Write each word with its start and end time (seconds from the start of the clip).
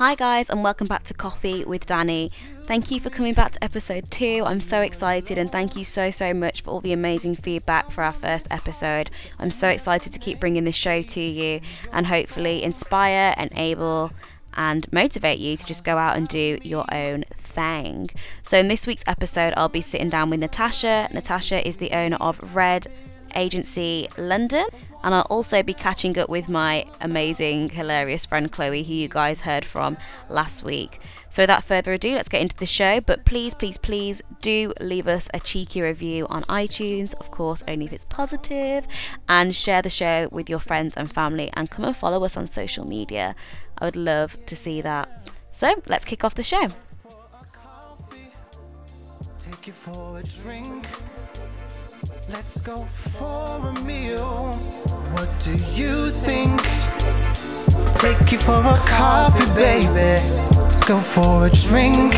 Hi, 0.00 0.14
guys, 0.14 0.48
and 0.48 0.64
welcome 0.64 0.86
back 0.86 1.02
to 1.02 1.12
Coffee 1.12 1.62
with 1.66 1.84
Danny. 1.84 2.30
Thank 2.62 2.90
you 2.90 3.00
for 3.00 3.10
coming 3.10 3.34
back 3.34 3.52
to 3.52 3.62
episode 3.62 4.10
two. 4.10 4.42
I'm 4.46 4.62
so 4.62 4.80
excited, 4.80 5.36
and 5.36 5.52
thank 5.52 5.76
you 5.76 5.84
so, 5.84 6.10
so 6.10 6.32
much 6.32 6.62
for 6.62 6.70
all 6.70 6.80
the 6.80 6.94
amazing 6.94 7.36
feedback 7.36 7.90
for 7.90 8.02
our 8.02 8.14
first 8.14 8.48
episode. 8.50 9.10
I'm 9.38 9.50
so 9.50 9.68
excited 9.68 10.10
to 10.14 10.18
keep 10.18 10.40
bringing 10.40 10.64
this 10.64 10.74
show 10.74 11.02
to 11.02 11.20
you 11.20 11.60
and 11.92 12.06
hopefully 12.06 12.62
inspire, 12.62 13.34
enable, 13.36 14.10
and 14.54 14.90
motivate 14.90 15.38
you 15.38 15.58
to 15.58 15.66
just 15.66 15.84
go 15.84 15.98
out 15.98 16.16
and 16.16 16.26
do 16.28 16.58
your 16.62 16.86
own 16.94 17.24
thing. 17.36 18.08
So, 18.42 18.56
in 18.56 18.68
this 18.68 18.86
week's 18.86 19.06
episode, 19.06 19.52
I'll 19.58 19.68
be 19.68 19.82
sitting 19.82 20.08
down 20.08 20.30
with 20.30 20.40
Natasha. 20.40 21.10
Natasha 21.12 21.68
is 21.68 21.76
the 21.76 21.90
owner 21.90 22.16
of 22.22 22.56
Red 22.56 22.86
Agency 23.34 24.08
London. 24.18 24.66
And 25.02 25.14
I'll 25.14 25.26
also 25.30 25.62
be 25.62 25.72
catching 25.72 26.18
up 26.18 26.28
with 26.28 26.48
my 26.48 26.84
amazing, 27.00 27.70
hilarious 27.70 28.26
friend 28.26 28.52
Chloe, 28.52 28.82
who 28.82 28.92
you 28.92 29.08
guys 29.08 29.40
heard 29.40 29.64
from 29.64 29.96
last 30.28 30.62
week. 30.62 31.00
So, 31.30 31.42
without 31.42 31.64
further 31.64 31.92
ado, 31.92 32.14
let's 32.14 32.28
get 32.28 32.42
into 32.42 32.56
the 32.56 32.66
show. 32.66 33.00
But 33.00 33.24
please, 33.24 33.54
please, 33.54 33.78
please 33.78 34.20
do 34.42 34.74
leave 34.80 35.08
us 35.08 35.28
a 35.32 35.40
cheeky 35.40 35.80
review 35.80 36.26
on 36.28 36.42
iTunes, 36.44 37.14
of 37.14 37.30
course, 37.30 37.62
only 37.66 37.86
if 37.86 37.92
it's 37.92 38.04
positive, 38.04 38.86
and 39.28 39.54
share 39.54 39.80
the 39.80 39.90
show 39.90 40.28
with 40.32 40.50
your 40.50 40.58
friends 40.58 40.96
and 40.96 41.10
family. 41.10 41.50
And 41.54 41.70
come 41.70 41.84
and 41.86 41.96
follow 41.96 42.24
us 42.24 42.36
on 42.36 42.46
social 42.46 42.86
media. 42.86 43.34
I 43.78 43.86
would 43.86 43.96
love 43.96 44.36
to 44.46 44.56
see 44.56 44.82
that. 44.82 45.30
So, 45.50 45.80
let's 45.86 46.04
kick 46.04 46.24
off 46.24 46.34
the 46.34 46.42
show. 46.42 46.68
Let's 52.32 52.60
go 52.60 52.84
for 52.84 53.68
a 53.68 53.72
meal. 53.82 54.52
What 55.12 55.28
do 55.40 55.50
you 55.74 56.10
think? 56.10 56.60
Take 57.96 58.30
you 58.30 58.38
for 58.38 58.60
a 58.60 58.76
coffee, 58.86 59.52
baby. 59.56 60.22
Let's 60.54 60.84
go 60.86 61.00
for 61.00 61.46
a 61.46 61.50
drink. 61.50 62.14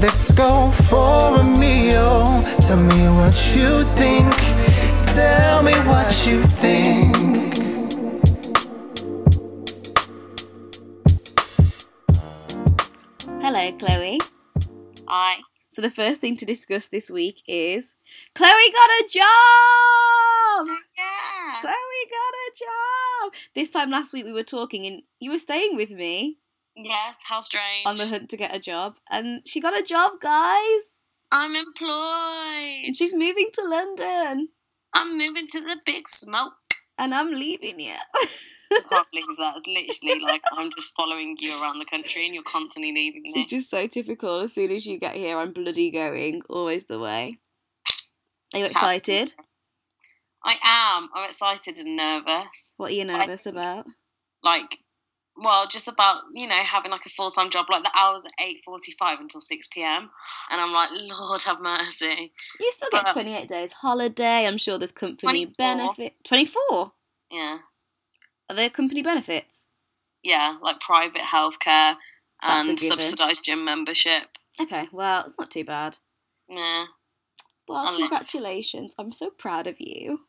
Let's 0.00 0.32
go 0.32 0.72
for 0.72 1.38
a 1.38 1.44
meal. 1.44 2.42
Tell 2.66 2.82
me 2.82 3.08
what 3.14 3.36
you 3.54 3.84
think. 3.94 4.34
Tell 5.14 5.62
me 5.62 5.74
what 5.86 6.26
you 6.26 6.42
think. 6.42 7.14
Hello, 13.40 13.72
Chloe. 13.78 14.18
Hi. 15.06 15.53
So, 15.74 15.82
the 15.82 15.90
first 15.90 16.20
thing 16.20 16.36
to 16.36 16.46
discuss 16.46 16.86
this 16.86 17.10
week 17.10 17.42
is 17.48 17.96
Chloe 18.36 18.48
got 18.48 18.90
a 18.90 19.08
job! 19.10 19.24
Oh, 19.26 20.78
yeah. 20.96 21.60
Chloe 21.62 22.06
got 22.10 22.34
a 22.46 22.50
job! 22.56 23.32
This 23.56 23.72
time 23.72 23.90
last 23.90 24.12
week 24.12 24.24
we 24.24 24.32
were 24.32 24.44
talking 24.44 24.86
and 24.86 25.02
you 25.18 25.32
were 25.32 25.38
staying 25.38 25.74
with 25.74 25.90
me 25.90 26.38
Yes, 26.76 27.24
how 27.28 27.40
strange. 27.40 27.86
on 27.86 27.96
the 27.96 28.06
hunt 28.06 28.30
to 28.30 28.36
get 28.36 28.54
a 28.54 28.60
job, 28.60 28.98
and 29.10 29.42
she 29.46 29.60
got 29.60 29.76
a 29.76 29.82
job, 29.82 30.20
guys! 30.20 31.00
I'm 31.32 31.56
employed. 31.56 32.84
And 32.86 32.96
she's 32.96 33.12
moving 33.12 33.48
to 33.54 33.62
London, 33.68 34.50
I'm 34.92 35.18
moving 35.18 35.48
to 35.48 35.60
the 35.60 35.78
big 35.84 36.08
smoke. 36.08 36.52
And 36.98 37.14
I'm 37.14 37.32
leaving 37.32 37.80
you. 37.80 37.94
I 38.72 38.80
can't 38.90 39.06
believe 39.10 39.36
that. 39.38 39.54
It's 39.64 40.02
literally 40.02 40.24
like 40.24 40.42
I'm 40.52 40.70
just 40.76 40.94
following 40.96 41.36
you 41.40 41.60
around 41.60 41.78
the 41.78 41.84
country 41.84 42.24
and 42.26 42.34
you're 42.34 42.42
constantly 42.42 42.92
leaving 42.92 43.22
me. 43.24 43.46
just 43.46 43.70
so 43.70 43.86
typical. 43.86 44.40
As 44.40 44.52
soon 44.52 44.70
as 44.70 44.86
you 44.86 44.98
get 44.98 45.14
here, 45.16 45.38
I'm 45.38 45.52
bloody 45.52 45.90
going. 45.90 46.42
Always 46.48 46.86
the 46.86 46.98
way. 46.98 47.38
Are 48.52 48.58
you 48.58 48.64
excited? 48.64 49.34
I 50.44 50.56
am. 50.64 51.08
I'm 51.14 51.26
excited 51.26 51.78
and 51.78 51.96
nervous. 51.96 52.74
What 52.76 52.90
are 52.90 52.94
you 52.94 53.04
nervous 53.04 53.46
about? 53.46 53.86
Like, 54.42 54.78
well, 55.36 55.66
just 55.68 55.88
about 55.88 56.22
you 56.32 56.46
know 56.46 56.54
having 56.54 56.90
like 56.90 57.04
a 57.06 57.10
full 57.10 57.28
time 57.30 57.50
job. 57.50 57.66
Like 57.70 57.82
the 57.82 57.90
hours 57.96 58.24
at 58.24 58.32
eight 58.44 58.60
forty 58.64 58.92
five 58.92 59.18
until 59.20 59.40
six 59.40 59.66
pm, 59.66 60.10
and 60.50 60.60
I'm 60.60 60.72
like, 60.72 60.90
Lord 60.92 61.42
have 61.42 61.60
mercy. 61.60 62.32
You 62.60 62.72
still 62.72 62.88
get 62.92 63.06
28 63.08 63.48
days 63.48 63.72
holiday. 63.72 64.46
I'm 64.46 64.58
sure 64.58 64.78
there's 64.78 64.92
company 64.92 65.46
24. 65.46 65.54
benefit. 65.58 66.14
24? 66.24 66.92
Yeah, 67.30 67.58
Are 68.48 68.56
there 68.56 68.70
company 68.70 69.02
benefits? 69.02 69.68
yeah, 70.22 70.56
like 70.62 70.80
private 70.80 71.22
healthcare 71.22 71.96
and 72.42 72.78
subsidised 72.78 73.44
gym 73.44 73.64
membership. 73.64 74.22
Okay, 74.60 74.88
well, 74.92 75.24
it's 75.26 75.38
not 75.38 75.50
too 75.50 75.64
bad. 75.64 75.96
Yeah, 76.48 76.84
Well, 77.68 77.78
I'll 77.86 77.98
congratulations. 77.98 78.94
I'm 78.98 79.12
so 79.12 79.30
proud 79.30 79.66
of 79.66 79.80
you. 79.80 80.20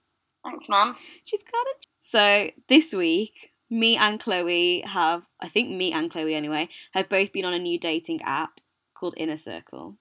thanks, 0.43 0.67
man. 0.69 0.95
She's 1.23 1.43
got 1.43 1.65
it. 1.67 1.87
So, 1.99 2.49
this 2.67 2.93
week, 2.93 3.51
me 3.69 3.97
and 3.97 4.19
Chloe 4.19 4.81
have, 4.81 5.23
I 5.39 5.47
think 5.47 5.69
me 5.69 5.91
and 5.91 6.11
Chloe 6.11 6.35
anyway, 6.35 6.69
have 6.93 7.09
both 7.09 7.31
been 7.31 7.45
on 7.45 7.53
a 7.53 7.59
new 7.59 7.79
dating 7.79 8.21
app 8.21 8.59
called 8.93 9.15
Inner 9.17 9.37
Circle. 9.37 9.97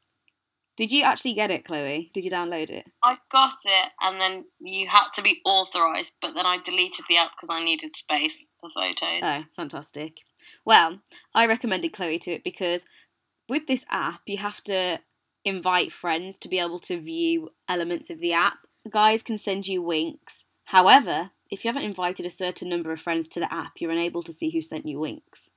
Did 0.77 0.91
you 0.91 1.05
actually 1.05 1.35
get 1.35 1.53
it, 1.53 1.65
Chloe? 1.65 2.11
Did 2.13 2.25
you 2.25 2.31
download 2.31 2.69
it? 2.69 2.87
I 3.03 3.19
got 3.31 3.59
it, 3.65 3.93
and 4.01 4.21
then 4.21 4.47
you 4.59 4.89
had 4.89 5.11
to 5.15 5.23
be 5.23 5.41
authorized, 5.45 6.17
but 6.21 6.35
then 6.35 6.47
I 6.47 6.59
deleted 6.59 7.05
the 7.09 7.17
app 7.17 7.31
because 7.37 7.51
I 7.51 7.65
needed 7.65 7.95
space 7.95 8.51
for 8.61 8.69
photos. 8.71 9.23
Oh, 9.23 9.45
fantastic. 9.55 10.19
Well, 10.65 11.01
I 11.33 11.47
recommended 11.47 11.93
Chloe 11.93 12.19
to 12.21 12.33
it 12.33 12.43
because 12.43 12.87
with 13.49 13.69
this 13.69 13.87
app, 13.89 14.23
you 14.27 14.39
have 14.39 14.63
to 14.65 14.99
invite 15.45 15.93
friends 15.93 16.39
to 16.41 16.49
be 16.49 16.59
able 16.59 16.81
to 16.81 16.99
view 16.99 17.51
elements 17.69 18.11
of 18.11 18.19
the 18.19 18.33
app. 18.33 18.59
Guys 18.91 19.23
can 19.23 19.39
send 19.39 19.69
you 19.69 19.81
winks. 19.81 20.47
However, 20.65 21.31
if 21.55 21.65
you 21.65 21.69
haven't 21.69 21.85
invited 21.85 22.27
a 22.27 22.31
certain 22.31 22.69
number 22.69 22.91
of 22.91 23.01
friends 23.01 23.29
to 23.29 23.41
the 23.41 23.53
app, 23.53 23.81
you're 23.81 23.93
unable 23.93 24.25
to 24.25 24.33
see 24.33 24.51
who 24.51 24.61
sent 24.61 24.87
you 24.87 24.99
winks. 24.99 25.53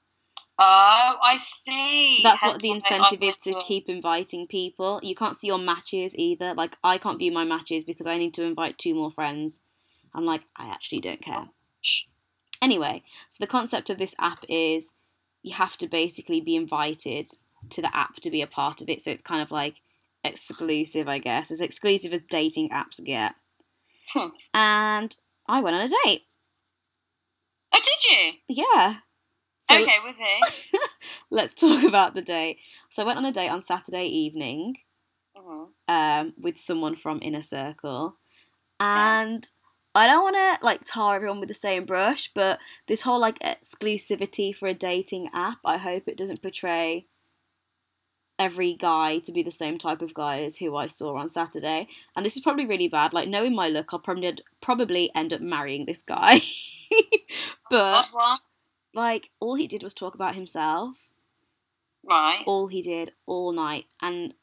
Oh, 0.60 1.16
I 1.24 1.38
see. 1.38 2.22
So 2.22 2.30
that's 2.30 2.44
what 2.44 2.62
the 2.62 2.70
incentive 2.70 3.22
is 3.22 3.36
got 3.36 3.42
to 3.42 3.62
keep 3.68 3.90
inviting 3.90 4.46
people. 4.46 5.00
You 5.02 5.16
can't 5.16 5.36
see 5.36 5.48
your 5.48 5.58
matches 5.58 6.16
either. 6.16 6.54
Like, 6.54 6.78
I 6.84 7.00
can't 7.00 7.18
view 7.18 7.32
my 7.32 7.44
matches 7.44 7.84
because 7.84 8.06
I 8.06 8.18
need 8.18 8.36
to 8.36 8.44
invite 8.44 8.78
two 8.78 8.94
more 8.94 9.12
friends. 9.12 9.64
I'm 10.14 10.26
like, 10.26 10.44
I 10.56 10.68
actually 10.70 11.02
don't 11.02 11.22
care. 11.22 11.50
Anyway, 12.62 13.04
so 13.32 13.38
the 13.40 13.48
concept 13.48 13.90
of 13.90 13.98
this 13.98 14.16
app 14.20 14.44
is 14.48 14.94
you 15.42 15.54
have 15.54 15.78
to 15.78 15.88
basically 15.88 16.42
be 16.42 16.56
invited 16.56 17.30
to 17.70 17.82
the 17.82 17.96
app 17.96 18.18
to 18.18 18.30
be 18.30 18.44
a 18.44 18.48
part 18.48 18.82
of 18.82 18.90
it. 18.90 19.02
So 19.02 19.10
it's 19.10 19.24
kind 19.24 19.42
of 19.42 19.50
like 19.50 19.82
exclusive, 20.24 21.08
I 21.08 21.18
guess, 21.18 21.50
as 21.50 21.62
exclusive 21.62 22.14
as 22.14 22.22
dating 22.22 22.70
apps 22.70 23.04
get. 23.04 23.34
Hmm. 24.14 24.30
And 24.54 25.16
I 25.48 25.62
went 25.62 25.76
on 25.76 25.82
a 25.82 25.88
date. 26.06 26.24
Oh, 27.74 27.80
did 27.84 28.12
you? 28.50 28.64
Yeah. 28.66 28.96
So 29.62 29.82
okay, 29.82 29.98
with 30.04 30.16
who? 30.16 30.80
let's 31.30 31.54
talk 31.54 31.84
about 31.84 32.14
the 32.14 32.22
date. 32.22 32.58
So 32.90 33.04
I 33.04 33.06
went 33.06 33.18
on 33.18 33.26
a 33.26 33.32
date 33.32 33.50
on 33.50 33.62
Saturday 33.62 34.06
evening 34.08 34.78
Mhm. 35.38 35.70
um, 35.88 36.34
with 36.38 36.58
someone 36.58 36.96
from 36.96 37.20
Inner 37.22 37.42
Circle. 37.42 38.16
And 38.80 39.50
I 39.94 40.08
don't 40.08 40.24
want 40.24 40.36
to 40.36 40.66
like 40.66 40.82
tar 40.86 41.16
everyone 41.16 41.40
with 41.40 41.50
the 41.50 41.54
same 41.56 41.86
brush, 41.86 42.32
but 42.34 42.60
this 42.88 43.02
whole 43.02 43.20
like 43.20 43.40
exclusivity 43.40 44.56
for 44.56 44.68
a 44.68 44.74
dating 44.74 45.30
app, 45.34 45.58
I 45.66 45.78
hope 45.78 46.08
it 46.08 46.18
doesn't 46.18 46.42
portray 46.42 47.08
every 48.40 48.74
guy 48.74 49.20
to 49.20 49.32
be 49.32 49.44
the 49.44 49.52
same 49.52 49.78
type 49.78 50.02
of 50.02 50.14
guy 50.14 50.44
as 50.44 50.58
who 50.58 50.76
I 50.76 50.88
saw 50.88 51.16
on 51.18 51.30
Saturday. 51.30 51.88
And 52.16 52.26
this 52.26 52.36
is 52.36 52.44
probably 52.44 52.66
really 52.66 52.88
bad. 52.88 53.14
Like 53.14 53.28
knowing 53.30 53.56
my 53.56 53.68
look, 53.70 53.94
I'll 53.94 54.00
probably 54.00 54.38
probably 54.62 55.12
end 55.16 55.34
up 55.34 55.42
marrying 55.42 55.86
this 55.86 56.02
guy. 56.04 56.40
but 57.70 58.08
like 58.94 59.32
all 59.40 59.56
he 59.56 59.68
did 59.68 59.84
was 59.84 59.94
talk 59.94 60.16
about 60.16 60.36
himself 60.36 60.98
Right. 62.10 62.44
all 62.46 62.68
he 62.68 62.82
did 62.82 63.12
all 63.26 63.52
night. 63.52 63.86
And 64.02 64.34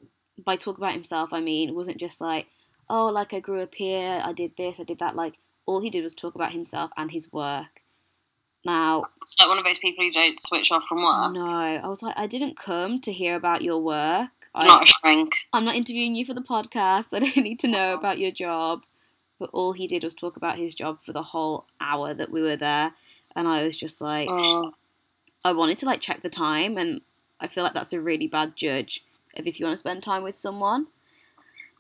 by 0.45 0.57
talk 0.57 0.79
about 0.79 0.93
himself, 0.95 1.33
I 1.33 1.41
mean 1.41 1.69
it 1.71 1.75
wasn't 1.75 1.99
just 1.99 2.21
like, 2.21 2.47
oh, 2.91 3.07
like 3.07 3.33
I 3.33 3.41
grew 3.41 3.63
up 3.63 3.75
here, 3.75 4.21
I 4.25 4.33
did 4.33 4.53
this, 4.57 4.81
I 4.81 4.85
did 4.85 4.99
that. 4.99 5.17
Like 5.17 5.35
all 5.67 5.81
he 5.81 5.91
did 5.91 6.03
was 6.03 6.15
talk 6.15 6.35
about 6.35 6.53
himself 6.53 6.91
and 6.97 7.11
his 7.11 7.33
work. 7.33 7.81
Now, 8.65 9.05
It's 9.21 9.37
like 9.39 9.49
one 9.49 9.59
of 9.59 9.65
those 9.65 9.79
people 9.79 10.05
who 10.05 10.11
don't 10.11 10.39
switch 10.39 10.73
off 10.73 10.85
from 10.85 11.03
work. 11.03 11.33
no, 11.33 11.47
I 11.47 11.87
was 11.87 12.03
like, 12.03 12.15
I 12.17 12.27
didn't 12.27 12.57
come 12.57 12.99
to 13.01 13.13
hear 13.13 13.35
about 13.37 13.63
your 13.63 13.79
work. 13.79 14.31
I, 14.55 14.67
Not 14.67 14.85
a 14.85 14.87
shrink. 14.87 15.31
I'm 15.53 15.65
not 15.65 15.75
interviewing 15.75 16.15
you 16.15 16.25
for 16.25 16.35
the 16.35 16.41
podcast. 16.41 17.13
I 17.15 17.19
don't 17.19 17.37
need 17.37 17.59
to 17.61 17.69
know 17.69 17.93
oh. 17.93 17.99
about 17.99 18.19
your 18.19 18.31
job. 18.31 18.85
But 19.39 19.51
all 19.53 19.73
he 19.73 19.87
did 19.87 20.05
was 20.05 20.15
talk 20.15 20.37
about 20.37 20.59
his 20.59 20.75
job 20.75 21.01
for 21.05 21.13
the 21.13 21.23
whole 21.23 21.67
hour 21.81 22.15
that 22.15 22.31
we 22.31 22.41
were 22.41 22.57
there. 22.57 22.93
And 23.37 23.49
I 23.49 23.65
was 23.65 23.77
just 23.77 24.01
like, 24.01 24.29
Oh, 24.31 24.73
I 25.45 25.53
wanted 25.53 25.77
to 25.79 25.87
like 25.87 26.01
check 26.01 26.23
the 26.23 26.31
time, 26.31 26.79
and 26.79 27.03
I 27.41 27.49
feel 27.49 27.65
like 27.65 27.75
that's 27.75 27.93
a 27.93 28.01
really 28.01 28.27
bad 28.27 28.57
judge 28.57 29.05
of 29.37 29.47
if 29.47 29.59
you 29.61 29.67
want 29.67 29.75
to 29.75 29.79
spend 29.79 30.03
time 30.03 30.23
with 30.23 30.37
someone. 30.37 30.87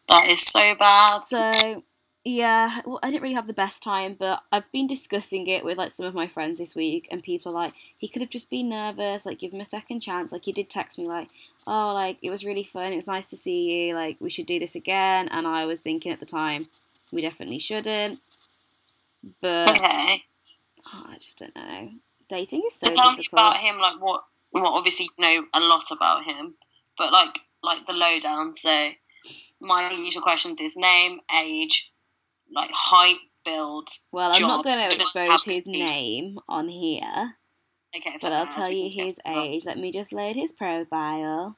that 0.09 0.31
is 0.31 0.47
so 0.47 0.75
bad. 0.75 1.21
So 1.23 1.83
yeah, 2.27 2.81
well, 2.87 3.01
I 3.03 3.11
didn't 3.11 3.23
really 3.23 3.35
have 3.35 3.47
the 3.47 3.53
best 3.53 3.83
time, 3.83 4.17
but 4.19 4.43
I've 4.51 4.71
been 4.73 4.87
discussing 4.87 5.47
it 5.47 5.63
with 5.63 5.77
like 5.77 5.93
some 5.93 6.07
of 6.07 6.15
my 6.15 6.27
friends 6.27 6.59
this 6.59 6.75
week, 6.75 7.07
and 7.11 7.23
people 7.23 7.53
are 7.53 7.55
like, 7.55 7.75
he 7.99 8.09
could 8.09 8.23
have 8.23 8.31
just 8.31 8.49
been 8.49 8.71
nervous, 8.71 9.27
like 9.27 9.39
give 9.39 9.53
him 9.53 9.61
a 9.61 9.67
second 9.67 10.01
chance. 10.01 10.33
Like 10.33 10.47
he 10.47 10.53
did 10.53 10.71
text 10.71 10.99
me 10.99 11.07
like, 11.07 11.29
oh, 11.67 11.93
like 11.93 12.17
it 12.23 12.31
was 12.31 12.43
really 12.43 12.65
fun, 12.65 12.93
it 12.93 12.97
was 12.97 13.07
nice 13.07 13.29
to 13.29 13.37
see 13.37 13.89
you, 13.89 13.95
like 13.95 14.17
we 14.21 14.31
should 14.31 14.47
do 14.47 14.59
this 14.59 14.75
again. 14.75 15.29
And 15.29 15.47
I 15.47 15.67
was 15.67 15.83
thinking 15.83 16.13
at 16.13 16.21
the 16.21 16.27
time, 16.27 16.69
we 17.13 17.21
definitely 17.21 17.59
shouldn't. 17.59 18.21
But 19.43 19.71
okay. 19.71 20.23
oh, 20.87 21.07
I 21.09 21.15
just 21.17 21.39
don't 21.39 21.55
know. 21.55 21.91
Dating 22.31 22.63
is 22.67 22.75
so 22.75 22.87
so 22.87 22.95
tell 22.95 23.11
me 23.11 23.17
difficult. 23.19 23.41
about 23.41 23.57
him, 23.59 23.77
like 23.79 24.01
what, 24.01 24.25
what 24.51 24.65
obviously 24.65 25.09
you 25.19 25.23
know 25.23 25.45
a 25.53 25.61
lot 25.61 25.85
about 25.91 26.25
him, 26.25 26.55
but 26.97 27.13
like 27.13 27.39
like 27.63 27.87
the 27.87 27.93
lowdown. 27.93 28.55
So 28.55 28.93
my 29.61 29.91
usual 29.91 30.23
questions 30.23 30.59
is 30.59 30.75
name, 30.75 31.21
age, 31.39 31.91
like 32.51 32.71
height, 32.73 33.17
build. 33.45 33.89
well, 34.13 34.31
I'm 34.33 34.43
not 34.43 34.65
going 34.65 34.89
to 34.91 34.95
expose 34.97 35.45
his 35.45 35.67
name 35.67 36.39
on 36.49 36.69
here, 36.69 37.35
Okay, 37.97 38.17
but 38.21 38.33
I'll 38.33 38.47
tell 38.47 38.71
you 38.71 38.89
his 38.91 39.17
that. 39.25 39.37
age. 39.37 39.65
Let 39.65 39.79
me 39.79 39.93
just 39.93 40.13
load 40.13 40.37
his 40.37 40.53
profile. 40.53 41.57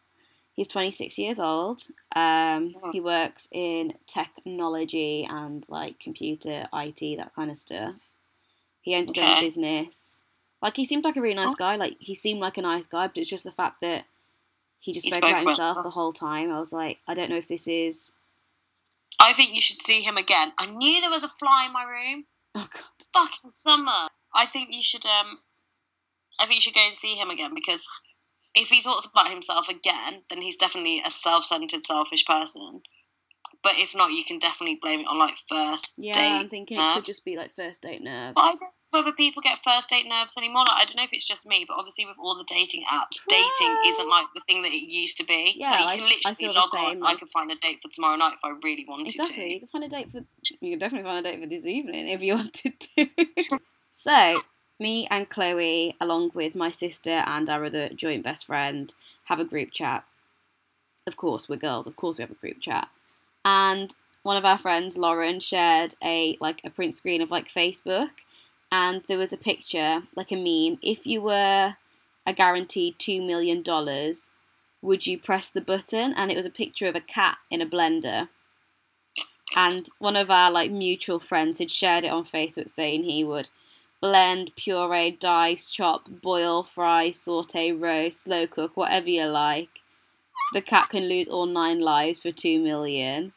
He's 0.55 0.69
26 0.69 1.19
years 1.19 1.39
old. 1.39 1.83
Um, 2.15 2.73
Mhm. 2.73 2.93
he 2.93 3.01
works 3.01 3.47
in 3.53 3.95
technology 4.07 5.25
and 5.29 5.69
like 5.69 5.99
computer, 6.01 6.69
IT, 6.73 7.17
that 7.17 7.35
kind 7.35 7.51
of 7.51 7.57
stuff. 7.59 7.97
He 8.81 8.95
owns 8.95 9.09
his 9.15 9.19
own 9.23 9.41
business. 9.41 10.23
Like 10.63 10.77
he 10.77 10.85
seemed 10.87 11.05
like 11.05 11.17
a 11.17 11.21
really 11.21 11.35
nice 11.35 11.53
Oh. 11.53 11.57
guy. 11.59 11.77
Like 11.77 11.97
he 12.01 12.15
seemed 12.15 12.41
like 12.41 12.57
a 12.57 12.63
nice 12.63 12.87
guy, 12.87 13.07
but 13.09 13.19
it's 13.19 13.29
just 13.29 13.45
the 13.45 13.53
fact 13.53 13.81
that 13.83 14.07
he 14.79 14.93
just 14.93 15.05
He 15.05 15.11
spoke 15.11 15.19
spoke 15.25 15.31
about 15.31 15.41
himself 15.49 15.77
that. 15.77 15.83
the 15.85 15.91
whole 15.91 16.13
time. 16.13 16.51
I 16.51 16.59
was 16.59 16.73
like, 16.73 17.01
I 17.07 17.13
don't 17.15 17.29
know 17.29 17.37
if 17.37 17.49
this 17.49 17.69
is. 17.69 18.13
I 19.21 19.33
think 19.33 19.55
you 19.55 19.61
should 19.61 19.81
see 19.81 20.03
him 20.03 20.17
again. 20.17 20.53
I 20.59 20.67
knew 20.67 21.01
there 21.01 21.11
was 21.11 21.25
a 21.25 21.29
fly 21.29 21.67
in 21.67 21.73
my 21.73 21.85
room. 21.85 22.25
Oh 22.55 22.69
god. 22.73 22.83
Fucking 23.13 23.51
summer. 23.51 24.09
I 24.35 24.47
think 24.47 24.69
you 24.71 24.83
should 24.83 25.07
um 25.07 25.39
I 26.39 26.45
think 26.45 26.57
you 26.57 26.61
should 26.61 26.75
go 26.75 26.87
and 26.87 26.97
see 26.97 27.15
him 27.15 27.31
again 27.31 27.53
because 27.55 27.89
if 28.55 28.69
he 28.69 28.81
talks 28.81 29.05
about 29.05 29.31
himself 29.31 29.69
again, 29.69 30.23
then 30.31 30.41
he's 30.41 30.57
definitely 30.57 31.03
a 31.05 31.11
self-centered, 31.11 31.85
selfish 31.85 32.25
person. 32.25 32.81
But 33.67 33.79
if 33.79 33.97
not, 33.97 34.13
you 34.13 34.23
can 34.23 34.39
definitely 34.39 34.79
blame 34.81 35.01
it 35.01 35.09
on 35.11 35.19
like 35.19 35.35
first 35.49 35.95
Yeah, 35.99 36.13
date. 36.13 36.33
I'm 36.39 36.49
thinking 36.49 36.79
it 36.79 36.95
could 36.95 37.05
just 37.05 37.25
be 37.25 37.37
like 37.37 37.53
first 37.57 37.83
date 37.83 38.01
nerves. 38.01 38.35
But 38.37 38.43
I 38.43 38.51
don't 38.53 38.61
know 38.93 39.01
whether 39.01 39.11
people 39.11 39.43
get 39.43 39.59
first 39.65 39.91
date 39.91 40.07
nerves 40.07 40.37
anymore. 40.39 40.63
Like, 40.69 40.83
I 40.83 40.85
don't 40.85 40.95
know 40.95 41.03
if 41.03 41.13
it's 41.13 41.25
just 41.27 41.49
me, 41.49 41.65
but 41.67 41.75
obviously 41.77 42.07
with 42.07 42.17
all 42.21 42.37
the 42.39 42.45
dating 42.45 42.85
apps, 42.89 43.19
dating 43.29 43.77
isn't 43.87 44.09
like 44.09 44.27
the 44.37 44.41
thing 44.47 44.63
that 44.63 44.71
it 44.71 44.89
used 44.89 45.17
to 45.17 45.25
be. 45.25 45.55
Yeah, 45.57 45.73
like, 45.73 45.81
you 45.81 45.85
I- 45.85 45.97
can 45.97 46.05
I 46.05 46.09
literally 46.11 46.35
feel 46.37 46.53
the 46.55 46.61
log 46.61 46.71
same, 46.71 46.85
on. 46.85 46.99
like- 47.01 47.17
I 47.17 47.19
could 47.19 47.29
find 47.31 47.51
a 47.51 47.57
date 47.57 47.83
for 47.83 47.89
tomorrow 47.91 48.15
night 48.15 48.35
if 48.35 48.45
I 48.45 48.51
really 48.63 48.85
wanted 48.87 49.09
Exactly. 49.09 49.47
You 49.49 49.55
to. 49.55 49.59
can 49.59 49.69
find 49.69 49.85
a 49.85 49.89
date 49.89 50.13
for. 50.13 50.19
You 50.61 50.71
can 50.71 50.79
definitely 50.79 51.09
find 51.11 51.27
a 51.27 51.29
date 51.29 51.41
for 51.43 51.49
this 51.49 51.67
evening 51.67 52.07
if 52.07 52.23
you 52.23 52.35
wanted 52.37 52.79
to. 52.79 53.09
so, 53.91 54.43
me 54.79 55.09
and 55.11 55.29
Chloe, 55.29 55.97
along 56.01 56.31
with 56.35 56.55
my 56.55 56.71
sister 56.71 57.25
and 57.27 57.51
our 57.51 57.65
other 57.65 57.89
joint 57.89 58.23
best 58.23 58.47
friend, 58.47 58.95
have 59.25 59.41
a 59.41 59.45
group 59.45 59.73
chat. 59.73 60.05
Of 61.05 61.17
course, 61.17 61.49
we're 61.49 61.57
girls. 61.57 61.89
Of 61.89 61.97
course, 61.97 62.19
we 62.19 62.23
have 62.23 62.31
a 62.31 62.35
group 62.35 62.61
chat. 62.61 62.89
And 63.47 63.95
one 64.23 64.37
of 64.37 64.45
our 64.45 64.59
friends, 64.59 64.99
Lauren, 64.99 65.41
shared 65.41 65.95
a 66.03 66.37
like 66.41 66.61
a 66.65 66.71
print 66.71 66.97
screen 66.97 67.23
of 67.23 67.31
like 67.31 67.49
Facebook, 67.49 68.11
and 68.73 69.03
there 69.09 69.19
was 69.19 69.33
a 69.33 69.39
picture, 69.39 70.03
like 70.17 70.33
a 70.33 70.35
meme. 70.35 70.79
If 70.83 71.07
you 71.07 71.23
were 71.23 71.77
a 72.27 72.33
guaranteed 72.35 72.99
two 72.99 73.23
million 73.23 73.63
dollars, 73.63 74.31
would 74.83 75.07
you 75.07 75.19
press 75.19 75.49
the 75.49 75.61
button? 75.61 76.13
And 76.13 76.33
it 76.33 76.37
was 76.37 76.47
a 76.47 76.51
picture 76.51 76.87
of 76.87 76.97
a 76.97 77.01
cat 77.01 77.39
in 77.49 77.63
a 77.63 77.67
blender 77.67 78.29
and 79.57 79.89
one 79.99 80.17
of 80.17 80.31
our 80.31 80.51
like 80.51 80.71
mutual 80.71 81.19
friends 81.19 81.59
had 81.59 81.71
shared 81.71 82.05
it 82.05 82.13
on 82.13 82.25
Facebook 82.25 82.69
saying 82.69 83.05
he 83.05 83.25
would 83.25 83.49
blend, 84.01 84.55
puree, 84.55 85.11
dice, 85.11 85.71
chop, 85.71 86.09
boil, 86.09 86.63
fry, 86.63 87.11
saute, 87.11 87.73
roast, 87.73 88.21
slow 88.21 88.47
cook, 88.47 88.77
whatever 88.77 89.09
you 89.09 89.25
like. 89.25 89.81
The 90.53 90.61
cat 90.61 90.91
can 90.91 91.09
lose 91.09 91.27
all 91.27 91.47
nine 91.47 91.81
lives 91.81 92.21
for 92.21 92.31
two 92.31 92.61
million. 92.61 93.33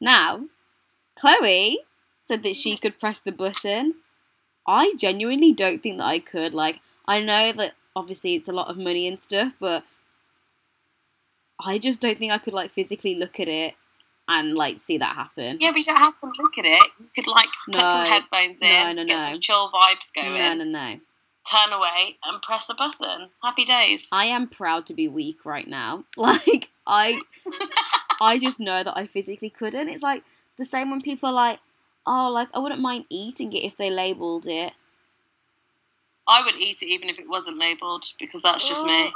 Now, 0.00 0.44
Chloe 1.18 1.78
said 2.26 2.42
that 2.42 2.56
she 2.56 2.76
could 2.76 3.00
press 3.00 3.20
the 3.20 3.32
button. 3.32 3.94
I 4.66 4.94
genuinely 4.98 5.52
don't 5.52 5.82
think 5.82 5.98
that 5.98 6.04
I 6.06 6.18
could. 6.18 6.52
Like, 6.54 6.80
I 7.06 7.20
know 7.20 7.52
that 7.52 7.72
obviously 7.96 8.34
it's 8.34 8.48
a 8.48 8.52
lot 8.52 8.68
of 8.68 8.76
money 8.76 9.08
and 9.08 9.20
stuff, 9.22 9.54
but 9.58 9.84
I 11.64 11.78
just 11.78 12.00
don't 12.00 12.18
think 12.18 12.32
I 12.32 12.38
could 12.38 12.52
like 12.54 12.70
physically 12.70 13.14
look 13.14 13.40
at 13.40 13.48
it 13.48 13.74
and 14.28 14.54
like 14.54 14.78
see 14.78 14.98
that 14.98 15.16
happen. 15.16 15.56
Yeah, 15.60 15.70
but 15.70 15.78
you 15.78 15.84
don't 15.84 15.96
have 15.96 16.20
to 16.20 16.26
look 16.38 16.58
at 16.58 16.64
it. 16.64 16.92
You 17.00 17.08
could 17.14 17.26
like 17.26 17.48
put 17.66 17.80
some 17.80 18.06
headphones 18.06 18.60
in, 18.62 18.68
No, 18.68 18.92
no, 18.92 19.04
get 19.04 19.18
no. 19.18 19.24
some 19.24 19.40
chill 19.40 19.70
vibes 19.70 20.12
going, 20.14 20.34
No, 20.34 20.54
no, 20.54 20.64
no. 20.64 21.00
turn 21.50 21.72
away, 21.72 22.18
and 22.24 22.40
press 22.42 22.68
a 22.68 22.74
button. 22.74 23.30
Happy 23.42 23.64
days. 23.64 24.10
I 24.12 24.26
am 24.26 24.48
proud 24.48 24.86
to 24.86 24.94
be 24.94 25.08
weak 25.08 25.44
right 25.44 25.66
now. 25.66 26.04
Like 26.16 26.68
I 26.86 27.20
I 28.20 28.38
just 28.38 28.60
know 28.60 28.82
that 28.82 28.96
I 28.96 29.06
physically 29.06 29.50
couldn't. 29.50 29.88
It's 29.88 30.02
like 30.02 30.24
the 30.56 30.64
same 30.64 30.90
when 30.90 31.00
people 31.00 31.28
are 31.28 31.32
like, 31.32 31.60
"Oh, 32.06 32.30
like 32.30 32.48
I 32.54 32.58
wouldn't 32.58 32.80
mind 32.80 33.04
eating 33.08 33.52
it 33.52 33.64
if 33.64 33.76
they 33.76 33.90
labeled 33.90 34.46
it." 34.46 34.72
I 36.26 36.42
would 36.42 36.56
eat 36.56 36.82
it 36.82 36.86
even 36.86 37.08
if 37.08 37.18
it 37.18 37.28
wasn't 37.28 37.58
labelled 37.58 38.04
because 38.18 38.42
that's 38.42 38.68
just 38.68 38.84
me. 38.84 39.12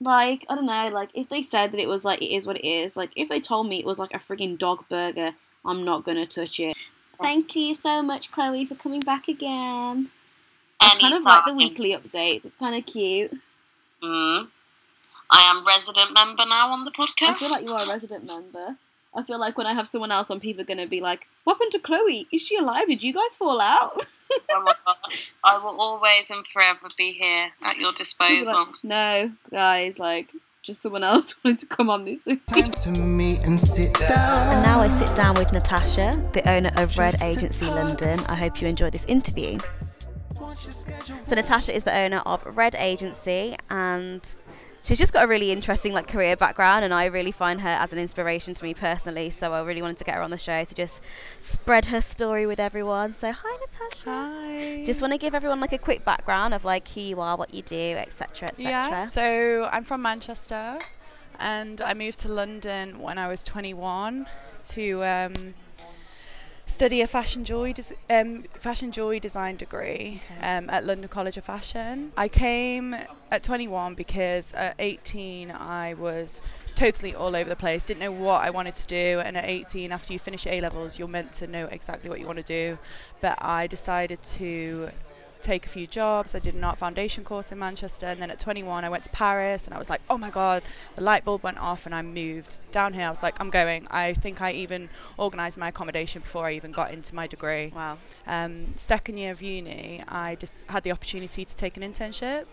Like, 0.00 0.44
I 0.48 0.54
don't 0.54 0.66
know, 0.66 0.88
like 0.88 1.10
if 1.14 1.28
they 1.28 1.42
said 1.42 1.72
that 1.72 1.80
it 1.80 1.88
was 1.88 2.04
like 2.04 2.20
it 2.20 2.34
is 2.34 2.46
what 2.46 2.58
it 2.58 2.66
is, 2.66 2.96
like 2.96 3.10
if 3.16 3.28
they 3.28 3.40
told 3.40 3.68
me 3.68 3.78
it 3.78 3.86
was 3.86 3.98
like 3.98 4.12
a 4.14 4.18
frigging 4.18 4.58
dog 4.58 4.84
burger, 4.88 5.32
I'm 5.64 5.84
not 5.84 6.04
to 6.04 6.26
touch 6.26 6.60
it. 6.60 6.76
Thank 7.20 7.56
you 7.56 7.74
so 7.74 8.02
much, 8.02 8.30
Chloe, 8.30 8.66
for 8.66 8.74
coming 8.74 9.00
back 9.00 9.28
again. 9.28 10.10
I 10.80 10.96
kind 11.00 11.14
of 11.14 11.22
like 11.22 11.44
the 11.46 11.54
weekly 11.54 11.96
updates. 11.96 12.44
It's 12.44 12.56
kind 12.56 12.76
of 12.76 12.84
cute. 12.84 13.32
Mm. 14.02 14.48
I 15.36 15.50
am 15.50 15.64
resident 15.64 16.14
member 16.14 16.46
now 16.46 16.70
on 16.70 16.84
the 16.84 16.92
podcast. 16.92 17.30
I 17.30 17.34
feel 17.34 17.50
like 17.50 17.64
you 17.64 17.72
are 17.72 17.84
a 17.84 17.88
resident 17.88 18.24
member. 18.26 18.76
I 19.16 19.22
feel 19.22 19.38
like 19.38 19.56
when 19.58 19.66
I 19.66 19.74
have 19.74 19.88
someone 19.88 20.10
else 20.12 20.30
on, 20.30 20.40
people 20.40 20.62
are 20.62 20.66
going 20.66 20.78
to 20.78 20.86
be 20.86 21.00
like, 21.00 21.28
What 21.44 21.54
happened 21.54 21.72
to 21.72 21.78
Chloe? 21.80 22.26
Is 22.32 22.42
she 22.42 22.56
alive? 22.56 22.86
Did 22.86 23.02
you 23.02 23.12
guys 23.12 23.34
fall 23.36 23.60
out? 23.60 23.92
oh 24.52 24.62
my 24.62 24.74
gosh. 24.86 25.34
I 25.42 25.58
will 25.58 25.80
always 25.80 26.30
and 26.30 26.46
forever 26.46 26.88
be 26.96 27.12
here 27.12 27.50
at 27.62 27.76
your 27.78 27.92
disposal. 27.92 28.66
like, 28.66 28.84
no, 28.84 29.32
guys, 29.50 29.98
like, 29.98 30.30
just 30.62 30.82
someone 30.82 31.04
else 31.04 31.34
wanted 31.44 31.58
to 31.60 31.66
come 31.66 31.90
on 31.90 32.04
this 32.04 32.26
week. 32.26 32.44
Time 32.46 32.70
to 32.70 32.90
meet 32.90 33.44
and 33.44 33.58
sit 33.58 33.94
down. 33.94 34.54
And 34.54 34.62
now 34.62 34.80
I 34.80 34.88
sit 34.88 35.14
down 35.16 35.34
with 35.36 35.52
Natasha, 35.52 36.20
the 36.32 36.48
owner 36.50 36.70
of 36.76 36.96
Red 36.96 37.20
Agency 37.22 37.66
London. 37.66 38.20
I 38.28 38.34
hope 38.36 38.60
you 38.60 38.68
enjoyed 38.68 38.92
this 38.92 39.04
interview. 39.06 39.58
So 41.26 41.34
Natasha 41.34 41.74
is 41.74 41.84
the 41.84 41.96
owner 41.96 42.18
of 42.18 42.44
Red 42.56 42.74
Agency 42.76 43.56
and 43.70 44.28
she's 44.84 44.98
just 44.98 45.12
got 45.12 45.24
a 45.24 45.26
really 45.26 45.50
interesting 45.50 45.92
like 45.92 46.06
career 46.06 46.36
background 46.36 46.84
and 46.84 46.92
I 46.92 47.06
really 47.06 47.32
find 47.32 47.62
her 47.62 47.68
as 47.68 47.92
an 47.92 47.98
inspiration 47.98 48.54
to 48.54 48.62
me 48.62 48.74
personally. 48.74 49.30
So 49.30 49.52
I 49.52 49.62
really 49.62 49.82
wanted 49.82 49.96
to 49.96 50.04
get 50.04 50.14
her 50.14 50.22
on 50.22 50.30
the 50.30 50.38
show 50.38 50.64
to 50.64 50.74
just 50.74 51.00
spread 51.40 51.86
her 51.86 52.00
story 52.00 52.46
with 52.46 52.60
everyone. 52.60 53.14
So 53.14 53.32
hi 53.32 53.56
Natasha. 53.60 54.10
Hi. 54.10 54.84
Just 54.84 55.00
want 55.00 55.12
to 55.12 55.18
give 55.18 55.34
everyone 55.34 55.60
like 55.60 55.72
a 55.72 55.78
quick 55.78 56.04
background 56.04 56.54
of 56.54 56.64
like 56.64 56.86
who 56.88 57.00
you 57.00 57.20
are, 57.20 57.36
what 57.36 57.52
you 57.52 57.62
do, 57.62 57.96
etc., 57.96 58.48
etc. 58.48 58.70
yeah. 58.70 59.08
So 59.08 59.68
I'm 59.72 59.84
from 59.84 60.02
Manchester, 60.02 60.78
and 61.40 61.80
I 61.80 61.94
moved 61.94 62.20
to 62.20 62.28
London 62.28 62.98
when 62.98 63.18
I 63.18 63.28
was 63.28 63.42
21 63.42 64.26
to 64.70 65.04
um, 65.04 65.54
study 66.74 67.02
a 67.02 67.06
fashion 67.06 67.44
joy 67.44 67.72
des- 67.72 67.94
um, 68.10 68.42
fashion 68.58 68.90
joy 68.90 69.20
design 69.20 69.54
degree 69.54 70.20
um, 70.42 70.68
at 70.68 70.84
London 70.84 71.08
College 71.08 71.36
of 71.36 71.44
Fashion. 71.44 72.10
I 72.16 72.26
came 72.26 72.96
at 73.30 73.44
21 73.44 73.94
because 73.94 74.52
at 74.54 74.74
18 74.80 75.52
I 75.52 75.94
was 75.94 76.40
totally 76.74 77.14
all 77.14 77.36
over 77.36 77.48
the 77.48 77.54
place. 77.54 77.86
Didn't 77.86 78.00
know 78.00 78.10
what 78.10 78.42
I 78.42 78.50
wanted 78.50 78.74
to 78.74 78.86
do, 78.88 79.20
and 79.24 79.36
at 79.36 79.44
18, 79.44 79.92
after 79.92 80.12
you 80.12 80.18
finish 80.18 80.48
A 80.48 80.60
levels, 80.60 80.98
you're 80.98 81.06
meant 81.06 81.32
to 81.34 81.46
know 81.46 81.66
exactly 81.66 82.10
what 82.10 82.18
you 82.18 82.26
want 82.26 82.38
to 82.38 82.44
do. 82.44 82.76
But 83.20 83.38
I 83.40 83.68
decided 83.68 84.20
to 84.40 84.90
take 85.44 85.66
a 85.66 85.68
few 85.68 85.86
jobs. 85.86 86.34
I 86.34 86.38
did 86.38 86.54
an 86.54 86.64
art 86.64 86.78
foundation 86.78 87.22
course 87.22 87.52
in 87.52 87.58
Manchester, 87.58 88.06
and 88.06 88.20
then 88.20 88.30
at 88.30 88.40
21, 88.40 88.84
I 88.84 88.88
went 88.88 89.04
to 89.04 89.10
Paris, 89.10 89.66
and 89.66 89.74
I 89.74 89.78
was 89.78 89.90
like, 89.90 90.00
oh 90.08 90.18
my 90.18 90.30
god, 90.30 90.62
the 90.96 91.02
light 91.02 91.24
bulb 91.24 91.42
went 91.42 91.58
off, 91.58 91.86
and 91.86 91.94
I 91.94 92.02
moved 92.02 92.58
down 92.72 92.94
here. 92.94 93.06
I 93.06 93.10
was 93.10 93.22
like, 93.22 93.40
I'm 93.40 93.50
going. 93.50 93.86
I 93.90 94.14
think 94.14 94.40
I 94.40 94.52
even 94.52 94.88
organised 95.18 95.58
my 95.58 95.68
accommodation 95.68 96.22
before 96.22 96.46
I 96.46 96.52
even 96.52 96.72
got 96.72 96.90
into 96.92 97.14
my 97.14 97.26
degree. 97.26 97.72
Wow. 97.74 97.98
Um, 98.26 98.74
second 98.76 99.18
year 99.18 99.32
of 99.32 99.42
uni, 99.42 100.02
I 100.08 100.36
just 100.36 100.54
had 100.68 100.82
the 100.82 100.92
opportunity 100.92 101.44
to 101.44 101.56
take 101.56 101.76
an 101.76 101.82
internship, 101.82 102.46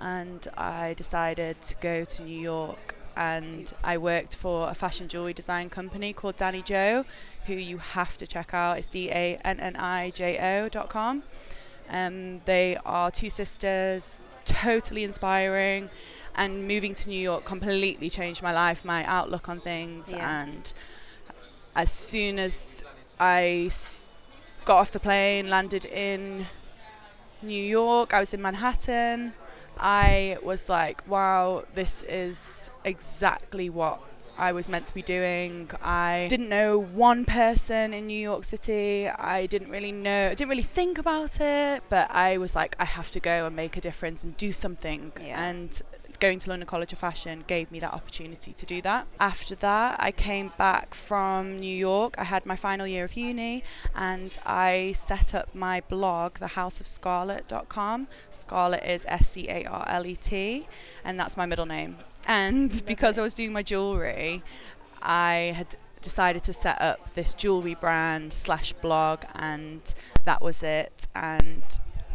and 0.00 0.48
I 0.56 0.94
decided 0.94 1.60
to 1.62 1.74
go 1.76 2.04
to 2.04 2.22
New 2.22 2.40
York. 2.40 2.96
And 3.16 3.70
I 3.84 3.98
worked 3.98 4.36
for 4.36 4.70
a 4.70 4.74
fashion 4.74 5.08
jewelry 5.08 5.34
design 5.34 5.68
company 5.68 6.12
called 6.14 6.36
Dannijo, 6.36 7.04
who 7.46 7.54
you 7.54 7.78
have 7.78 8.16
to 8.16 8.26
check 8.26 8.54
out. 8.54 8.78
It's 8.78 8.86
D 8.86 9.10
A 9.10 9.36
N 9.44 9.60
N 9.60 9.76
I 9.76 10.10
J 10.10 10.38
O 10.38 10.68
dot 10.68 10.88
com. 10.88 11.22
Um, 11.90 12.40
they 12.44 12.76
are 12.84 13.10
two 13.10 13.30
sisters, 13.30 14.16
totally 14.44 15.04
inspiring, 15.04 15.90
and 16.36 16.66
moving 16.66 16.94
to 16.94 17.08
New 17.08 17.18
York 17.20 17.44
completely 17.44 18.08
changed 18.08 18.42
my 18.42 18.52
life, 18.52 18.84
my 18.84 19.04
outlook 19.04 19.48
on 19.48 19.60
things. 19.60 20.08
Yeah. 20.10 20.42
And 20.44 20.72
as 21.74 21.90
soon 21.90 22.38
as 22.38 22.84
I 23.18 23.64
s- 23.66 24.10
got 24.64 24.76
off 24.78 24.90
the 24.92 25.00
plane, 25.00 25.50
landed 25.50 25.84
in 25.84 26.46
New 27.42 27.62
York, 27.62 28.14
I 28.14 28.20
was 28.20 28.32
in 28.34 28.42
Manhattan. 28.42 29.32
I 29.78 30.36
was 30.42 30.68
like, 30.68 31.02
wow, 31.08 31.64
this 31.74 32.02
is 32.04 32.70
exactly 32.84 33.70
what 33.70 34.00
I 34.40 34.52
was 34.52 34.68
meant 34.70 34.86
to 34.86 34.94
be 34.94 35.02
doing. 35.02 35.70
I 35.82 36.26
didn't 36.30 36.48
know 36.48 36.78
one 36.80 37.26
person 37.26 37.92
in 37.92 38.06
New 38.06 38.18
York 38.18 38.44
City. 38.44 39.06
I 39.06 39.44
didn't 39.44 39.70
really 39.70 39.92
know, 39.92 40.28
I 40.28 40.34
didn't 40.34 40.48
really 40.48 40.62
think 40.62 40.96
about 40.96 41.40
it, 41.40 41.82
but 41.90 42.10
I 42.10 42.38
was 42.38 42.54
like, 42.54 42.74
I 42.80 42.86
have 42.86 43.10
to 43.10 43.20
go 43.20 43.46
and 43.46 43.54
make 43.54 43.76
a 43.76 43.82
difference 43.82 44.24
and 44.24 44.34
do 44.38 44.50
something. 44.52 45.12
Yeah. 45.20 45.42
And 45.44 45.82
going 46.20 46.38
to 46.38 46.50
London 46.50 46.66
College 46.66 46.92
of 46.92 46.98
Fashion 46.98 47.44
gave 47.46 47.70
me 47.72 47.80
that 47.80 47.92
opportunity 47.92 48.52
to 48.52 48.66
do 48.66 48.80
that. 48.82 49.06
After 49.18 49.54
that, 49.56 49.96
I 49.98 50.12
came 50.12 50.52
back 50.56 50.94
from 50.94 51.58
New 51.60 51.74
York. 51.74 52.14
I 52.18 52.24
had 52.24 52.44
my 52.46 52.56
final 52.56 52.86
year 52.86 53.04
of 53.04 53.14
uni 53.14 53.64
and 53.94 54.36
I 54.46 54.94
set 54.96 55.34
up 55.34 55.54
my 55.54 55.80
blog, 55.88 56.34
thehouseofscarlet.com. 56.34 58.08
Scarlet 58.30 58.84
is 58.84 59.04
S 59.08 59.30
C 59.30 59.48
A 59.48 59.64
R 59.64 59.84
L 59.88 60.06
E 60.06 60.16
T, 60.16 60.66
and 61.04 61.18
that's 61.18 61.36
my 61.36 61.46
middle 61.46 61.66
name. 61.66 61.96
And 62.26 62.84
because 62.86 63.18
I 63.18 63.22
was 63.22 63.34
doing 63.34 63.52
my 63.52 63.62
jewellery, 63.62 64.42
I 65.02 65.54
had 65.56 65.76
decided 66.02 66.42
to 66.44 66.52
set 66.52 66.80
up 66.80 67.14
this 67.14 67.34
jewellery 67.34 67.74
brand 67.74 68.32
slash 68.32 68.72
blog, 68.74 69.24
and 69.34 69.94
that 70.24 70.42
was 70.42 70.62
it. 70.62 71.08
And 71.14 71.62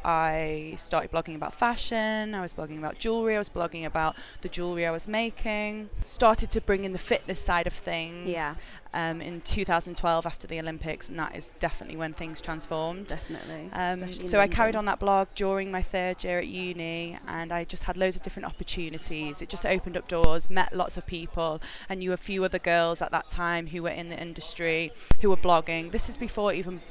I 0.06 0.76
started 0.78 1.12
blogging 1.12 1.36
about 1.36 1.54
fashion, 1.54 2.36
I 2.36 2.42
was 2.42 2.54
blogging 2.54 2.78
about 2.78 3.00
jewellery, 3.00 3.36
I 3.36 3.40
was 3.40 3.50
blogging 3.50 3.86
about 3.86 4.16
the 4.42 4.50
jewellery 4.50 4.86
I 4.86 4.92
was 4.92 5.08
making. 5.08 5.90
Started 6.04 6.52
to 6.52 6.62
bring 6.62 6.84
in 6.84 6.94
the 6.94 7.00
fitness 7.00 7.40
side 7.40 7.66
of 7.66 7.74
things 7.74 8.30
Yeah. 8.30 8.54
um, 8.94 9.20
in 9.20 9.42
2012 9.42 10.26
after 10.28 10.46
the 10.46 10.60
Olympics, 10.60 11.10
and 11.10 11.18
that 11.18 11.36
is 11.36 11.56
definitely 11.60 11.98
when 11.98 12.14
things 12.14 12.40
transformed. 12.40 13.08
Definitely. 13.08 13.70
Um, 13.74 14.14
so 14.14 14.40
I 14.40 14.48
carried 14.48 14.76
on 14.76 14.86
that 14.86 15.00
blog 15.00 15.28
during 15.34 15.72
my 15.72 15.82
third 15.82 16.24
year 16.24 16.38
at 16.38 16.48
uni, 16.48 17.18
and 17.28 17.52
I 17.52 17.64
just 17.64 17.84
had 17.86 17.98
loads 17.98 18.16
of 18.16 18.22
different 18.22 18.46
opportunities. 18.46 19.42
It 19.42 19.50
just 19.50 19.66
opened 19.66 19.98
up 19.98 20.08
doors, 20.08 20.52
met 20.52 20.72
lots 20.72 20.98
of 20.98 21.08
people, 21.08 21.62
and 21.90 22.00
knew 22.00 22.14
a 22.14 22.18
few 22.18 22.44
other 22.44 22.60
girls 22.60 23.02
at 23.02 23.10
that 23.12 23.28
time 23.30 23.68
who 23.68 23.82
were 23.82 23.90
in 23.90 24.08
the 24.08 24.22
industry 24.22 24.92
who 25.22 25.32
were 25.32 25.38
blogging. 25.38 25.92
This 25.92 26.08
is 26.10 26.16
before 26.16 26.54
even 26.54 26.82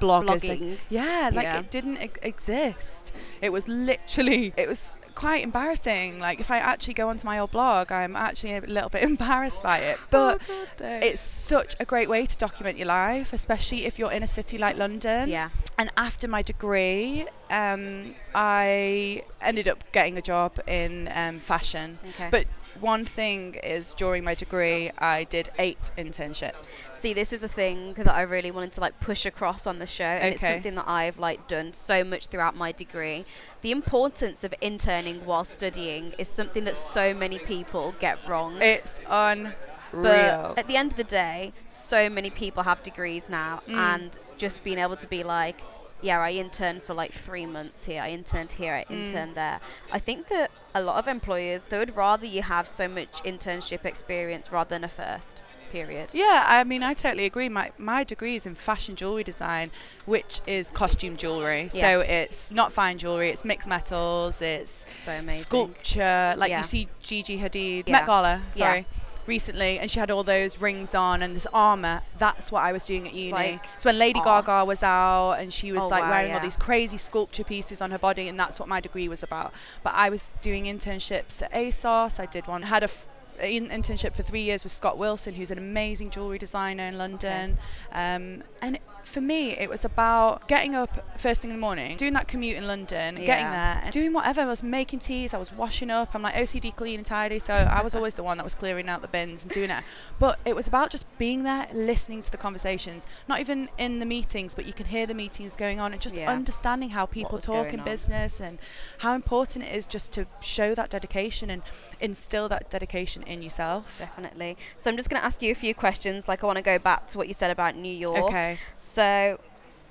bloggers. 0.00 0.46
like- 0.48 0.58
Blogging. 0.60 0.76
yeah, 0.90 1.30
like 1.32 1.44
Yeah. 1.44 1.58
it 1.60 1.70
didn't 1.70 1.98
ex- 1.98 2.18
exist. 2.22 3.12
It 3.40 3.50
was 3.52 3.66
literally, 3.68 4.52
it 4.56 4.68
was 4.68 4.98
quite 5.14 5.44
embarrassing. 5.44 6.18
Like 6.18 6.40
if 6.40 6.50
I 6.50 6.58
actually 6.58 6.94
go 6.94 7.08
onto 7.08 7.24
my 7.26 7.38
old 7.38 7.50
blog, 7.52 7.92
I'm 7.92 8.16
actually 8.16 8.54
a 8.56 8.60
little 8.62 8.88
bit 8.88 9.02
embarrassed 9.12 9.62
by 9.62 9.78
it. 9.78 9.98
But 10.10 10.40
it's 10.80 11.20
such 11.20 11.74
a 11.78 11.84
great 11.84 12.08
way 12.08 12.26
to 12.26 12.36
document 12.36 12.78
your 12.78 12.88
life, 12.88 13.32
especially 13.32 13.84
if 13.86 13.98
you're 13.98 14.12
in 14.12 14.22
a 14.22 14.26
city 14.26 14.58
like 14.58 14.76
London. 14.76 15.28
Yeah. 15.28 15.50
And 15.78 15.90
after 15.96 16.26
my 16.28 16.42
degree, 16.42 17.26
um, 17.50 18.14
I 18.34 19.22
ended 19.40 19.68
up 19.68 19.84
getting 19.92 20.18
a 20.18 20.22
job 20.22 20.58
in 20.66 21.10
um, 21.14 21.38
fashion. 21.38 21.98
Okay. 22.10 22.28
But 22.30 22.46
one 22.80 23.04
thing 23.04 23.54
is, 23.54 23.94
during 23.94 24.24
my 24.24 24.34
degree, 24.34 24.90
I 24.98 25.24
did 25.24 25.50
eight 25.58 25.90
internships. 25.96 26.72
See, 26.94 27.12
this 27.12 27.32
is 27.32 27.42
a 27.42 27.48
thing 27.48 27.94
that 27.94 28.08
I 28.08 28.22
really 28.22 28.50
wanted 28.50 28.72
to 28.74 28.80
like 28.80 28.98
push 29.00 29.26
across 29.26 29.66
on 29.66 29.78
the 29.78 29.86
show, 29.86 30.04
and 30.04 30.32
it's 30.34 30.40
something 30.40 30.74
that 30.74 30.88
I've 30.88 31.18
like 31.18 31.46
done 31.48 31.72
so 31.72 32.04
much 32.04 32.26
throughout 32.26 32.56
my 32.56 32.72
degree. 32.72 33.24
The 33.62 33.70
importance 33.70 34.44
of 34.44 34.54
interning 34.60 35.24
while 35.24 35.44
studying 35.44 36.12
is 36.18 36.28
something 36.28 36.64
that 36.64 36.76
so 36.76 37.14
many 37.14 37.38
people 37.38 37.94
get 37.98 38.18
wrong. 38.28 38.60
It's 38.60 39.00
unreal. 39.08 39.54
But 39.92 40.58
at 40.58 40.66
the 40.66 40.76
end 40.76 40.90
of 40.92 40.96
the 40.96 41.04
day, 41.04 41.52
so 41.68 42.08
many 42.10 42.30
people 42.30 42.62
have 42.64 42.82
degrees 42.82 43.30
now, 43.30 43.62
Mm. 43.68 43.74
and 43.74 44.18
just 44.36 44.64
being 44.64 44.78
able 44.78 44.96
to 44.96 45.06
be 45.08 45.22
like, 45.22 45.56
yeah, 46.04 46.20
I 46.20 46.32
interned 46.32 46.82
for 46.82 46.92
like 46.94 47.12
three 47.12 47.46
months 47.46 47.84
here, 47.86 48.02
I 48.02 48.10
interned 48.10 48.52
here, 48.52 48.74
I 48.74 48.84
Mm. 48.84 49.06
interned 49.06 49.34
there. 49.34 49.58
I 49.90 49.98
think 49.98 50.28
that 50.28 50.50
a 50.74 50.82
lot 50.82 50.96
of 50.98 51.08
employers, 51.08 51.68
they 51.68 51.78
would 51.78 51.96
rather 51.96 52.26
you 52.26 52.42
have 52.42 52.68
so 52.68 52.86
much 52.88 53.12
internship 53.24 53.84
experience 53.84 54.52
rather 54.52 54.68
than 54.70 54.84
a 54.84 54.88
first 54.88 55.40
period. 55.72 56.10
Yeah, 56.12 56.44
I 56.46 56.62
mean, 56.64 56.82
I 56.84 56.92
totally 56.94 57.24
agree. 57.24 57.48
My 57.48 57.72
my 57.78 58.04
degree 58.04 58.36
is 58.36 58.44
in 58.46 58.54
fashion 58.54 58.94
jewelry 58.96 59.24
design, 59.24 59.70
which 60.06 60.40
is 60.46 60.70
costume 60.70 61.16
jewelry. 61.16 61.62
Yeah. 61.72 61.80
So 61.82 62.00
it's 62.00 62.50
not 62.52 62.70
fine 62.72 62.96
jewelry. 62.98 63.30
It's 63.30 63.44
mixed 63.44 63.66
metals. 63.66 64.40
It's 64.42 64.70
So 64.92 65.12
amazing. 65.12 65.42
sculpture. 65.42 66.34
Like 66.36 66.50
Yeah. 66.50 66.58
you 66.58 66.64
see 66.64 66.88
Gigi 67.02 67.38
Hadid, 67.38 67.84
Yeah. 67.88 67.92
Met 67.92 68.06
Gala, 68.06 68.42
Yeah. 68.54 68.82
Recently, 69.26 69.78
and 69.78 69.90
she 69.90 69.98
had 69.98 70.10
all 70.10 70.22
those 70.22 70.60
rings 70.60 70.94
on 70.94 71.22
and 71.22 71.34
this 71.34 71.46
armor. 71.52 72.02
That's 72.18 72.52
what 72.52 72.62
I 72.62 72.72
was 72.72 72.84
doing 72.84 73.06
at 73.06 73.14
uni. 73.14 73.32
like 73.32 73.64
so 73.78 73.88
when 73.88 73.98
Lady 73.98 74.20
art. 74.24 74.46
Gaga 74.46 74.64
was 74.66 74.82
out 74.82 75.32
and 75.34 75.52
she 75.52 75.72
was 75.72 75.82
Oh, 75.82 75.88
like 75.88 76.02
wow, 76.04 76.10
wearing 76.10 76.28
yeah. 76.30 76.36
all 76.36 76.42
these 76.42 76.56
crazy 76.56 76.96
sculpture 76.96 77.44
pieces 77.44 77.80
on 77.80 77.90
her 77.90 77.98
body, 77.98 78.28
and 78.28 78.38
that's 78.38 78.58
what 78.60 78.68
my 78.68 78.80
degree 78.80 79.08
was 79.08 79.22
about. 79.22 79.52
But 79.82 79.94
I 79.94 80.10
was 80.10 80.30
doing 80.42 80.64
internships 80.64 81.42
at 81.42 81.52
ASOS. 81.52 82.20
I 82.20 82.26
did 82.26 82.46
one. 82.46 82.62
Had 82.62 82.82
a 82.82 82.86
f- 82.86 83.06
in- 83.42 83.68
internship 83.68 84.14
for 84.14 84.22
three 84.22 84.42
years 84.42 84.62
with 84.62 84.72
Scott 84.72 84.96
Wilson, 84.98 85.34
who's 85.34 85.50
an 85.50 85.58
amazing 85.58 86.10
jewelry 86.10 86.38
designer 86.38 86.84
in 86.86 86.96
London. 86.98 87.58
Um, 87.92 88.42
and 88.62 88.78
for 89.14 89.20
me, 89.20 89.52
it 89.52 89.70
was 89.70 89.84
about 89.84 90.46
getting 90.48 90.74
up 90.74 90.90
first 91.18 91.40
thing 91.40 91.50
in 91.50 91.56
the 91.56 91.60
morning, 91.60 91.96
doing 91.96 92.12
that 92.14 92.26
commute 92.28 92.56
in 92.56 92.66
London, 92.66 93.14
getting 93.14 93.46
there, 93.46 93.80
and 93.84 93.92
doing 93.92 94.12
whatever. 94.12 94.40
I 94.42 94.46
was 94.46 94.62
making 94.62 94.98
teas, 94.98 95.32
I 95.32 95.38
was 95.38 95.52
washing 95.52 95.88
up. 95.90 96.14
I'm 96.14 96.22
like 96.22 96.34
OCD 96.34 96.74
clean 96.74 96.98
and 96.98 97.06
tidy, 97.06 97.38
so 97.38 97.54
I 97.54 97.80
was 97.82 97.94
always 97.94 98.14
the 98.14 98.24
one 98.24 98.36
that 98.38 98.44
was 98.44 98.54
clearing 98.54 98.88
out 98.88 99.02
the 99.02 99.08
bins 99.08 99.42
and 99.44 99.52
doing 99.52 99.70
it. 99.70 99.84
But 100.18 100.38
it 100.44 100.56
was 100.56 100.66
about 100.66 100.90
just 100.90 101.06
being 101.16 101.44
there, 101.44 101.68
listening 101.72 102.22
to 102.24 102.30
the 102.30 102.36
conversations, 102.36 103.06
not 103.28 103.38
even 103.40 103.68
in 103.78 104.00
the 104.00 104.06
meetings, 104.06 104.54
but 104.54 104.66
you 104.66 104.72
can 104.72 104.86
hear 104.86 105.06
the 105.06 105.14
meetings 105.14 105.54
going 105.54 105.78
on 105.80 105.92
and 105.92 106.02
just 106.02 106.16
Yeah. 106.16 106.30
understanding 106.30 106.90
how 106.90 107.06
people 107.06 107.38
talk 107.38 107.72
in 107.72 107.80
on. 107.80 107.84
business 107.86 108.40
and 108.40 108.58
how 108.98 109.14
important 109.14 109.64
it 109.64 109.74
is 109.74 109.86
just 109.86 110.12
to 110.12 110.26
show 110.40 110.74
that 110.74 110.90
dedication 110.90 111.50
and 111.50 111.62
instill 112.00 112.48
that 112.48 112.68
dedication 112.70 113.22
in 113.22 113.42
yourself. 113.42 113.98
Definitely. 113.98 114.56
So 114.76 114.90
I'm 114.90 114.96
just 114.96 115.08
going 115.08 115.20
to 115.20 115.24
ask 115.24 115.40
you 115.40 115.52
a 115.52 115.54
few 115.54 115.74
questions. 115.74 116.26
Like 116.26 116.42
I 116.42 116.46
want 116.46 116.56
to 116.58 116.62
go 116.62 116.78
back 116.78 117.06
to 117.08 117.18
what 117.18 117.28
you 117.28 117.34
said 117.34 117.50
about 117.52 117.76
New 117.76 117.92
York. 117.92 118.24
Okay. 118.24 118.58
So 118.76 119.03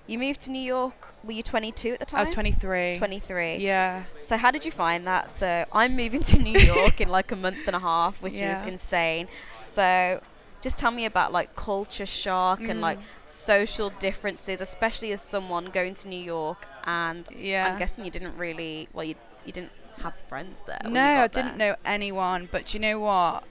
you 0.08 0.18
moved 0.20 0.42
to 0.42 0.52
New 0.52 0.62
York. 0.76 1.14
Were 1.24 1.32
you 1.32 1.44
22 1.44 1.94
at 1.94 2.00
the 2.00 2.06
time? 2.06 2.20
I 2.20 2.24
was 2.24 2.30
23. 2.32 2.96
23. 2.98 3.58
Yeah. 3.58 4.04
So 4.20 4.36
how 4.38 4.52
did 4.52 4.66
you 4.66 4.72
find 4.72 5.08
that? 5.08 5.32
So 5.32 5.66
I'm 5.72 5.96
moving 5.96 6.22
to 6.32 6.38
New 6.40 6.60
York 6.60 7.00
in 7.02 7.10
like 7.10 7.32
a 7.32 7.36
month 7.36 7.66
and 7.68 7.76
a 7.76 7.80
half, 7.80 8.22
which 8.22 8.34
Yeah. 8.34 8.62
is 8.62 8.68
insane. 8.68 9.28
So 9.64 10.22
just 10.62 10.78
tell 10.80 10.92
me 10.92 11.06
about 11.06 11.32
like 11.32 11.56
culture 11.56 12.06
shock 12.06 12.62
and 12.62 12.80
like 12.82 12.98
Mm. 13.00 13.04
social 13.26 13.90
differences, 14.08 14.62
especially 14.62 15.12
as 15.14 15.22
someone 15.22 15.66
going 15.80 15.94
to 15.96 16.08
New 16.08 16.24
York. 16.36 16.68
And 16.86 17.28
Yeah. 17.36 17.70
I'm 17.72 17.80
guessing 17.80 18.04
you 18.06 18.12
didn't 18.12 18.38
really, 18.38 18.88
well, 18.94 19.06
you 19.06 19.16
you 19.46 19.52
didn't 19.52 19.74
have 20.02 20.14
friends 20.30 20.62
there. 20.66 20.82
No, 20.90 21.22
I 21.24 21.28
didn't 21.28 21.58
there. 21.58 21.72
know 21.72 21.76
anyone. 21.86 22.48
But 22.52 22.74
you 22.74 22.80
know 22.80 22.98
what? 23.00 23.44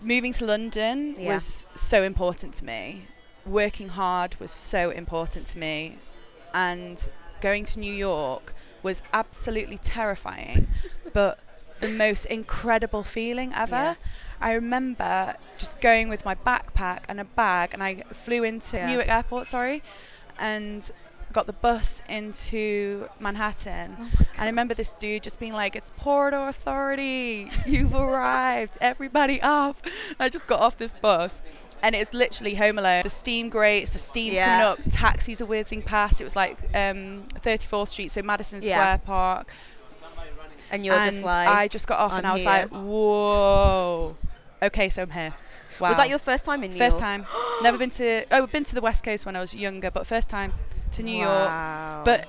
Moving 0.00 0.32
to 0.34 0.44
London 0.44 1.14
Yeah. 1.18 1.34
was 1.34 1.66
so 1.76 2.02
important 2.02 2.54
to 2.54 2.64
me. 2.64 3.06
Working 3.46 3.90
hard 3.90 4.38
was 4.40 4.50
so 4.50 4.90
important 4.90 5.46
to 5.48 5.58
me. 5.58 5.98
And 6.54 7.08
going 7.40 7.64
to 7.66 7.78
New 7.80 7.92
York 7.92 8.54
was 8.82 9.02
absolutely 9.12 9.78
terrifying, 9.78 10.68
but 11.12 11.38
the 11.80 11.88
most 11.88 12.24
incredible 12.26 13.02
feeling 13.02 13.52
ever. 13.54 13.74
Yeah. 13.74 13.94
I 14.40 14.54
remember 14.54 15.36
just 15.56 15.80
going 15.80 16.08
with 16.08 16.24
my 16.24 16.34
backpack 16.34 17.00
and 17.08 17.20
a 17.20 17.24
bag, 17.24 17.70
and 17.72 17.82
I 17.82 18.02
flew 18.12 18.42
into 18.42 18.76
Yeah. 18.76 18.86
Newark 18.90 19.08
Airport, 19.08 19.46
sorry, 19.46 19.82
and 20.38 20.90
got 21.32 21.46
the 21.46 21.52
bus 21.52 22.02
into 22.08 23.08
Manhattan. 23.18 23.96
Oh 23.98 24.08
and 24.18 24.42
I 24.42 24.46
remember 24.46 24.74
this 24.74 24.92
dude 24.92 25.22
just 25.22 25.38
being 25.38 25.52
like, 25.52 25.74
"It's 25.76 25.92
Port 25.96 26.34
Authority, 26.34 27.50
you've 27.66 27.94
arrived, 27.94 28.76
everybody 28.80 29.40
off." 29.40 29.80
I 30.18 30.28
just 30.28 30.46
got 30.46 30.60
off 30.60 30.76
this 30.76 30.92
bus. 30.92 31.40
And 31.82 31.94
it's 31.96 32.14
literally 32.14 32.54
Home 32.54 32.78
Alone. 32.78 33.02
The 33.02 33.10
steam 33.10 33.48
grates, 33.48 33.90
the 33.90 33.98
steam's 33.98 34.36
Yeah. 34.36 34.44
coming 34.60 34.66
up, 34.86 34.92
taxis 34.92 35.40
are 35.40 35.46
whizzing 35.46 35.82
past. 35.82 36.20
It 36.20 36.24
was 36.24 36.36
like 36.36 36.56
um, 36.74 37.24
34th 37.40 37.88
Street, 37.88 38.10
so 38.12 38.22
Madison 38.22 38.60
Yeah. 38.62 38.68
Square 38.96 38.98
Park 39.04 39.52
And 40.70 40.86
you're 40.86 40.94
and 40.94 41.10
just 41.10 41.22
like, 41.24 41.48
I 41.48 41.68
just 41.68 41.86
got 41.86 41.98
off 41.98 42.12
and 42.14 42.26
I 42.26 42.32
was 42.32 42.42
here. 42.42 42.50
like, 42.50 42.68
whoa. 42.70 44.16
Okay, 44.62 44.88
so 44.90 45.02
I'm 45.02 45.10
here. 45.10 45.34
Wow. 45.80 45.88
was 45.88 45.96
that 45.96 46.08
your 46.08 46.18
first 46.20 46.44
time 46.44 46.62
in 46.62 46.70
New 46.70 46.78
first 46.78 46.94
York? 46.94 47.00
time? 47.02 47.26
Never 47.62 47.76
been 47.78 47.90
to. 47.90 48.24
Oh, 48.30 48.42
I've 48.44 48.52
been 48.52 48.62
to 48.64 48.74
the 48.74 48.80
West 48.80 49.04
Coast 49.04 49.26
when 49.26 49.34
I 49.34 49.40
was 49.40 49.52
younger, 49.54 49.90
but 49.90 50.06
first 50.06 50.30
time 50.30 50.52
to 50.92 51.02
New 51.02 51.24
Wow. 51.24 51.94
York. 51.96 52.04
But 52.04 52.28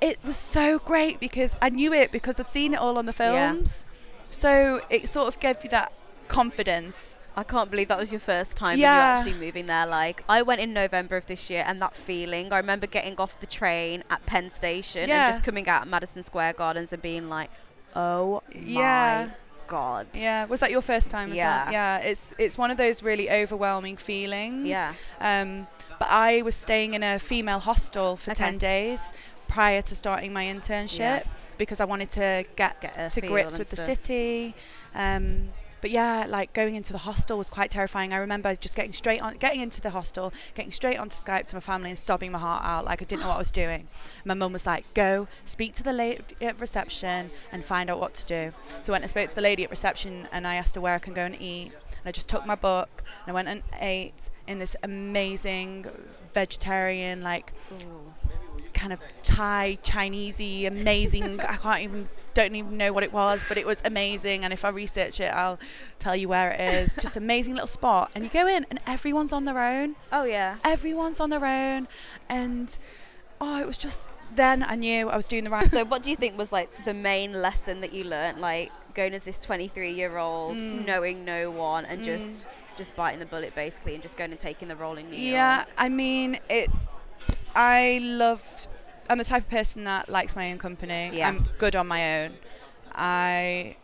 it 0.00 0.18
was 0.24 0.36
so 0.38 0.78
great 0.78 1.20
because 1.20 1.54
I 1.60 1.68
knew 1.68 1.92
it 1.92 2.10
because 2.10 2.40
I'd 2.40 2.48
seen 2.48 2.72
it 2.72 2.78
all 2.80 2.96
on 2.96 3.04
the 3.04 3.12
films. 3.12 3.34
Yeah. 3.36 3.52
films. 3.52 3.84
So 4.30 4.80
it 4.88 5.08
sort 5.10 5.28
of 5.28 5.38
gave 5.40 5.62
you 5.62 5.68
that 5.70 5.92
confidence. 6.28 7.18
I 7.36 7.42
can't 7.42 7.70
believe 7.70 7.88
that 7.88 7.98
was 7.98 8.12
your 8.12 8.20
first 8.20 8.56
time 8.56 8.78
Yeah. 8.78 8.94
you 8.94 9.18
actually 9.28 9.44
moving 9.44 9.66
there. 9.66 9.86
Like 9.86 10.22
I 10.28 10.42
went 10.42 10.60
in 10.60 10.72
November 10.72 11.16
of 11.16 11.26
this 11.26 11.50
year 11.50 11.64
and 11.66 11.80
that 11.82 11.94
feeling, 11.96 12.52
I 12.52 12.58
remember 12.58 12.86
getting 12.86 13.16
off 13.18 13.38
the 13.40 13.46
train 13.46 14.04
at 14.10 14.24
Penn 14.26 14.50
Station 14.50 15.08
Yeah. 15.08 15.26
and 15.26 15.34
just 15.34 15.44
coming 15.44 15.68
out 15.68 15.82
at 15.82 15.88
Madison 15.88 16.22
Square 16.22 16.52
Gardens 16.54 16.92
and 16.92 17.02
being 17.02 17.28
like, 17.28 17.50
"Oh 17.96 18.42
Yeah. 18.54 19.26
my 19.28 19.34
god." 19.66 20.06
Yeah, 20.14 20.44
was 20.44 20.60
that 20.60 20.70
your 20.70 20.82
first 20.82 21.10
time 21.10 21.32
as 21.32 21.36
Yeah. 21.38 21.64
well? 21.64 21.72
Yeah, 21.72 21.98
it's 21.98 22.32
it's 22.38 22.56
one 22.56 22.70
of 22.70 22.76
those 22.76 23.02
really 23.02 23.30
overwhelming 23.30 23.96
feelings. 23.96 24.64
Yeah. 24.66 24.92
Um, 25.20 25.66
but 25.98 26.08
I 26.10 26.42
was 26.42 26.54
staying 26.54 26.94
in 26.94 27.02
a 27.02 27.18
female 27.18 27.58
hostel 27.60 28.16
for 28.16 28.30
Okay. 28.32 28.44
10 28.44 28.58
days 28.58 29.00
prior 29.48 29.82
to 29.82 29.94
starting 29.96 30.32
my 30.32 30.44
internship 30.44 30.98
Yeah. 30.98 31.22
because 31.58 31.80
I 31.80 31.84
wanted 31.84 32.10
to 32.12 32.44
get, 32.56 32.80
Get 32.80 33.10
to 33.10 33.20
grips 33.20 33.58
with 33.58 33.70
the 33.70 33.76
city. 33.76 34.54
Um, 34.94 35.50
but 35.84 35.90
yeah, 35.90 36.24
like 36.26 36.54
going 36.54 36.76
into 36.76 36.94
the 36.94 36.98
hostel 37.00 37.36
was 37.36 37.50
quite 37.50 37.70
terrifying. 37.70 38.14
I 38.14 38.16
remember 38.16 38.56
just 38.56 38.74
getting 38.74 38.94
straight 38.94 39.20
on, 39.20 39.34
getting 39.34 39.60
into 39.60 39.82
the 39.82 39.90
hostel, 39.90 40.32
getting 40.54 40.72
straight 40.72 40.96
onto 40.96 41.14
Skype 41.14 41.44
to 41.48 41.56
my 41.56 41.60
family 41.60 41.90
and 41.90 41.98
sobbing 41.98 42.32
my 42.32 42.38
heart 42.38 42.64
out, 42.64 42.86
like 42.86 43.02
I 43.02 43.04
didn't 43.04 43.20
know 43.20 43.28
what 43.28 43.34
I 43.34 43.40
was 43.40 43.50
doing. 43.50 43.88
My 44.24 44.32
mum 44.32 44.54
was 44.54 44.64
like, 44.64 44.86
"Go 44.94 45.28
speak 45.44 45.74
to 45.74 45.82
the 45.82 45.92
lady 45.92 46.22
at 46.40 46.58
reception 46.58 47.30
and 47.52 47.62
find 47.62 47.90
out 47.90 48.00
what 48.00 48.14
to 48.14 48.24
do." 48.24 48.52
So 48.80 48.92
I 48.92 48.94
went 48.94 49.04
and 49.04 49.10
spoke 49.10 49.28
to 49.28 49.34
the 49.34 49.42
lady 49.42 49.62
at 49.62 49.68
reception, 49.68 50.26
and 50.32 50.46
I 50.46 50.54
asked 50.54 50.74
her 50.74 50.80
where 50.80 50.94
I 50.94 50.98
can 50.98 51.12
go 51.12 51.26
and 51.26 51.38
eat. 51.38 51.72
And 51.74 52.06
I 52.06 52.12
just 52.12 52.30
took 52.30 52.46
my 52.46 52.54
book 52.54 53.02
and 53.26 53.32
I 53.32 53.32
went 53.32 53.48
and 53.48 53.62
ate 53.78 54.14
in 54.46 54.60
this 54.60 54.76
amazing 54.82 55.84
vegetarian, 56.32 57.20
like 57.20 57.52
kind 58.74 58.92
of 58.92 59.00
Thai, 59.22 59.78
Chinesey, 59.82 60.66
amazing. 60.66 61.40
I 61.48 61.56
can't 61.56 61.82
even 61.82 62.08
don't 62.34 62.54
even 62.56 62.76
know 62.76 62.92
what 62.92 63.04
it 63.04 63.12
was, 63.12 63.44
but 63.48 63.56
it 63.56 63.66
was 63.66 63.80
amazing. 63.84 64.42
And 64.44 64.52
if 64.52 64.64
I 64.64 64.68
research 64.70 65.20
it, 65.20 65.32
I'll 65.32 65.58
tell 66.00 66.16
you 66.16 66.28
where 66.28 66.50
it 66.50 66.60
is. 66.60 66.96
Just 67.00 67.16
amazing 67.16 67.54
little 67.54 67.68
spot. 67.68 68.10
And 68.14 68.24
you 68.24 68.30
go 68.30 68.46
in, 68.46 68.66
and 68.70 68.80
everyone's 68.86 69.32
on 69.32 69.44
their 69.44 69.58
own. 69.58 69.94
Oh 70.12 70.24
yeah. 70.24 70.56
Everyone's 70.64 71.20
on 71.20 71.30
their 71.30 71.44
own, 71.46 71.86
and 72.28 72.76
oh, 73.40 73.60
it 73.60 73.66
was 73.66 73.78
just. 73.78 74.08
Then 74.34 74.64
I 74.64 74.74
knew 74.74 75.08
I 75.10 75.14
was 75.16 75.28
doing 75.28 75.44
the 75.44 75.50
right. 75.50 75.70
So 75.70 75.84
what 75.84 76.02
do 76.02 76.10
you 76.10 76.16
think 76.16 76.36
was 76.36 76.50
like 76.50 76.68
the 76.84 76.94
main 76.94 77.40
lesson 77.40 77.80
that 77.82 77.92
you 77.92 78.02
learnt, 78.02 78.40
like 78.40 78.72
going 78.94 79.14
as 79.14 79.22
this 79.24 79.38
23 79.38 79.92
year 79.92 80.16
old, 80.18 80.56
Mm. 80.56 80.84
knowing 80.86 81.24
no 81.24 81.52
one, 81.52 81.84
and 81.84 82.02
just 82.02 82.46
just 82.76 82.96
biting 82.96 83.20
the 83.20 83.26
bullet 83.26 83.54
basically, 83.54 83.94
and 83.94 84.02
just 84.02 84.16
going 84.16 84.32
and 84.32 84.40
taking 84.40 84.66
the 84.66 84.74
role 84.74 84.96
in 84.96 85.08
New 85.08 85.16
Yeah, 85.16 85.58
York? 85.58 85.68
I 85.78 85.88
mean 85.88 86.40
it. 86.48 86.68
I 87.54 88.00
love. 88.02 88.68
I'm 89.08 89.18
the 89.18 89.24
type 89.24 89.44
of 89.44 89.50
person 89.50 89.84
that 89.84 90.08
likes 90.08 90.34
my 90.34 90.50
own 90.50 90.58
company. 90.58 91.10
Yeah. 91.12 91.28
I'm 91.28 91.46
good 91.58 91.76
on 91.76 91.86
my 91.86 92.24
own. 92.24 92.32
I. 92.94 93.76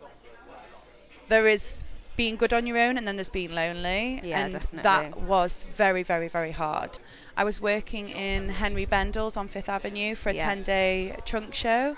There 1.27 1.47
is 1.47 1.83
being 2.17 2.35
good 2.35 2.53
on 2.53 2.67
your 2.67 2.77
own, 2.77 2.97
and 2.97 3.07
then 3.07 3.15
there's 3.15 3.29
being 3.29 3.53
lonely. 3.53 4.19
Yeah, 4.23 4.41
and 4.43 4.53
definitely. 4.53 4.81
that 4.83 5.21
was 5.21 5.65
very, 5.75 6.03
very, 6.03 6.27
very 6.27 6.51
hard. 6.51 6.99
I 7.37 7.43
was 7.45 7.61
working 7.61 8.09
in 8.09 8.49
Henri 8.49 8.85
Bendel's 8.85 9.37
on 9.37 9.47
Fifth 9.47 9.69
Avenue 9.69 10.15
for 10.15 10.29
a 10.29 10.33
Yeah. 10.33 10.53
10-day 10.53 11.17
trunk 11.25 11.53
show, 11.53 11.95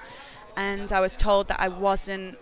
and 0.56 0.92
I 0.92 1.00
was 1.00 1.18
told 1.18 1.48
that 1.48 1.60
I 1.60 1.68
wasn't 1.68 2.38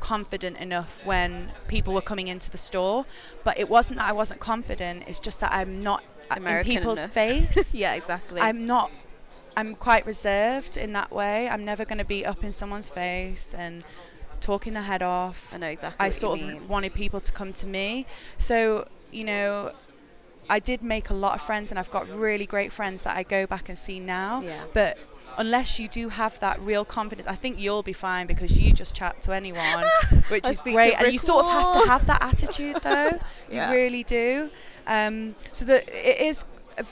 confident 0.00 0.56
enough 0.58 1.04
when 1.06 1.50
people 1.68 1.94
were 1.94 2.00
coming 2.00 2.28
into 2.28 2.50
the 2.50 2.58
store. 2.58 3.06
But 3.44 3.58
it 3.58 3.68
wasn't 3.68 3.98
that 3.98 4.08
I 4.08 4.12
wasn't 4.12 4.40
confident. 4.40 5.04
It's 5.06 5.20
just 5.20 5.38
that 5.40 5.52
I'm 5.52 5.80
not 5.80 6.02
American 6.30 6.72
in 6.72 6.78
people's 6.78 7.06
face. 7.06 7.74
yeah, 7.74 7.94
exactly. 7.94 8.40
I'm 8.40 8.66
not. 8.66 8.90
I'm 9.56 9.74
quite 9.74 10.06
reserved 10.06 10.76
in 10.76 10.92
that 10.92 11.10
way. 11.10 11.48
I'm 11.48 11.64
never 11.64 11.84
going 11.84 11.98
to 11.98 12.04
be 12.04 12.24
up 12.24 12.44
in 12.44 12.52
someone's 12.52 12.90
face 12.90 13.54
and 13.54 13.82
talking 14.40 14.74
their 14.74 14.82
head 14.82 15.02
off. 15.02 15.52
I 15.52 15.58
know 15.58 15.66
exactly. 15.66 16.06
I 16.06 16.10
sort 16.10 16.40
mean. 16.40 16.50
of 16.52 16.68
wanted 16.68 16.94
people 16.94 17.20
to 17.20 17.32
come 17.32 17.52
to 17.54 17.66
me. 17.66 18.06
So, 18.36 18.86
you 19.10 19.24
know, 19.24 19.72
I 20.48 20.60
did 20.60 20.82
make 20.82 21.10
a 21.10 21.14
lot 21.14 21.34
of 21.34 21.40
friends 21.42 21.70
and 21.70 21.78
I've 21.78 21.90
got 21.90 22.08
really 22.08 22.46
great 22.46 22.72
friends 22.72 23.02
that 23.02 23.16
I 23.16 23.22
go 23.22 23.46
back 23.46 23.68
and 23.68 23.76
see 23.76 24.00
now. 24.00 24.42
Yeah. 24.42 24.64
But 24.72 24.98
unless 25.38 25.78
you 25.78 25.88
do 25.88 26.08
have 26.10 26.38
that 26.40 26.60
real 26.60 26.84
confidence, 26.84 27.26
I 27.26 27.36
think 27.36 27.58
you'll 27.58 27.84
be 27.84 27.92
fine 27.94 28.26
because 28.26 28.58
you 28.58 28.72
just 28.72 28.94
chat 28.94 29.22
to 29.22 29.32
anyone, 29.32 29.86
which 30.28 30.46
is 30.46 30.58
speak 30.58 30.74
to 30.74 30.80
a 30.80 30.82
great. 30.82 30.94
And 30.94 31.12
you 31.12 31.18
sort 31.18 31.46
of 31.46 31.50
have 31.52 31.82
to 31.82 31.88
have 31.88 32.06
that 32.06 32.22
attitude 32.22 32.76
though. 32.82 33.18
Yeah. 33.50 33.70
You 33.70 33.76
really 33.76 34.02
do. 34.02 34.50
Um, 34.86 35.34
so 35.52 35.64
that 35.64 35.88
it 35.88 36.20
is. 36.20 36.44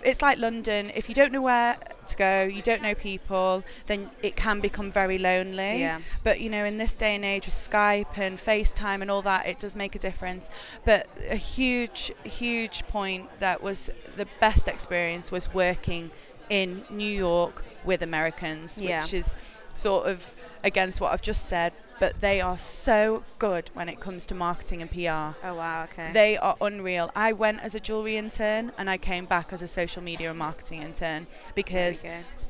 It's 0.04 0.20
like 0.20 0.38
London. 0.38 0.90
If 0.96 1.08
you 1.08 1.14
don't 1.14 1.30
know 1.30 1.42
where 1.42 1.76
to 2.08 2.16
go, 2.16 2.42
you 2.42 2.60
don't 2.60 2.82
know 2.82 2.94
people, 2.94 3.62
then 3.86 4.10
it 4.20 4.34
can 4.34 4.58
become 4.58 4.90
very 4.90 5.16
lonely. 5.16 5.78
Yeah. 5.78 6.00
But 6.24 6.40
you 6.40 6.50
know, 6.50 6.64
in 6.64 6.78
this 6.78 6.96
day 6.96 7.14
and 7.14 7.24
age 7.24 7.46
with 7.46 7.54
Skype 7.54 8.18
and 8.18 8.36
FaceTime 8.36 9.00
and 9.00 9.10
all 9.10 9.22
that, 9.22 9.46
it 9.46 9.60
does 9.60 9.76
make 9.76 9.94
a 9.94 10.00
difference. 10.00 10.50
But 10.84 11.08
a 11.30 11.36
huge, 11.36 12.12
huge 12.24 12.84
point 12.88 13.28
that 13.38 13.62
was 13.62 13.90
the 14.16 14.26
best 14.40 14.66
experience 14.66 15.30
was 15.30 15.54
working 15.54 16.10
in 16.48 16.84
New 16.90 17.10
York 17.10 17.64
with 17.86 18.02
Americans, 18.02 18.80
Yeah. 18.80 19.00
which 19.02 19.14
is 19.14 19.36
sort 19.76 20.06
of 20.06 20.34
against 20.64 21.00
what 21.00 21.12
I've 21.12 21.22
just 21.22 21.46
said. 21.46 21.72
But 21.98 22.20
they 22.20 22.42
are 22.42 22.58
so 22.58 23.22
good 23.38 23.70
when 23.72 23.88
it 23.88 24.00
comes 24.00 24.26
to 24.26 24.34
marketing 24.34 24.82
and 24.82 24.90
PR. 24.90 25.34
Oh 25.46 25.54
wow. 25.54 25.84
Okay. 25.84 26.10
They 26.12 26.36
are 26.36 26.54
unreal. 26.60 27.10
I 27.16 27.32
went 27.32 27.60
as 27.60 27.74
a 27.74 27.80
jewelry 27.80 28.16
intern 28.18 28.72
and 28.76 28.90
I 28.90 28.98
came 28.98 29.24
back 29.24 29.50
as 29.50 29.62
a 29.62 29.68
social 29.68 30.02
media 30.02 30.28
and 30.28 30.38
marketing 30.38 30.82
intern 30.82 31.26
because 31.54 32.04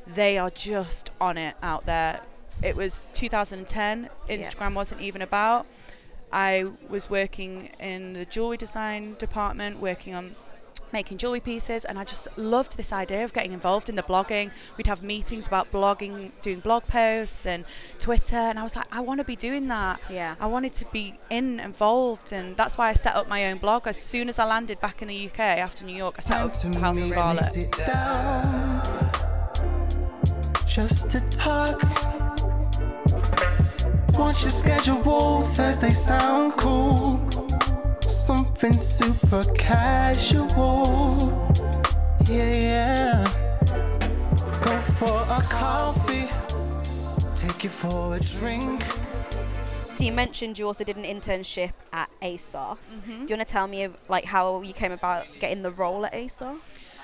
they 0.05 0.37
are 0.37 0.49
just 0.49 1.11
on 1.21 1.37
it 1.37 1.55
out 1.63 1.85
there. 1.85 2.19
It 2.61 2.75
was 2.75 3.09
2010. 3.13 4.09
Instagram 4.29 4.73
wasn't 4.73 5.01
even 5.01 5.21
about. 5.21 5.65
I 6.33 6.65
was 6.89 7.09
working 7.09 7.69
in 7.79 8.13
the 8.13 8.25
jewelry 8.25 8.57
design 8.57 9.15
department, 9.17 9.79
working 9.79 10.13
on 10.13 10.35
making 10.93 11.17
jewelry 11.17 11.39
pieces, 11.39 11.85
and 11.85 11.97
I 11.99 12.03
just 12.03 12.37
loved 12.37 12.77
this 12.77 12.91
idea 12.93 13.23
of 13.23 13.33
getting 13.33 13.51
involved 13.51 13.89
in 13.89 13.95
the 13.95 14.03
blogging. 14.03 14.51
We'd 14.77 14.87
have 14.87 15.03
meetings 15.03 15.47
about 15.47 15.71
blogging, 15.71 16.31
doing 16.41 16.59
blog 16.59 16.83
posts 16.83 17.45
and 17.45 17.65
Twitter, 17.99 18.35
and 18.35 18.57
I 18.59 18.63
was 18.63 18.75
like, 18.75 18.87
I 18.91 19.01
want 19.01 19.19
to 19.19 19.25
be 19.25 19.35
doing 19.35 19.67
that. 19.67 19.99
Yeah. 20.09 20.35
I 20.39 20.47
wanted 20.47 20.73
to 20.75 20.85
be 20.91 21.13
in 21.29 21.59
involved, 21.59 22.31
and 22.31 22.55
that's 22.55 22.77
why 22.77 22.89
I 22.89 22.93
set 22.93 23.15
up 23.15 23.27
my 23.27 23.45
own 23.47 23.57
blog. 23.57 23.87
As 23.87 23.97
soon 24.01 24.29
as 24.29 24.39
I 24.39 24.45
landed 24.45 24.79
back 24.79 25.01
in 25.01 25.07
the 25.07 25.27
UK 25.27 25.39
after 25.39 25.85
New 25.85 25.95
York, 25.95 26.15
I 26.17 26.21
set 26.21 26.37
Time 26.37 26.47
up 26.47 26.53
to 26.53 26.79
House 26.79 26.97
of 26.97 27.07
Scarlet. 27.07 27.51
sit 27.51 27.71
down, 27.71 28.81
just 30.67 31.11
to 31.11 31.19
talk. 31.29 31.81
Watch 34.17 34.41
your 34.41 34.51
schedule, 34.51 35.43
Thursday 35.43 35.91
sound 35.91 36.53
cool. 36.57 37.19
Something 38.27 38.77
super 38.77 39.45
casual. 39.53 41.31
Yeah, 42.29 42.59
yeah. 42.59 43.23
Go 44.61 44.77
for 44.79 45.21
a 45.29 45.41
coffee, 45.43 46.27
take 47.35 47.63
you 47.63 47.69
for 47.69 48.17
a 48.17 48.19
drink. 48.19 48.83
So 49.93 50.03
you 50.03 50.11
mentioned 50.11 50.59
you 50.59 50.65
also 50.67 50.83
did 50.83 50.97
an 50.97 51.05
internship 51.05 51.71
at 51.93 52.09
ASOS. 52.21 52.99
Mm-hmm. 52.99 53.11
Do 53.11 53.33
you 53.33 53.37
want 53.37 53.47
to 53.47 53.53
tell 53.53 53.65
me 53.65 53.87
like 54.09 54.25
how 54.25 54.61
you 54.61 54.73
came 54.73 54.91
about 54.91 55.25
getting 55.39 55.61
the 55.61 55.71
role 55.71 56.05
at 56.05 56.11
ASOS? 56.11 56.97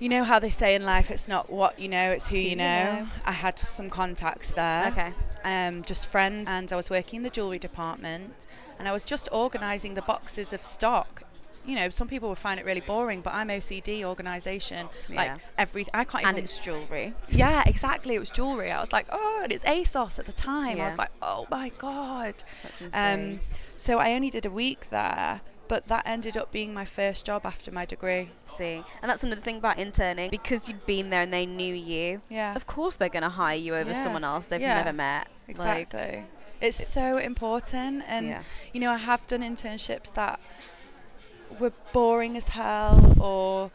You 0.00 0.08
know 0.08 0.24
how 0.24 0.40
they 0.40 0.50
say 0.50 0.74
in 0.74 0.84
life, 0.84 1.12
it's 1.12 1.28
not 1.28 1.48
what 1.48 1.78
you 1.78 1.88
know, 1.88 2.10
it's 2.10 2.28
who, 2.28 2.38
you 2.38 2.50
you 2.50 2.56
know. 2.56 2.64
know. 3.02 3.08
I 3.24 3.30
had 3.30 3.56
some 3.56 3.88
contacts 3.88 4.50
there. 4.50 4.88
Okay. 4.88 5.12
Um, 5.46 5.82
just 5.82 6.08
friends, 6.08 6.48
and 6.48 6.70
I 6.72 6.76
was 6.76 6.90
working 6.90 7.18
in 7.18 7.22
the 7.22 7.30
jewellery 7.30 7.58
department, 7.60 8.46
and 8.78 8.86
I 8.88 8.92
was 8.92 9.04
just 9.04 9.28
organising 9.32 9.94
the 9.94 10.02
boxes 10.02 10.52
of 10.52 10.64
stock. 10.64 11.22
You 11.64 11.74
know, 11.76 11.88
some 11.88 12.06
people 12.08 12.28
would 12.28 12.38
find 12.38 12.60
it 12.60 12.66
really 12.66 12.80
boring, 12.80 13.20
but 13.22 13.32
I'm 13.34 13.48
OCD 13.48 14.04
organisation. 14.04 14.88
Yeah. 15.08 15.16
Like 15.16 15.30
every, 15.58 15.86
I 15.94 16.04
can't 16.04 16.24
And 16.24 16.34
even. 16.36 16.44
it's 16.44 16.58
jewelry. 16.58 17.14
yeah, 17.28 17.62
exactly. 17.66 18.14
It 18.14 18.20
was 18.20 18.30
jewellery. 18.30 18.70
I 18.70 18.80
was 18.80 18.92
like, 18.92 19.06
oh, 19.10 19.40
and 19.42 19.50
it's 19.52 19.64
ASOS 19.64 20.18
at 20.20 20.26
the 20.26 20.32
time. 20.32 20.76
Yeah. 20.76 20.84
I 20.84 20.88
was 20.90 20.98
like, 20.98 21.10
oh 21.22 21.46
my 21.50 21.70
god. 21.78 22.34
That's 22.62 22.80
insane. 22.80 23.32
Um, 23.34 23.40
so 23.76 23.98
I 23.98 24.12
only 24.12 24.30
did 24.30 24.46
a 24.46 24.50
week 24.50 24.90
there, 24.90 25.40
but 25.66 25.86
that 25.86 26.04
ended 26.06 26.36
up 26.36 26.52
being 26.52 26.72
my 26.72 26.84
first 26.84 27.26
job 27.26 27.44
after 27.44 27.72
my 27.72 27.84
degree. 27.84 28.30
See, 28.46 28.82
and 29.02 29.10
that's 29.10 29.24
another 29.24 29.40
thing 29.40 29.56
about 29.58 29.78
interning 29.78 30.30
because 30.30 30.68
you'd 30.68 30.86
been 30.86 31.10
there 31.10 31.22
and 31.22 31.32
they 31.32 31.46
knew 31.46 31.74
you. 31.74 32.20
Yeah. 32.28 32.54
Of 32.54 32.66
course, 32.68 32.94
they're 32.94 33.08
gonna 33.08 33.28
hire 33.28 33.56
you 33.56 33.74
over 33.74 33.90
Yeah. 33.90 34.02
someone 34.04 34.22
else 34.22 34.46
they've 34.46 34.60
never 34.60 34.92
met. 34.92 35.26
Like, 35.48 35.56
Exactly. 35.56 36.24
it's 36.60 36.86
so 36.86 37.18
important, 37.18 38.02
and 38.08 38.26
Yeah. 38.28 38.42
you 38.72 38.80
know, 38.80 38.90
I 38.90 38.96
have 38.98 39.26
done 39.26 39.40
internships 39.40 40.12
that 40.14 40.40
were 41.60 41.72
boring 41.92 42.36
as 42.36 42.48
hell, 42.48 43.14
or 43.20 43.70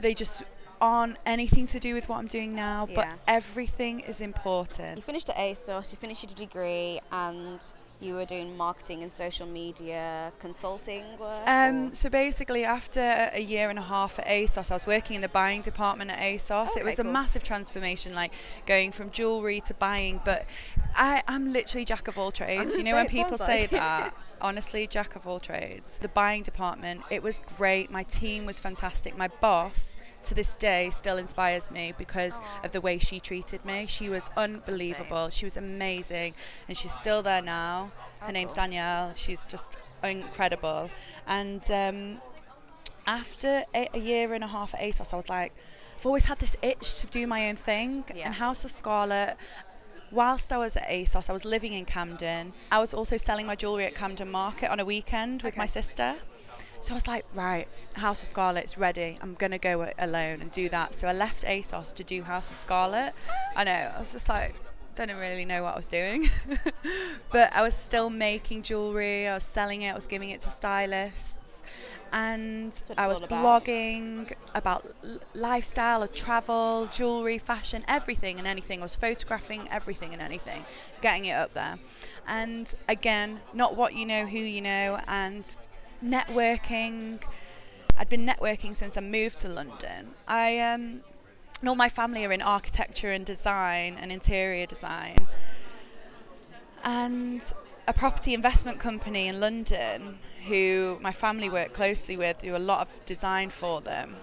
they 0.00 0.14
just 0.14 0.42
aren't 0.80 1.16
anything 1.26 1.66
to 1.66 1.78
do 1.78 1.94
with 1.94 2.08
what 2.08 2.18
I'm 2.18 2.26
doing 2.26 2.54
now. 2.54 2.86
But 2.86 3.06
Yeah. 3.06 3.14
everything 3.28 4.00
is 4.00 4.20
important. 4.20 4.96
you 4.96 5.02
finished 5.02 5.28
at 5.28 5.36
ASOS, 5.36 5.90
you 5.92 5.98
finished 5.98 6.22
your 6.22 6.34
degree, 6.34 7.00
and 7.12 7.62
you 8.00 8.14
were 8.14 8.24
doing 8.24 8.56
marketing 8.56 9.02
and 9.02 9.12
social 9.12 9.46
media 9.46 10.32
consulting 10.38 11.04
work. 11.18 11.42
Um, 11.46 11.92
so 11.92 12.08
basically, 12.08 12.64
after 12.64 13.28
a 13.34 13.40
year 13.40 13.68
and 13.68 13.78
a 13.78 13.82
half 13.82 14.18
at 14.18 14.26
ASOS, 14.26 14.70
I 14.70 14.74
was 14.74 14.86
working 14.86 15.16
in 15.16 15.20
the 15.20 15.28
buying 15.28 15.60
department 15.60 16.10
at 16.10 16.18
ASOS. 16.18 16.70
Okay, 16.70 16.80
it 16.80 16.84
was 16.84 16.98
a 16.98 17.04
massive 17.04 17.44
transformation, 17.44 18.14
like 18.14 18.32
going 18.64 18.90
from 18.90 19.10
jewelry 19.10 19.60
to 19.66 19.74
buying. 19.74 20.20
But 20.24 20.46
I, 20.96 21.22
I'm 21.28 21.52
literally 21.52 21.84
jack 21.84 22.08
of 22.08 22.18
all 22.18 22.30
trades. 22.30 22.76
You 22.76 22.84
know 22.84 22.94
when 22.94 23.08
people 23.08 23.38
say 23.38 23.62
like- 23.62 23.70
that. 23.70 24.14
Honestly, 24.42 24.86
jack 24.86 25.16
of 25.16 25.26
all 25.26 25.38
trades. 25.38 25.98
The 26.00 26.08
buying 26.08 26.42
department, 26.42 27.02
it 27.10 27.22
was 27.22 27.42
great. 27.58 27.90
My 27.90 28.04
team 28.04 28.46
was 28.46 28.58
fantastic. 28.58 29.14
My 29.14 29.28
boss, 29.28 29.98
to 30.24 30.34
this 30.34 30.56
day, 30.56 30.88
still 30.88 31.18
inspires 31.18 31.70
me 31.70 31.92
because 31.98 32.40
of 32.64 32.72
the 32.72 32.80
way 32.80 32.96
she 32.96 33.20
treated 33.20 33.62
me. 33.66 33.84
She 33.86 34.08
was 34.08 34.30
unbelievable. 34.38 35.28
She 35.28 35.44
was 35.44 35.58
amazing, 35.58 36.32
and 36.68 36.74
she's 36.76 36.92
still 36.94 37.22
there 37.22 37.42
now. 37.42 37.90
Her 38.20 38.28
Oh, 38.28 38.32
name's 38.32 38.54
cool. 38.54 38.62
Danielle. 38.64 39.12
She's 39.12 39.46
just 39.46 39.76
incredible. 40.02 40.88
And 41.26 41.70
um, 41.70 42.22
after 43.06 43.64
a, 43.74 43.88
a 43.92 43.98
year 43.98 44.32
and 44.32 44.42
a 44.42 44.46
half 44.46 44.72
at 44.74 44.80
ASOS, 44.80 45.12
I 45.12 45.16
was 45.16 45.28
like, 45.28 45.52
I've 45.98 46.06
always 46.06 46.24
had 46.24 46.38
this 46.38 46.56
itch 46.62 47.00
to 47.02 47.06
do 47.08 47.26
my 47.26 47.48
own 47.50 47.56
thing. 47.56 48.04
Yeah. 48.14 48.26
And 48.26 48.34
House 48.36 48.64
of 48.64 48.70
Scarlet, 48.70 49.36
whilst 50.10 50.52
I 50.52 50.58
was 50.58 50.76
at 50.76 50.88
ASOS, 50.88 51.30
I 51.30 51.32
was 51.32 51.44
living 51.44 51.72
in 51.72 51.84
Camden. 51.84 52.52
I 52.70 52.78
was 52.78 52.94
also 52.94 53.16
selling 53.16 53.46
my 53.46 53.56
jewellery 53.56 53.84
at 53.84 53.94
Camden 53.94 54.30
Market 54.30 54.70
on 54.70 54.80
a 54.80 54.84
weekend 54.84 55.42
with 55.42 55.56
my 55.56 55.66
sister. 55.66 56.16
So 56.80 56.94
I 56.94 56.96
was 56.96 57.06
like, 57.06 57.26
right, 57.34 57.68
House 57.94 58.22
of 58.22 58.28
Scarlet's 58.28 58.78
ready. 58.78 59.18
I'm 59.20 59.34
going 59.34 59.50
to 59.50 59.58
go 59.58 59.90
alone 59.98 60.40
and 60.40 60.50
do 60.50 60.68
that. 60.70 60.94
So 60.94 61.08
I 61.08 61.12
left 61.12 61.44
ASOS 61.44 61.94
to 61.94 62.04
do 62.04 62.22
House 62.22 62.50
of 62.50 62.56
Scarlet. 62.56 63.12
I 63.54 63.64
know, 63.64 63.92
I 63.94 63.98
was 63.98 64.12
just 64.12 64.28
like, 64.28 64.54
didn't 64.96 65.18
really 65.18 65.44
know 65.44 65.62
what 65.62 65.74
I 65.74 65.76
was 65.76 65.86
doing. 65.86 66.24
but 67.32 67.54
I 67.54 67.62
was 67.62 67.74
still 67.74 68.08
making 68.08 68.62
jewellery, 68.62 69.28
I 69.28 69.34
was 69.34 69.42
selling 69.42 69.82
it, 69.82 69.90
I 69.90 69.94
was 69.94 70.06
giving 70.06 70.30
it 70.30 70.40
to 70.42 70.48
stylists. 70.48 71.62
And 72.12 72.72
I 72.98 73.06
was 73.06 73.20
about. 73.20 73.64
blogging 73.64 74.32
about 74.54 74.84
lifestyle, 75.34 76.06
travel, 76.08 76.88
jewellery, 76.90 77.38
fashion, 77.38 77.84
everything 77.86 78.38
and 78.38 78.48
anything. 78.48 78.80
I 78.80 78.82
was 78.82 78.96
photographing 78.96 79.68
everything 79.70 80.12
and 80.12 80.20
anything, 80.20 80.64
getting 81.00 81.26
it 81.26 81.34
up 81.34 81.52
there. 81.52 81.78
And 82.26 82.72
again, 82.88 83.40
not 83.54 83.76
what 83.76 83.94
you 83.94 84.06
know, 84.06 84.26
who 84.26 84.38
you 84.38 84.60
know, 84.60 85.00
and 85.06 85.56
networking. 86.04 87.20
I'd 87.96 88.08
been 88.08 88.26
networking 88.26 88.74
since 88.74 88.96
I 88.96 89.00
moved 89.00 89.38
to 89.38 89.48
London. 89.48 90.14
I 90.26 90.58
um, 90.58 91.02
and 91.60 91.68
all 91.68 91.76
my 91.76 91.88
family 91.88 92.24
are 92.24 92.32
in 92.32 92.40
architecture 92.42 93.10
and 93.10 93.24
design 93.24 93.98
and 94.00 94.10
interior 94.10 94.66
design. 94.66 95.28
And 96.82 97.42
a 97.90 97.92
property 97.92 98.32
investment 98.34 98.78
company 98.78 99.26
in 99.26 99.40
London, 99.40 100.18
who 100.46 100.96
my 101.00 101.10
family 101.12 101.48
work 101.50 101.72
closely 101.72 102.16
with, 102.16 102.38
do 102.38 102.54
a 102.54 102.58
lot 102.70 102.80
of 102.82 103.04
design 103.04 103.50
for 103.50 103.80
them, 103.80 104.14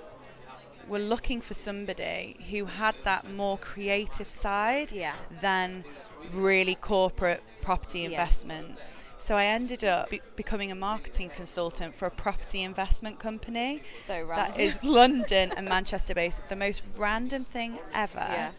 were 0.87 0.99
looking 0.99 1.41
for 1.41 1.53
somebody 1.53 2.37
who 2.49 2.63
had 2.65 2.95
that 3.03 3.29
more 3.29 3.57
creative 3.57 4.29
side 4.29 4.93
Yeah. 4.93 5.15
than 5.41 5.83
really 6.31 6.75
corporate 6.75 7.43
property 7.61 7.99
Yeah. 7.99 8.09
investment. 8.11 8.77
So 9.19 9.35
I 9.35 9.45
ended 9.45 9.83
up 9.83 10.09
be- 10.11 10.21
becoming 10.37 10.71
a 10.71 10.75
marketing 10.75 11.29
consultant 11.29 11.93
for 11.93 12.05
a 12.05 12.11
property 12.11 12.63
investment 12.63 13.19
company 13.19 13.81
So 14.03 14.25
that 14.27 14.55
random. 14.55 14.61
is 14.61 14.77
London 14.83 15.51
and 15.57 15.67
Manchester 15.67 16.13
based. 16.13 16.39
The 16.47 16.55
most 16.55 16.83
random 16.95 17.43
thing 17.43 17.79
ever. 17.93 18.27
Yeah. 18.31 18.51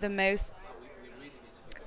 The 0.00 0.08
most. 0.08 0.52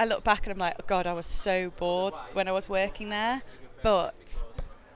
I 0.01 0.05
look 0.05 0.23
back 0.23 0.47
and 0.47 0.51
I'm 0.51 0.57
like, 0.57 0.77
oh 0.79 0.83
God, 0.87 1.05
I 1.05 1.13
was 1.13 1.27
so 1.27 1.69
bored 1.77 2.15
when 2.33 2.47
I 2.47 2.51
was 2.51 2.67
working 2.67 3.09
there. 3.09 3.43
But 3.83 4.43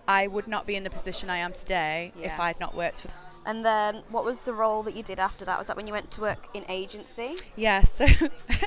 I 0.08 0.26
would 0.26 0.48
not 0.48 0.66
be 0.66 0.76
in 0.76 0.84
the 0.84 0.90
position 0.90 1.30
I 1.30 1.38
am 1.38 1.54
today 1.54 2.12
if 2.24 2.40
I 2.40 2.48
had 2.48 2.60
not 2.60 2.74
worked 2.74 3.04
with. 3.04 3.14
And 3.46 3.64
then 3.64 4.02
what 4.10 4.26
was 4.26 4.42
the 4.42 4.54
role 4.56 4.82
that 4.82 4.96
you 4.96 5.04
did 5.04 5.20
after 5.20 5.46
that? 5.46 5.60
Was 5.60 5.68
that 5.68 5.78
when 5.78 5.86
you 5.86 5.94
went 5.94 6.10
to 6.10 6.22
work 6.22 6.48
in 6.56 6.66
agency? 6.68 7.36
Yeah, 7.56 7.84
so 7.84 8.08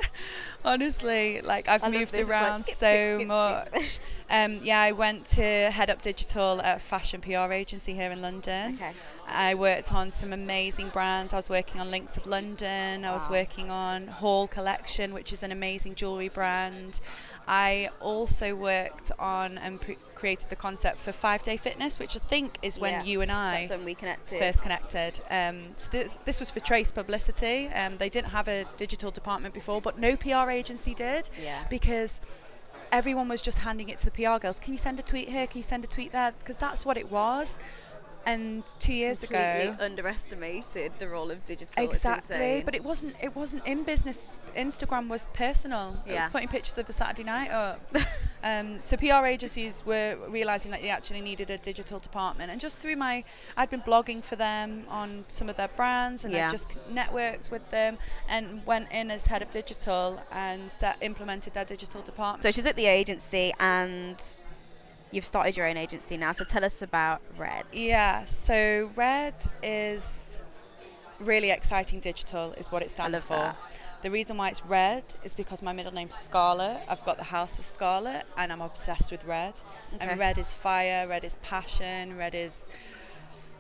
honestly, 0.64 1.40
like 1.40 1.66
I've 1.66 1.83
I 1.83 1.88
moved 1.88 2.16
it's 2.16 2.29
like 2.29 2.29
around 2.29 2.62
skip, 2.62 2.74
so 2.77 2.87
skip, 2.87 3.16
skip. 3.16 3.27
much. 3.27 3.98
Um, 4.31 4.61
yeah, 4.62 4.81
I 4.81 4.92
went 4.92 5.27
to 5.31 5.42
head 5.42 5.90
up 5.90 6.03
digital 6.03 6.62
at 6.62 6.77
a 6.77 6.81
fashion 6.81 7.20
PR 7.20 7.53
agency 7.53 7.94
here 7.94 8.12
in 8.12 8.22
London. 8.22 8.74
Okay. 8.74 8.92
I 9.31 9.55
worked 9.55 9.93
on 9.93 10.11
some 10.11 10.33
amazing 10.33 10.88
brands. 10.88 11.33
I 11.33 11.37
was 11.37 11.51
working 11.51 11.81
on 11.81 11.91
Links 11.91 12.17
of 12.17 12.27
London. 12.27 13.05
I 13.05 13.12
was 13.12 13.29
working 13.29 13.71
on 13.71 14.07
Hall 14.07 14.49
Collection, 14.49 15.12
which 15.12 15.33
is 15.33 15.43
an 15.43 15.53
amazing 15.53 15.95
jewellery 15.95 16.29
brand. 16.29 17.01
I 17.47 17.88
also 18.01 18.55
worked 18.55 19.11
on 19.19 19.57
and 19.59 19.81
pre- 19.81 19.97
created 20.14 20.51
the 20.51 20.57
concept 20.57 20.99
for 20.99 21.12
Five 21.12 21.43
Day 21.43 21.57
Fitness, 21.57 21.99
which 21.99 22.14
I 22.17 22.21
think 22.21 22.59
is 22.62 22.79
when 22.79 22.93
Yeah, 22.93 23.03
you 23.05 23.21
and 23.23 23.33
I 23.33 23.61
That's 23.61 23.71
when 23.71 23.85
we 23.85 23.95
connected. 23.95 24.38
first 24.38 24.62
connected. 24.62 25.21
Um, 25.31 25.62
so 25.77 25.91
th- 25.91 26.11
this 26.25 26.41
was 26.41 26.51
for 26.51 26.61
Trace 26.61 26.93
Publicity. 26.93 27.69
Um, 27.69 27.97
they 27.99 28.09
didn't 28.11 28.29
have 28.33 28.49
a 28.49 28.64
digital 28.77 29.11
department 29.11 29.55
before, 29.55 29.81
but 29.81 29.99
no 29.99 30.17
PR 30.17 30.51
agency 30.51 30.95
did 30.95 31.31
Yeah. 31.43 31.64
because 31.71 32.21
everyone 32.93 33.29
was 33.29 33.41
just 33.43 33.59
handing 33.61 33.88
it 33.88 33.99
to 34.01 34.05
the 34.07 34.11
PR 34.11 34.38
girls. 34.38 34.61
Can 34.61 34.73
you 34.73 34.79
send 34.79 34.99
a 34.99 35.03
tweet 35.03 35.29
here? 35.31 35.47
Can 35.47 35.59
you 35.59 35.62
send 35.62 35.85
a 35.85 35.88
tweet 35.88 36.12
there? 36.12 36.33
Because 36.38 36.57
that's 36.59 36.85
what 36.85 36.97
it 36.99 37.11
was. 37.11 37.59
And 38.27 38.63
two 38.79 38.93
years 38.93 39.23
ago, 39.23 39.75
underestimated 39.81 40.93
the 40.99 41.07
role 41.09 41.31
of 41.31 41.45
digital. 41.47 41.83
Exactly. 41.83 42.63
But 42.65 42.75
it 42.75 42.85
wasn't. 42.85 43.17
It 43.23 43.35
wasn't 43.35 43.67
in 43.67 43.85
business. 43.85 44.41
Instagram 44.57 45.09
was 45.09 45.27
personal. 45.33 45.97
It 46.07 46.13
Yeah. 46.13 46.25
was 46.25 46.33
putting 46.33 46.49
pictures 46.49 46.77
of 46.77 46.89
a 46.89 46.93
Saturday 46.93 47.25
night 47.25 47.51
up. 47.51 47.81
um, 48.45 48.81
so 48.83 48.97
PR 48.97 49.25
agencies 49.27 49.83
were 49.87 50.17
realizing 50.29 50.71
that 50.73 50.83
they 50.83 50.91
actually 50.91 51.21
needed 51.23 51.49
a 51.51 51.59
digital 51.59 51.99
department, 51.99 52.51
and 52.51 52.61
just 52.61 52.79
through 52.79 52.97
my, 52.97 53.25
I'd 53.57 53.71
been 53.71 53.81
blogging 53.83 54.23
for 54.23 54.37
them 54.37 54.85
on 54.89 55.25
some 55.29 55.49
of 55.49 55.57
their 55.57 55.69
brands, 55.69 56.25
and 56.25 56.33
Yeah. 56.35 56.49
I 56.49 56.51
just 56.51 56.69
networked 56.93 57.51
with 57.51 57.69
them, 57.71 57.99
and 58.29 58.65
went 58.67 58.91
in 58.93 59.11
as 59.11 59.25
head 59.27 59.41
of 59.43 59.51
digital, 59.51 60.21
and 60.31 60.69
that 60.81 60.99
implemented 61.01 61.55
their 61.55 61.65
digital 61.65 62.03
department. 62.03 62.43
So 62.43 62.51
she's 62.51 62.67
at 62.67 62.77
the 62.77 62.87
agency 62.87 63.53
and 63.59 64.23
you've 65.11 65.27
started 65.27 65.57
your 65.57 65.66
own 65.66 65.77
agency 65.77 66.16
now. 66.16 66.33
So 66.33 66.44
tell 66.44 66.64
us 66.64 66.83
about 66.83 67.21
Red. 67.37 67.64
Yeah, 67.73 68.25
so 68.25 68.90
Red 68.94 69.35
is 69.62 70.38
really 71.21 71.51
exciting 71.51 72.01
digital, 72.01 72.53
is 72.53 72.71
what 72.71 72.83
it 72.83 72.90
stands 72.90 73.25
for. 73.25 73.35
that. 73.35 73.57
The 74.03 74.11
reason 74.12 74.37
why 74.37 74.51
it's 74.51 74.64
red 74.64 75.03
is 75.25 75.35
because 75.35 75.61
my 75.61 75.73
middle 75.73 75.92
name's 75.92 76.14
Scarlet. 76.14 76.81
I've 76.88 77.05
got 77.05 77.16
the 77.18 77.25
House 77.25 77.59
of 77.59 77.64
Scarlet 77.64 78.25
and 78.37 78.53
I'm 78.53 78.61
obsessed 78.61 79.11
with 79.11 79.25
red. 79.25 79.55
Okay. 79.94 80.07
And 80.09 80.21
red 80.21 80.38
is 80.38 80.55
fire, 80.55 81.09
red 81.09 81.25
is 81.25 81.37
passion, 81.42 82.16
red 82.16 82.37
is 82.37 82.68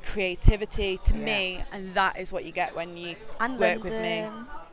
creativity 0.04 0.96
to 0.98 1.14
Yeah. 1.14 1.24
me, 1.24 1.64
and 1.72 1.92
that 1.94 2.18
is 2.20 2.32
what 2.32 2.44
you 2.44 2.52
get 2.52 2.74
when 2.76 2.96
you 2.96 3.16
And 3.40 3.58
work 3.58 3.82
with 3.82 3.92
me. 3.92 4.26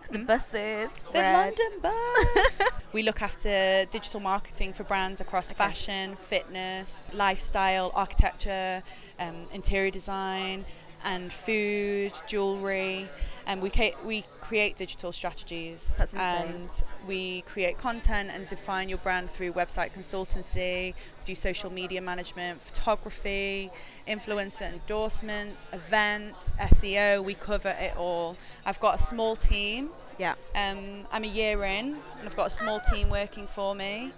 London, 0.07 0.21
The 0.21 0.27
buses. 0.27 1.03
The 1.11 1.19
Red. 1.19 1.33
London 1.33 1.79
bus. 1.81 2.81
we 2.93 3.01
look 3.01 3.21
after 3.21 3.85
digital 3.91 4.19
marketing 4.19 4.73
for 4.73 4.83
brands 4.83 5.21
across 5.21 5.51
fashion, 5.51 6.15
fitness, 6.15 7.09
lifestyle, 7.13 7.91
architecture, 7.95 8.83
um, 9.19 9.45
interior 9.53 9.91
design, 9.91 10.65
and 11.05 11.31
food, 11.31 12.11
jewelry. 12.27 13.07
And 13.47 13.61
we 13.61 13.69
ca- 13.69 13.93
we 14.03 14.25
create 14.41 14.75
digital 14.75 15.11
strategies. 15.11 15.81
And 16.19 16.83
we 17.07 17.41
create 17.41 17.77
content 17.77 18.31
and 18.33 18.47
define 18.47 18.89
your 18.89 18.97
brand 18.97 19.29
through 19.29 19.53
website 19.53 19.93
consultancy, 19.93 20.95
do 21.25 21.35
social 21.35 21.71
media 21.71 22.01
management, 22.01 22.61
photography, 22.61 23.69
influencer 24.07 24.73
endorsements, 24.73 25.67
events, 25.73 26.51
SEO. 26.59 27.23
We 27.23 27.35
cover 27.35 27.75
it 27.79 27.95
all. 27.95 28.35
I've 28.65 28.79
got 28.79 28.99
a 28.99 29.03
small 29.03 29.35
team. 29.35 29.91
Yeah. 30.17 30.33
Um, 30.55 31.05
I'm 31.11 31.23
a 31.23 31.27
year 31.27 31.63
in, 31.65 31.97
and 32.17 32.25
I've 32.25 32.35
got 32.35 32.47
a 32.47 32.49
small 32.49 32.79
team 32.79 33.09
working 33.09 33.47
for 33.47 33.75
me, 33.75 34.11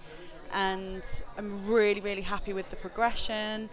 and 0.54 1.04
I'm 1.38 1.66
really, 1.68 2.00
really 2.00 2.22
happy 2.22 2.54
with 2.54 2.70
the 2.70 2.76
progression. 2.78 3.70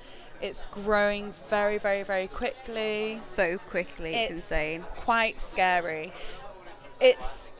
It's 0.46 0.66
growing 0.66 1.32
very, 1.48 1.78
very, 1.78 2.02
very 2.02 2.26
quickly. 2.26 3.14
So 3.16 3.56
quickly. 3.58 4.10
It's, 4.14 4.24
It's- 4.24 4.40
insane. 4.40 4.82
Quite 4.96 5.40
scary. 5.40 6.12
It's 7.00 7.52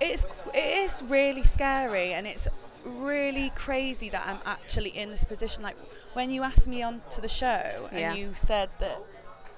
it's 0.00 0.24
it 0.54 0.68
is 0.84 1.02
really 1.06 1.42
scary, 1.42 2.12
and 2.12 2.26
it's 2.26 2.48
really 2.84 3.50
crazy 3.54 4.08
that 4.10 4.24
I'm 4.26 4.38
actually 4.46 4.90
in 4.90 5.10
this 5.10 5.24
position. 5.24 5.62
Like 5.62 5.76
when 6.14 6.30
you 6.30 6.42
asked 6.42 6.66
me 6.68 6.82
onto 6.82 7.20
the 7.20 7.28
show, 7.28 7.88
and 7.90 8.00
Yeah. 8.00 8.14
you 8.14 8.32
said 8.34 8.68
that 8.80 8.98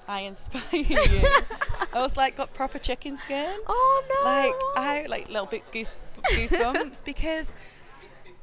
I 0.07 0.21
inspire 0.21 0.61
you, 0.73 1.23
I 1.93 1.99
was 2.01 2.17
like, 2.17 2.35
got 2.35 2.53
proper 2.53 2.79
chicken 2.79 3.17
skin 3.17 3.55
Oh 3.67 4.03
no. 4.09 4.29
like 4.29 4.55
I 4.85 5.05
like 5.07 5.29
little 5.29 5.45
bit 5.55 5.63
goose 5.71 5.95
goosebumps 6.33 7.03
because 7.11 7.49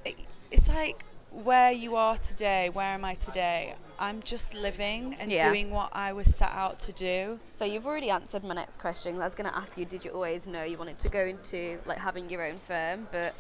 it, 0.05 0.15
it's 0.51 0.69
like 0.69 1.05
where 1.45 1.71
you 1.73 1.97
are 1.97 2.17
today. 2.17 2.71
Where 2.73 2.87
am 2.95 3.05
I 3.05 3.15
today? 3.15 3.75
I'm 3.99 4.23
just 4.23 4.55
living 4.55 5.17
and 5.19 5.31
Yeah. 5.33 5.51
doing 5.51 5.71
what 5.71 5.91
I 5.93 6.13
was 6.13 6.35
set 6.35 6.53
out 6.53 6.79
to 6.81 6.93
do. 6.93 7.39
So 7.51 7.65
you've 7.65 7.87
already 7.87 8.11
answered 8.11 8.45
my 8.45 8.55
next 8.55 8.79
question. 8.79 9.17
I 9.17 9.25
was 9.25 9.35
going 9.35 9.49
to 9.51 9.57
ask 9.57 9.77
you, 9.77 9.85
did 9.85 10.05
you 10.05 10.13
always 10.13 10.47
know 10.47 10.63
you 10.63 10.79
wanted 10.79 10.99
to 11.01 11.09
go 11.09 11.21
into 11.25 11.79
like 11.87 11.99
having 11.99 12.29
your 12.31 12.45
own 12.45 12.57
firm? 12.67 13.09
But 13.11 13.35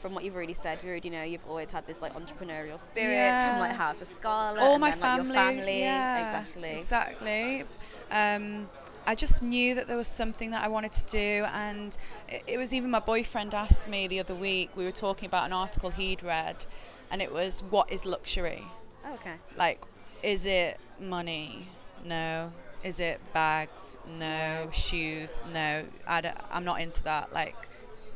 from 0.00 0.14
what 0.14 0.24
you've 0.24 0.34
already 0.36 0.54
said, 0.54 0.78
we 0.82 0.88
already 0.90 1.10
know 1.10 1.22
you've 1.24 1.46
always 1.48 1.70
had 1.70 1.86
this 1.86 2.00
like 2.00 2.14
entrepreneurial 2.14 2.78
spirit 2.78 3.32
from 3.44 3.58
like 3.58 3.70
Yeah. 3.70 3.76
House 3.76 4.00
of 4.00 4.08
Scarlet. 4.08 4.62
All 4.62 4.78
my 4.78 4.90
then, 4.90 5.00
like, 5.00 5.10
family, 5.10 5.34
your 5.36 5.44
family. 5.44 5.80
yeah, 5.80 6.38
Exactly. 6.38 6.78
exactly. 6.78 7.64
Um, 8.10 8.68
I 9.06 9.14
just 9.14 9.42
knew 9.42 9.74
that 9.74 9.86
there 9.88 9.96
was 9.96 10.06
something 10.08 10.50
that 10.50 10.62
I 10.62 10.68
wanted 10.68 10.92
to 10.92 11.04
do, 11.04 11.46
and 11.54 11.96
it, 12.28 12.42
it 12.46 12.58
was 12.58 12.74
even 12.74 12.90
my 12.90 12.98
boyfriend 13.00 13.54
asked 13.54 13.88
me 13.88 14.06
the 14.06 14.20
other 14.20 14.34
week. 14.34 14.70
We 14.76 14.84
were 14.84 14.90
talking 14.92 15.26
about 15.26 15.44
an 15.46 15.52
article 15.54 15.88
he'd 15.90 16.22
read, 16.22 16.66
and 17.10 17.22
it 17.22 17.32
was 17.32 17.62
"What 17.70 17.92
is 17.92 18.04
luxury?" 18.04 18.64
Oh, 19.04 19.14
okay. 19.14 19.34
Like, 19.56 19.82
is 20.22 20.44
it 20.44 20.78
money? 21.00 21.66
No. 22.04 22.52
Is 22.84 23.00
it 23.00 23.20
bags? 23.32 23.96
No. 24.18 24.68
Shoes? 24.72 25.38
No. 25.52 25.84
I 26.06 26.20
don't, 26.20 26.36
I'm 26.50 26.64
not 26.64 26.80
into 26.80 27.02
that. 27.04 27.32
Like, 27.32 27.56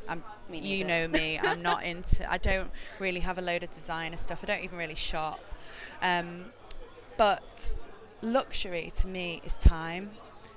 I'm. 0.07 0.23
You 0.51 0.83
know 0.83 1.07
me. 1.07 1.39
I'm 1.39 1.61
not 1.61 1.83
into. 1.91 2.29
I 2.31 2.37
don't 2.37 2.69
really 2.99 3.21
have 3.21 3.37
a 3.37 3.41
load 3.41 3.63
of 3.63 3.71
designer 3.71 4.17
stuff. 4.17 4.39
I 4.43 4.47
don't 4.47 4.63
even 4.63 4.77
really 4.77 4.95
shop. 4.95 5.39
Um, 6.01 6.45
but 7.17 7.69
luxury 8.21 8.91
to 8.97 9.07
me 9.07 9.41
is 9.45 9.55
time. 9.55 10.11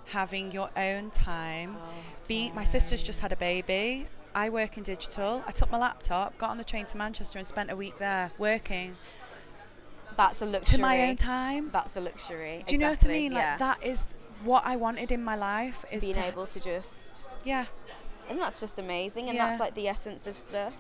Having 0.06 0.52
your 0.52 0.70
own 0.76 1.10
time. 1.10 1.76
Oh, 1.78 1.92
Be 2.28 2.52
my 2.52 2.64
sister's 2.64 3.02
just 3.02 3.20
had 3.20 3.32
a 3.32 3.36
baby. 3.36 4.06
I 4.36 4.50
work 4.50 4.76
in 4.76 4.82
digital. 4.84 5.42
I 5.46 5.50
took 5.50 5.72
my 5.72 5.78
laptop, 5.78 6.36
got 6.36 6.50
on 6.50 6.58
the 6.58 6.64
train 6.64 6.84
to 6.86 6.96
Manchester, 6.98 7.38
and 7.38 7.46
spent 7.46 7.70
a 7.70 7.76
week 7.76 7.96
there 7.98 8.30
working 8.38 8.96
That's 10.16 10.42
a 10.42 10.46
luxury. 10.46 10.76
to 10.76 10.82
my 10.82 11.08
own 11.08 11.16
time. 11.16 11.70
That's 11.72 11.96
a 11.96 12.00
luxury. 12.02 12.62
Do 12.66 12.74
you 12.74 12.78
know 12.78 12.86
what 12.88 12.90
I 12.90 12.92
exactly, 12.92 13.12
mean? 13.14 13.32
yeah. 13.32 13.50
Like 13.52 13.58
that 13.60 13.84
is 13.84 14.14
what 14.44 14.62
I 14.66 14.76
wanted 14.76 15.10
in 15.10 15.24
my 15.24 15.36
life. 15.36 15.84
Is 15.90 16.02
Being 16.02 16.12
to, 16.14 16.24
able 16.26 16.46
to 16.48 16.60
just 16.60 17.24
yeah, 17.44 17.64
And 18.28 18.38
that's 18.38 18.60
just 18.60 18.78
amazing, 18.78 19.28
and 19.28 19.36
Yeah. 19.36 19.46
that's 19.48 19.60
like 19.60 19.74
the 19.74 19.88
essence 19.88 20.26
of 20.26 20.36
stuff. 20.36 20.74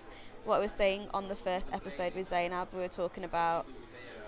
What 0.44 0.56
I 0.56 0.58
was 0.58 0.72
saying 0.72 1.08
on 1.14 1.28
the 1.28 1.34
first 1.36 1.72
episode 1.72 2.14
with 2.14 2.28
Zainab, 2.28 2.68
we 2.74 2.80
were 2.80 2.88
talking 2.88 3.24
about 3.24 3.66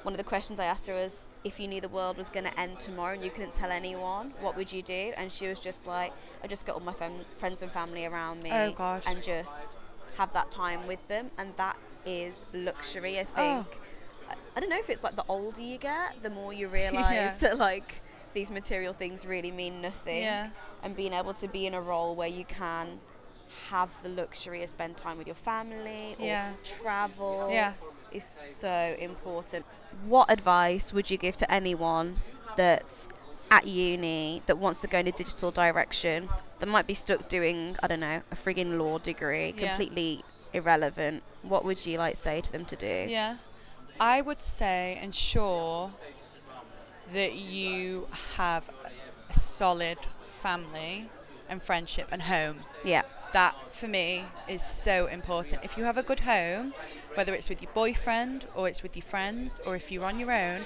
one 0.03 0.15
of 0.15 0.19
the 0.19 0.25
questions 0.25 0.59
I 0.61 0.65
asked 0.67 0.87
her 0.87 0.95
was, 0.95 1.27
if 1.45 1.59
you 1.59 1.67
knew 1.69 1.81
the 1.81 1.89
world 1.89 2.17
was 2.17 2.29
going 2.29 2.45
to 2.47 2.61
end 2.61 2.79
tomorrow 2.79 3.15
and 3.15 3.23
you 3.25 3.31
couldn't 3.31 3.53
tell 3.53 3.71
anyone, 3.71 4.33
what 4.41 4.57
would 4.57 4.73
you 4.73 4.83
do? 4.83 5.13
And 5.17 5.33
she 5.33 5.49
was 5.49 5.61
just 5.61 5.87
like, 5.87 6.13
I 6.43 6.47
just 6.47 6.65
get 6.67 6.75
all 6.75 6.81
my 6.81 6.93
fam- 6.93 7.25
friends 7.39 7.63
and 7.63 7.71
family 7.71 8.07
around 8.07 8.43
me 8.43 8.51
Oh, 8.53 8.71
gosh. 8.73 9.05
and 9.07 9.23
just 9.23 9.77
have 10.17 10.33
that 10.33 10.51
time 10.51 10.87
with 10.87 11.07
them, 11.09 11.31
and 11.39 11.53
that 11.57 11.77
is 12.07 12.45
luxury. 12.53 13.19
I 13.19 13.23
Oh. 13.23 13.25
think. 13.65 13.81
I, 14.31 14.35
I 14.57 14.61
don't 14.61 14.69
know 14.71 14.79
if 14.79 14.91
it's 14.91 15.03
like 15.05 15.17
the 15.17 15.25
older 15.29 15.61
you 15.61 15.79
get, 15.79 16.23
the 16.23 16.31
more 16.31 16.53
you 16.53 16.69
realise 16.81 17.11
Yeah. 17.11 17.37
that 17.41 17.59
like 17.59 18.01
these 18.35 18.51
material 18.51 18.93
things 18.93 19.25
really 19.27 19.51
mean 19.51 19.81
nothing 19.81 20.23
Yeah. 20.23 20.51
and 20.83 20.95
being 20.95 21.13
able 21.13 21.35
to 21.35 21.49
be 21.49 21.67
in 21.67 21.75
a 21.75 21.81
role 21.81 22.15
where 22.15 22.29
you 22.29 22.45
can 22.45 23.01
have 23.69 23.91
the 24.03 24.09
luxury 24.11 24.63
of 24.63 24.69
spend 24.69 24.97
time 24.97 25.19
with 25.19 25.27
your 25.27 25.35
family 25.37 26.15
or 26.19 26.27
Yeah. 26.27 26.53
travel 26.65 27.49
Yeah. 27.51 27.73
is 28.13 28.25
so 28.25 28.97
important. 28.99 29.65
What 30.07 30.31
advice 30.31 30.93
would 30.93 31.11
you 31.11 31.17
give 31.17 31.37
to 31.37 31.51
anyone 31.51 32.17
that's 32.57 33.09
at 33.51 33.67
uni 33.67 34.43
that 34.47 34.59
wants 34.59 34.81
to 34.83 34.87
go 34.87 34.99
in 34.99 35.07
a 35.07 35.13
digital 35.13 35.51
direction 35.51 36.29
that 36.59 36.67
might 36.67 36.87
be 36.87 36.95
stuck 36.95 37.29
doing, 37.29 37.77
I 37.83 37.87
don't 37.87 38.01
know, 38.01 38.23
a 38.31 38.37
frigging 38.37 38.79
law 38.79 38.99
degree, 38.99 39.55
Yeah. 39.57 39.69
completely 39.69 40.25
irrelevant? 40.53 41.23
What 41.43 41.65
would 41.65 41.85
you 41.87 41.99
like 41.99 42.17
say 42.17 42.41
to 42.41 42.53
them 42.53 42.65
to 42.67 42.77
do? 42.77 43.07
yeah. 43.09 43.37
I 44.01 44.21
would 44.21 44.39
say 44.39 44.99
ensure 45.03 45.91
that 47.13 47.35
you 47.35 48.07
have 48.37 48.71
a 49.29 49.35
solid 49.35 49.99
family 50.41 51.09
and 51.49 51.61
friendship 51.63 52.09
and 52.13 52.23
home. 52.23 52.59
Yeah. 52.85 53.03
that 53.33 53.55
for 53.75 53.89
me 53.89 54.25
is 54.49 54.63
so 54.63 55.07
important. 55.07 55.63
If 55.63 55.77
you 55.77 55.85
have 55.85 55.97
a 55.99 56.03
good 56.03 56.21
home, 56.21 56.73
whether 57.19 57.35
it's 57.35 57.49
with 57.49 57.61
your 57.61 57.73
boyfriend 57.75 58.47
or 58.55 58.69
it's 58.69 58.85
with 58.85 58.95
your 58.95 59.03
friends 59.03 59.61
or 59.67 59.75
if 59.75 59.91
you're 59.91 60.05
on 60.05 60.21
your 60.21 60.31
own, 60.31 60.61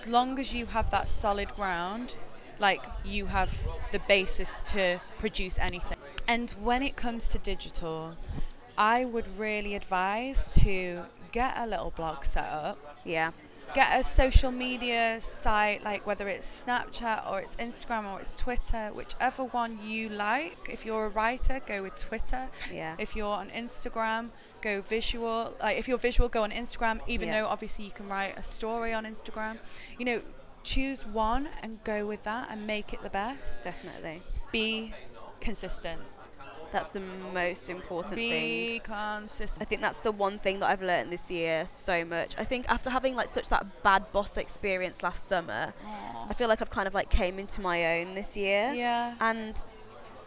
as 0.00 0.06
long 0.06 0.38
as 0.38 0.54
you 0.54 0.64
have 0.64 0.90
that 0.90 1.06
solid 1.06 1.46
ground, 1.54 2.16
like 2.58 2.82
you 3.04 3.26
have 3.26 3.52
the 3.92 3.98
basis 4.08 4.62
to 4.62 4.98
produce 5.18 5.58
anything. 5.58 5.98
And 6.26 6.52
when 6.52 6.82
it 6.82 6.96
comes 6.96 7.28
to 7.28 7.38
digital, 7.38 8.16
I 8.78 9.04
would 9.04 9.28
really 9.38 9.74
advise 9.74 10.48
to 10.62 11.02
get 11.32 11.52
a 11.58 11.66
little 11.66 11.90
blog 11.90 12.24
set 12.24 12.48
up 12.50 12.78
Yeah. 13.04 13.32
get 13.74 14.00
a 14.00 14.02
social 14.02 14.50
media 14.50 15.20
site 15.20 15.84
like 15.84 16.06
whether 16.06 16.26
it's 16.28 16.64
Snapchat 16.64 17.30
or 17.30 17.40
it's 17.40 17.56
Instagram 17.56 18.10
or 18.10 18.20
it's 18.20 18.32
Twitter, 18.34 18.88
whichever 18.94 19.44
one 19.44 19.78
you 19.84 20.08
like. 20.08 20.56
If 20.70 20.86
you're 20.86 21.04
a 21.04 21.10
writer, 21.10 21.60
go 21.66 21.82
with 21.82 21.94
Twitter. 21.96 22.48
Yeah. 22.72 22.96
If 22.98 23.14
you're 23.14 23.36
on 23.42 23.50
Instagram, 23.50 24.30
go 24.62 24.80
visual. 24.80 25.54
Like 25.60 25.78
if 25.78 25.88
you're 25.88 25.98
visual, 25.98 26.28
go 26.28 26.42
on 26.42 26.50
Instagram. 26.50 27.00
Even 27.06 27.28
Yeah. 27.28 27.42
though 27.42 27.48
obviously 27.48 27.84
you 27.84 27.92
can 27.92 28.08
write 28.08 28.36
a 28.36 28.42
story 28.42 28.92
on 28.92 29.04
Instagram, 29.04 29.58
you 29.98 30.04
know, 30.04 30.22
choose 30.62 31.06
one 31.06 31.48
and 31.62 31.82
go 31.84 32.06
with 32.06 32.22
that 32.24 32.48
and 32.50 32.66
make 32.66 32.92
it 32.92 33.02
the 33.02 33.10
best. 33.10 33.64
Definitely. 33.64 34.22
Be 34.52 34.92
consistent. 35.40 36.00
That's 36.72 36.88
the 36.90 37.00
most 37.34 37.68
important 37.68 38.14
thing. 38.14 38.30
Be 38.30 38.80
consistent. 38.84 39.60
I 39.60 39.64
think 39.64 39.80
that's 39.80 40.00
the 40.00 40.12
one 40.12 40.38
thing 40.38 40.60
that 40.60 40.70
I've 40.70 40.82
learned 40.82 41.10
this 41.10 41.28
year 41.30 41.66
so 41.66 42.04
much. 42.04 42.34
I 42.38 42.44
think 42.44 42.66
after 42.68 42.90
having 42.90 43.16
like 43.16 43.26
such 43.26 43.48
that 43.48 43.82
bad 43.82 44.12
boss 44.12 44.36
experience 44.36 45.02
last 45.02 45.26
summer, 45.26 45.72
I 46.28 46.32
feel 46.34 46.46
like 46.46 46.62
I've 46.62 46.70
kind 46.70 46.86
of 46.86 46.94
like 46.94 47.10
came 47.10 47.40
into 47.40 47.60
my 47.60 47.98
own 48.00 48.14
this 48.14 48.36
year. 48.36 48.72
Yeah. 48.72 49.14
And 49.20 49.60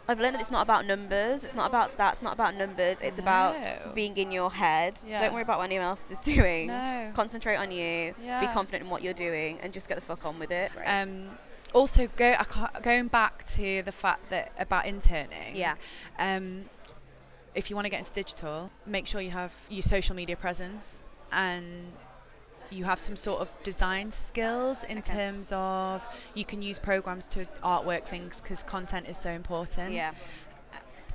I've 0.06 0.20
learned 0.20 0.34
that 0.34 0.40
it's 0.40 0.50
not 0.50 0.62
about 0.62 0.86
numbers, 0.86 1.44
it's 1.44 1.54
not 1.54 1.66
about 1.68 1.90
stats, 1.90 2.12
it's 2.12 2.22
not 2.22 2.34
about 2.34 2.56
numbers, 2.56 3.00
it's 3.00 3.18
No. 3.18 3.22
about 3.24 3.94
being 3.94 4.16
in 4.16 4.30
your 4.30 4.50
head. 4.52 4.98
Yeah. 5.06 5.20
Don't 5.22 5.32
worry 5.32 5.42
about 5.42 5.58
what 5.58 5.64
anyone 5.64 5.86
else 5.86 6.10
is 6.10 6.20
doing. 6.34 6.66
No. 6.68 7.10
Concentrate 7.14 7.56
on 7.56 7.70
you, 7.70 8.14
yeah. 8.22 8.40
be 8.40 8.46
confident 8.48 8.84
in 8.84 8.90
what 8.90 9.02
you're 9.02 9.14
doing 9.14 9.58
and 9.62 9.72
just 9.72 9.88
get 9.88 9.94
the 9.94 10.02
fuck 10.02 10.24
on 10.26 10.38
with 10.38 10.50
it. 10.50 10.70
Um, 10.84 11.30
also, 11.72 12.06
go 12.16 12.36
I 12.38 12.80
going 12.82 13.08
back 13.08 13.46
to 13.54 13.82
the 13.82 13.92
fact 13.92 14.28
that 14.30 14.52
about 14.58 14.86
interning. 14.86 15.56
Yeah. 15.56 15.74
Um, 16.18 16.66
if 17.54 17.70
you 17.70 17.76
want 17.76 17.86
to 17.86 17.90
get 17.90 18.00
into 18.00 18.12
digital, 18.12 18.70
make 18.86 19.06
sure 19.06 19.20
you 19.20 19.30
have 19.30 19.54
your 19.70 19.82
social 19.82 20.14
media 20.14 20.36
presence 20.36 21.02
and 21.32 21.92
you 22.74 22.84
have 22.84 22.98
some 22.98 23.16
sort 23.16 23.40
of 23.40 23.48
design 23.62 24.10
skills 24.10 24.84
in 24.84 24.98
Okay. 24.98 25.14
terms 25.14 25.50
of 25.54 26.06
you 26.34 26.44
can 26.44 26.60
use 26.62 26.78
programs 26.78 27.28
to 27.28 27.46
artwork 27.62 28.04
things 28.04 28.40
because 28.40 28.62
content 28.62 29.06
is 29.08 29.16
so 29.16 29.30
important 29.30 29.92
yeah. 29.92 30.12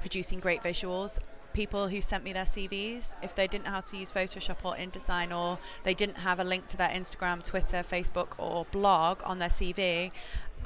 producing 0.02 0.40
great 0.40 0.62
visuals. 0.64 1.20
People 1.52 1.88
who 1.88 2.00
sent 2.00 2.24
me 2.24 2.32
their 2.32 2.46
CVs, 2.46 3.16
if 3.24 3.34
they 3.36 3.48
didn't 3.48 3.66
know 3.66 3.72
how 3.72 3.82
to 3.82 3.98
use 3.98 4.12
Photoshop 4.12 4.64
or 4.64 4.76
InDesign, 4.76 5.36
or 5.36 5.58
they 5.84 5.96
didn't 5.96 6.18
have 6.18 6.40
a 6.40 6.44
link 6.44 6.68
to 6.68 6.78
their 6.78 6.90
Instagram, 6.90 7.44
Twitter, 7.44 7.78
Facebook, 7.78 8.30
or 8.38 8.66
blog 8.72 9.22
on 9.26 9.40
their 9.40 9.50
CV, 9.50 10.12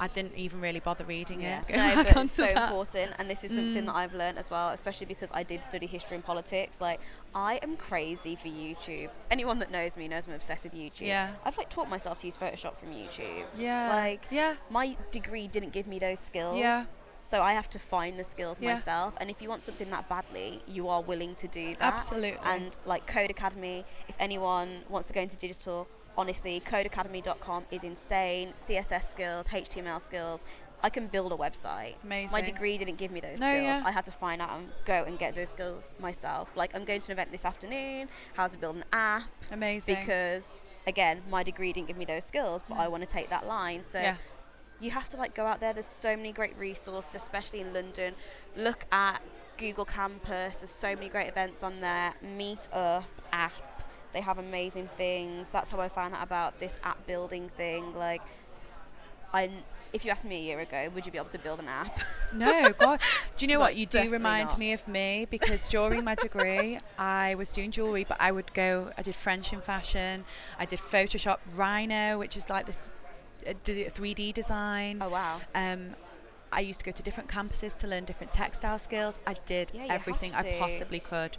I 0.00 0.08
didn't 0.08 0.34
even 0.36 0.60
really 0.60 0.80
bother 0.80 1.04
reading 1.04 1.40
Yeah, 1.40 1.60
it. 1.60 1.70
no, 1.70 2.02
but 2.12 2.16
it's 2.16 2.32
so 2.32 2.42
that. 2.42 2.56
important, 2.68 3.12
and 3.18 3.30
this 3.30 3.44
is 3.44 3.52
something 3.52 3.82
Mm. 3.84 3.86
that 3.86 3.94
I've 3.94 4.14
learned 4.14 4.38
as 4.38 4.50
well, 4.50 4.70
especially 4.70 5.06
because 5.06 5.30
I 5.32 5.42
did 5.44 5.64
study 5.64 5.86
history 5.86 6.16
and 6.16 6.24
politics. 6.24 6.80
Like, 6.80 7.00
I 7.34 7.60
am 7.62 7.76
crazy 7.76 8.34
for 8.34 8.48
YouTube. 8.48 9.10
Anyone 9.30 9.58
that 9.60 9.70
knows 9.70 9.96
me 9.96 10.08
knows 10.08 10.26
I'm 10.26 10.34
obsessed 10.34 10.64
with 10.64 10.74
YouTube. 10.74 11.02
Yeah. 11.06 11.30
I've 11.44 11.56
like 11.56 11.70
taught 11.70 11.88
myself 11.88 12.20
to 12.20 12.26
use 12.26 12.36
Photoshop 12.36 12.76
from 12.78 12.90
YouTube. 12.90 13.44
Yeah. 13.56 13.88
Like, 13.94 14.26
yeah. 14.30 14.54
my 14.70 14.96
degree 15.12 15.46
didn't 15.48 15.72
give 15.72 15.86
me 15.86 15.98
those 16.00 16.18
skills. 16.18 16.58
Yeah. 16.58 16.86
So 17.22 17.40
I 17.40 17.52
have 17.54 17.70
to 17.70 17.78
find 17.78 18.18
the 18.18 18.24
skills 18.24 18.60
Yeah. 18.60 18.74
myself, 18.74 19.14
and 19.18 19.30
if 19.30 19.40
you 19.40 19.48
want 19.48 19.62
something 19.62 19.88
that 19.90 20.08
badly, 20.08 20.60
you 20.66 20.88
are 20.88 21.00
willing 21.02 21.34
to 21.36 21.48
do 21.48 21.70
that. 21.76 21.80
Absolutely. 21.94 22.36
And 22.44 22.76
like 22.84 23.06
Codecademy, 23.06 23.84
if 24.08 24.16
anyone 24.18 24.82
wants 24.90 25.08
to 25.08 25.14
go 25.14 25.20
into 25.22 25.36
digital, 25.36 25.88
honestly, 26.16 26.62
codecademy.com 26.64 27.64
is 27.70 27.84
insane. 27.84 28.52
CSS 28.52 29.10
skills, 29.10 29.46
HTML 29.48 30.00
skills. 30.00 30.44
I 30.82 30.90
can 30.90 31.06
build 31.06 31.32
a 31.32 31.36
website. 31.36 31.94
Amazing. 32.04 32.30
My 32.30 32.42
degree 32.42 32.76
didn't 32.76 32.98
give 32.98 33.10
me 33.10 33.18
those 33.18 33.40
No, 33.40 33.46
skills. 33.46 33.62
yeah. 33.62 33.82
I 33.86 33.90
had 33.90 34.04
to 34.04 34.10
find 34.10 34.42
out 34.42 34.58
and 34.58 34.68
go 34.84 35.04
and 35.06 35.18
get 35.18 35.34
those 35.34 35.48
skills 35.48 35.94
myself. 35.98 36.50
Like 36.56 36.74
I'm 36.74 36.84
going 36.84 37.00
to 37.00 37.06
an 37.06 37.12
event 37.12 37.32
this 37.32 37.46
afternoon, 37.46 38.08
how 38.34 38.48
to 38.48 38.58
build 38.58 38.76
an 38.76 38.84
app, 38.92 39.30
Amazing. 39.50 39.96
because 39.96 40.60
again, 40.86 41.22
my 41.30 41.42
degree 41.42 41.72
didn't 41.72 41.88
give 41.88 41.96
me 41.96 42.04
those 42.04 42.24
skills, 42.24 42.62
but 42.68 42.76
I 42.76 42.86
mm. 42.86 42.90
want 42.90 43.02
to 43.02 43.08
take 43.08 43.30
that 43.30 43.46
line. 43.46 43.82
So 43.82 43.98
yeah. 43.98 44.16
you 44.78 44.90
have 44.90 45.08
to 45.08 45.16
like 45.16 45.34
go 45.34 45.46
out 45.46 45.58
there. 45.58 45.72
There's 45.72 45.86
so 45.86 46.16
many 46.18 46.32
great 46.32 46.56
resources, 46.58 47.14
especially 47.14 47.62
in 47.62 47.72
London. 47.72 48.14
Look 48.54 48.84
at 48.92 49.22
Google 49.56 49.86
Campus. 49.86 50.58
There's 50.58 50.70
so 50.70 50.94
many 50.94 51.08
great 51.08 51.28
events 51.28 51.62
on 51.62 51.80
there. 51.80 52.12
Meetup 52.36 53.04
app. 53.32 53.52
They 54.14 54.20
have 54.22 54.38
amazing 54.38 54.88
things. 54.96 55.50
That's 55.50 55.70
how 55.70 55.80
I 55.80 55.88
found 55.90 56.14
out 56.14 56.22
about 56.22 56.58
this 56.60 56.78
app 56.84 57.04
building 57.06 57.48
thing. 57.50 57.94
Like, 57.94 58.22
I, 59.32 59.50
if 59.92 60.04
you 60.04 60.10
asked 60.12 60.24
me 60.24 60.36
a 60.36 60.40
year 60.40 60.60
ago, 60.60 60.88
would 60.94 61.04
you 61.04 61.12
be 61.12 61.18
able 61.18 61.28
to 61.30 61.38
build 61.38 61.58
an 61.60 61.68
app? 61.68 61.98
No, 62.34 62.72
God. 62.72 63.00
Do 63.36 63.46
you 63.46 63.52
know 63.52 63.60
Like, 63.60 63.74
what? 63.74 63.76
You 63.76 63.86
do 63.86 64.10
remind 64.10 64.48
not. 64.50 64.58
me 64.58 64.72
of 64.72 64.88
me 64.88 65.24
because 65.30 65.68
during 65.68 66.02
my 66.02 66.16
degree, 66.16 66.78
I 66.98 67.36
was 67.36 67.52
doing 67.52 67.70
jewellery, 67.70 68.02
but 68.02 68.16
I 68.20 68.32
would 68.32 68.52
go, 68.54 68.90
I 68.98 69.02
did 69.02 69.14
French 69.14 69.52
in 69.52 69.60
fashion, 69.60 70.24
I 70.58 70.64
did 70.64 70.80
Photoshop 70.80 71.38
Rhino, 71.54 72.18
which 72.18 72.36
is 72.36 72.50
like 72.50 72.66
this 72.66 72.88
uh, 73.46 73.52
3D 73.64 74.34
design. 74.34 74.98
oh 75.00 75.10
wow. 75.10 75.40
Um, 75.54 75.90
I 76.52 76.60
used 76.60 76.80
to 76.80 76.84
go 76.84 76.90
to 76.92 77.02
different 77.04 77.28
campuses 77.28 77.78
to 77.78 77.86
learn 77.86 78.04
different 78.04 78.32
textile 78.32 78.78
skills. 78.80 79.18
I 79.28 79.34
did 79.46 79.70
Yeah, 79.74 79.86
everything 79.90 80.34
I 80.34 80.56
possibly 80.58 80.98
could. 81.00 81.36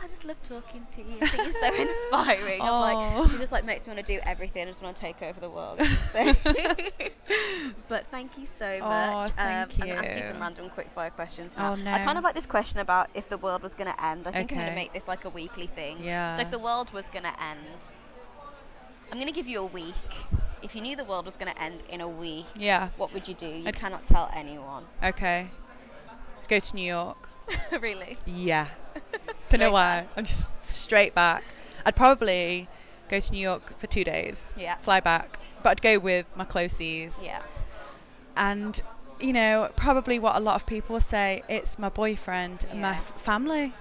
Oh, 0.00 0.04
I 0.04 0.08
just 0.08 0.24
love 0.24 0.42
talking 0.42 0.86
to 0.92 1.02
you. 1.02 1.16
I 1.20 1.26
think 1.26 1.44
you're 1.44 1.52
so 1.52 1.74
inspiring. 1.82 2.62
I'm 2.62 2.80
like, 2.80 2.96
oh. 3.18 3.28
she 3.28 3.36
just 3.38 3.52
like 3.52 3.64
makes 3.66 3.86
me 3.86 3.92
want 3.94 4.04
to 4.06 4.12
do 4.14 4.18
everything. 4.24 4.62
I 4.62 4.66
just 4.66 4.82
want 4.82 4.96
to 4.96 5.00
take 5.00 5.20
over 5.22 5.38
the 5.40 5.50
world. 5.50 5.80
So- 6.12 6.34
but 7.88 8.06
thank 8.06 8.36
you 8.38 8.46
so 8.46 8.78
much. 8.80 9.30
thank 9.32 9.74
um, 9.76 9.82
I'm 9.82 9.88
gonna 9.88 10.00
ask 10.00 10.10
you 10.10 10.16
you. 10.16 10.22
some 10.22 10.40
random 10.40 10.70
quick 10.70 10.88
fire 10.90 11.10
questions 11.10 11.56
now. 11.56 11.72
Oh, 11.72 11.74
no. 11.76 11.90
I 11.92 11.98
kind 12.00 12.18
of 12.18 12.24
like 12.24 12.34
this 12.34 12.46
question 12.46 12.80
about 12.80 13.08
if 13.14 13.28
the 13.28 13.38
world 13.38 13.62
was 13.62 13.74
going 13.74 13.92
to 13.92 14.04
end. 14.04 14.26
I 14.26 14.32
think 14.32 14.52
I'm 14.52 14.58
going 14.58 14.70
to 14.70 14.74
make 14.74 14.92
this 14.92 15.06
like 15.06 15.24
a 15.24 15.28
weekly 15.28 15.66
thing. 15.66 15.98
Yeah. 16.02 16.34
So 16.36 16.42
if 16.42 16.50
the 16.50 16.58
world 16.58 16.92
was 16.92 17.08
going 17.08 17.24
to 17.24 17.42
end, 17.42 17.92
I'm 19.12 19.18
going 19.18 19.26
to 19.28 19.32
give 19.34 19.46
you 19.46 19.60
a 19.60 19.66
week. 19.66 19.94
If 20.62 20.74
you 20.74 20.82
knew 20.82 20.96
the 20.96 21.04
world 21.04 21.24
was 21.24 21.36
going 21.36 21.52
to 21.52 21.62
end 21.62 21.82
in 21.88 22.00
a 22.00 22.08
week, 22.08 22.46
Yeah. 22.56 22.88
what 22.96 23.12
would 23.14 23.28
you 23.28 23.34
do? 23.34 23.46
You 23.46 23.68
I'd- 23.68 23.78
cannot 23.78 24.04
tell 24.04 24.30
anyone. 24.34 24.84
Okay. 25.02 25.48
Go 26.48 26.58
to 26.58 26.74
New 26.76 26.84
York. 26.86 27.28
really? 27.80 28.16
Yeah. 28.26 28.66
Don't 29.48 29.60
know 29.60 29.72
why. 29.72 30.06
I'm 30.16 30.24
just 30.24 30.50
straight 30.62 31.14
back. 31.14 31.42
I'd 31.86 31.96
probably 31.96 32.68
go 33.08 33.18
to 33.20 33.32
New 33.32 33.40
York 33.40 33.78
for 33.78 33.86
two 33.86 34.04
days. 34.04 34.54
Yeah. 34.56 34.76
Fly 34.76 35.00
back. 35.00 35.38
But 35.62 35.70
I'd 35.70 35.82
go 35.82 35.98
with 35.98 36.26
my 36.36 36.44
closies. 36.44 37.14
Yeah. 37.22 37.42
And 38.36 38.80
you 39.20 39.32
know, 39.34 39.68
probably 39.76 40.18
what 40.18 40.36
a 40.36 40.40
lot 40.40 40.54
of 40.54 40.66
people 40.66 40.94
will 40.94 41.00
say, 41.00 41.42
it's 41.48 41.78
my 41.78 41.90
boyfriend 41.90 42.64
and 42.70 42.80
my 42.80 42.92
f- 42.92 43.20
family. 43.20 43.74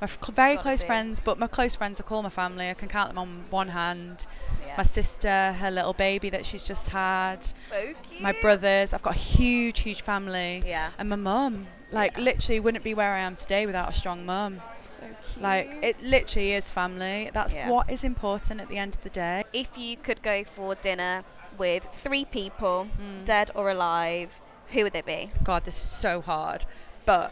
My 0.00 0.04
f- 0.04 0.18
very 0.32 0.56
close 0.56 0.82
be. 0.82 0.86
friends, 0.86 1.20
but 1.20 1.38
my 1.38 1.46
close 1.46 1.74
friends 1.74 2.00
are 2.00 2.02
called 2.02 2.24
my 2.24 2.30
family. 2.30 2.70
I 2.70 2.74
can 2.74 2.88
count 2.88 3.08
them 3.10 3.18
on 3.18 3.44
one 3.50 3.68
hand. 3.68 4.26
Yeah. 4.66 4.74
My 4.78 4.84
sister, 4.84 5.52
her 5.52 5.70
little 5.70 5.92
baby 5.92 6.30
that 6.30 6.46
she's 6.46 6.64
just 6.64 6.88
had, 6.90 7.42
so 7.44 7.92
cute. 8.08 8.20
my 8.22 8.32
brothers. 8.40 8.94
I've 8.94 9.02
got 9.02 9.14
a 9.16 9.18
huge, 9.18 9.80
huge 9.80 10.02
family. 10.02 10.62
Yeah. 10.66 10.90
And 10.98 11.08
my 11.10 11.16
mum. 11.16 11.66
Like, 11.92 12.16
Yeah. 12.16 12.22
literally, 12.24 12.60
wouldn't 12.60 12.82
be 12.84 12.94
where 12.94 13.14
I 13.14 13.20
am 13.20 13.36
today 13.36 13.64
without 13.66 13.88
a 13.88 13.92
strong 13.92 14.26
mum. 14.26 14.60
So 14.80 15.02
cute. 15.04 15.42
Like, 15.42 15.76
it 15.82 16.02
literally 16.02 16.52
is 16.52 16.68
family. 16.68 17.30
That's 17.32 17.54
Yeah. 17.54 17.68
what 17.70 17.88
is 17.90 18.02
important 18.04 18.60
at 18.60 18.68
the 18.68 18.78
end 18.78 18.94
of 18.96 19.02
the 19.04 19.10
day. 19.10 19.44
if 19.52 19.68
you 19.76 19.96
could 19.96 20.22
go 20.22 20.42
for 20.44 20.74
dinner 20.74 21.24
with 21.58 21.86
three 21.92 22.24
people, 22.24 22.88
Mm. 23.00 23.24
dead 23.24 23.50
or 23.54 23.70
alive, 23.70 24.40
who 24.72 24.82
would 24.82 24.92
they 24.92 25.00
be? 25.02 25.30
God, 25.44 25.64
this 25.64 25.78
is 25.78 25.88
so 25.88 26.20
hard. 26.20 26.64
But 27.04 27.30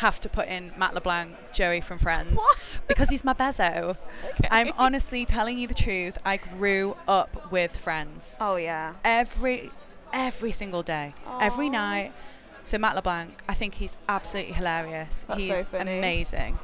have 0.00 0.18
to 0.20 0.28
put 0.28 0.48
in 0.48 0.72
Matt 0.76 0.94
LeBlanc, 0.94 1.36
Joey 1.52 1.80
from 1.80 1.98
Friends. 1.98 2.34
What? 2.36 2.80
Because 2.88 3.08
he's 3.08 3.24
my 3.24 3.32
bezo. 3.34 3.96
I'm 4.50 4.72
honestly 4.76 5.24
telling 5.24 5.58
you 5.58 5.66
the 5.68 5.74
truth. 5.74 6.18
I 6.24 6.36
grew 6.38 6.96
up 7.08 7.50
with 7.52 7.76
Friends. 7.76 8.36
Oh 8.40 8.56
yeah. 8.56 8.94
Every 9.04 9.70
every 10.12 10.52
single 10.52 10.82
day. 10.82 11.14
Every 11.40 11.68
night. 11.68 12.12
So 12.66 12.78
Matt 12.78 12.96
LeBlanc, 12.96 13.44
I 13.48 13.54
think 13.54 13.74
he's 13.74 13.96
absolutely 14.08 14.52
hilarious. 14.52 15.24
That's 15.28 15.40
he's 15.40 15.60
so 15.60 15.64
amazing. 15.72 16.58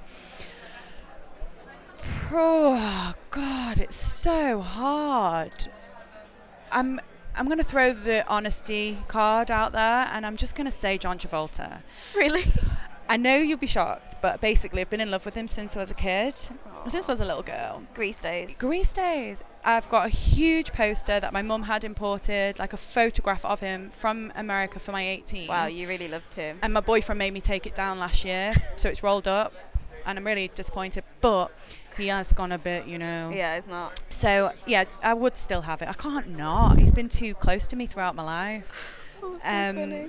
Oh 2.33 3.15
God, 3.31 3.79
it's 3.79 3.95
so 3.95 4.61
hard. 4.61 5.69
I'm 6.73 7.01
I'm 7.37 7.49
gonna 7.49 7.63
throw 7.63 7.93
the 7.93 8.27
honesty 8.27 8.99
card 9.07 9.49
out 9.49 9.71
there, 9.71 10.09
and 10.13 10.27
I'm 10.27 10.37
just 10.37 10.57
gonna 10.57 10.73
say 10.73 10.99
John 10.99 11.19
Travolta. 11.19 11.83
Really? 12.17 12.51
I 13.09 13.17
know 13.17 13.37
you'll 13.37 13.59
be 13.59 13.69
shocked, 13.69 14.17
but 14.21 14.41
basically, 14.41 14.81
I've 14.81 14.91
been 14.91 15.01
in 15.01 15.13
love 15.13 15.25
with 15.25 15.35
him 15.35 15.47
since 15.47 15.77
I 15.77 15.81
was 15.81 15.93
a 15.93 15.95
kid, 15.95 16.35
since 16.89 17.09
I 17.09 17.13
was 17.13 17.21
a 17.21 17.25
little 17.25 17.45
girl. 17.45 17.85
Grease 17.95 18.21
days. 18.21 18.59
Grease 18.59 18.93
days. 18.93 19.45
I've 19.65 19.89
got 19.89 20.07
a 20.07 20.09
huge 20.09 20.73
poster 20.73 21.21
that 21.21 21.33
my 21.33 21.43
mum 21.43 21.63
had 21.63 21.85
imported, 21.85 22.59
like 22.59 22.73
a 22.73 22.77
photograph 22.77 23.45
of 23.45 23.61
him 23.61 23.91
from 23.91 24.33
America 24.35 24.79
for 24.81 24.91
my 24.93 25.07
18. 25.07 25.49
Wow, 25.49 25.67
you 25.67 25.87
really 25.89 26.09
loved 26.09 26.35
him. 26.35 26.59
And 26.63 26.73
my 26.75 26.81
boyfriend 26.81 27.19
made 27.19 27.33
me 27.33 27.41
take 27.41 27.67
it 27.67 27.75
down 27.75 27.99
last 27.99 28.25
year, 28.25 28.53
so 28.77 28.89
it's 28.89 29.03
rolled 29.03 29.29
up, 29.29 29.53
and 30.05 30.19
I'm 30.19 30.27
really 30.27 30.49
disappointed. 30.55 31.05
But 31.21 31.53
he 31.97 32.09
has 32.09 32.33
gone 32.33 32.51
a 32.53 32.59
bit, 32.59 32.87
you 32.87 32.99
know. 32.99 33.31
Yeah, 33.33 33.55
it's 33.57 33.69
not. 33.69 34.03
So 34.11 34.53
yeah, 34.67 34.85
I 35.03 35.15
would 35.15 35.37
still 35.37 35.63
have 35.63 35.81
it. 35.83 35.89
I 35.89 35.93
can't 35.93 36.31
not. 36.37 36.79
He's 36.79 36.93
been 36.93 37.09
too 37.09 37.35
close 37.35 37.67
to 37.69 37.77
me 37.77 37.87
throughout 37.87 38.15
my 38.15 38.25
life. 38.25 38.99
Oh, 39.25 39.39
so 39.39 39.49
Um, 39.49 39.77
funny. 39.77 40.09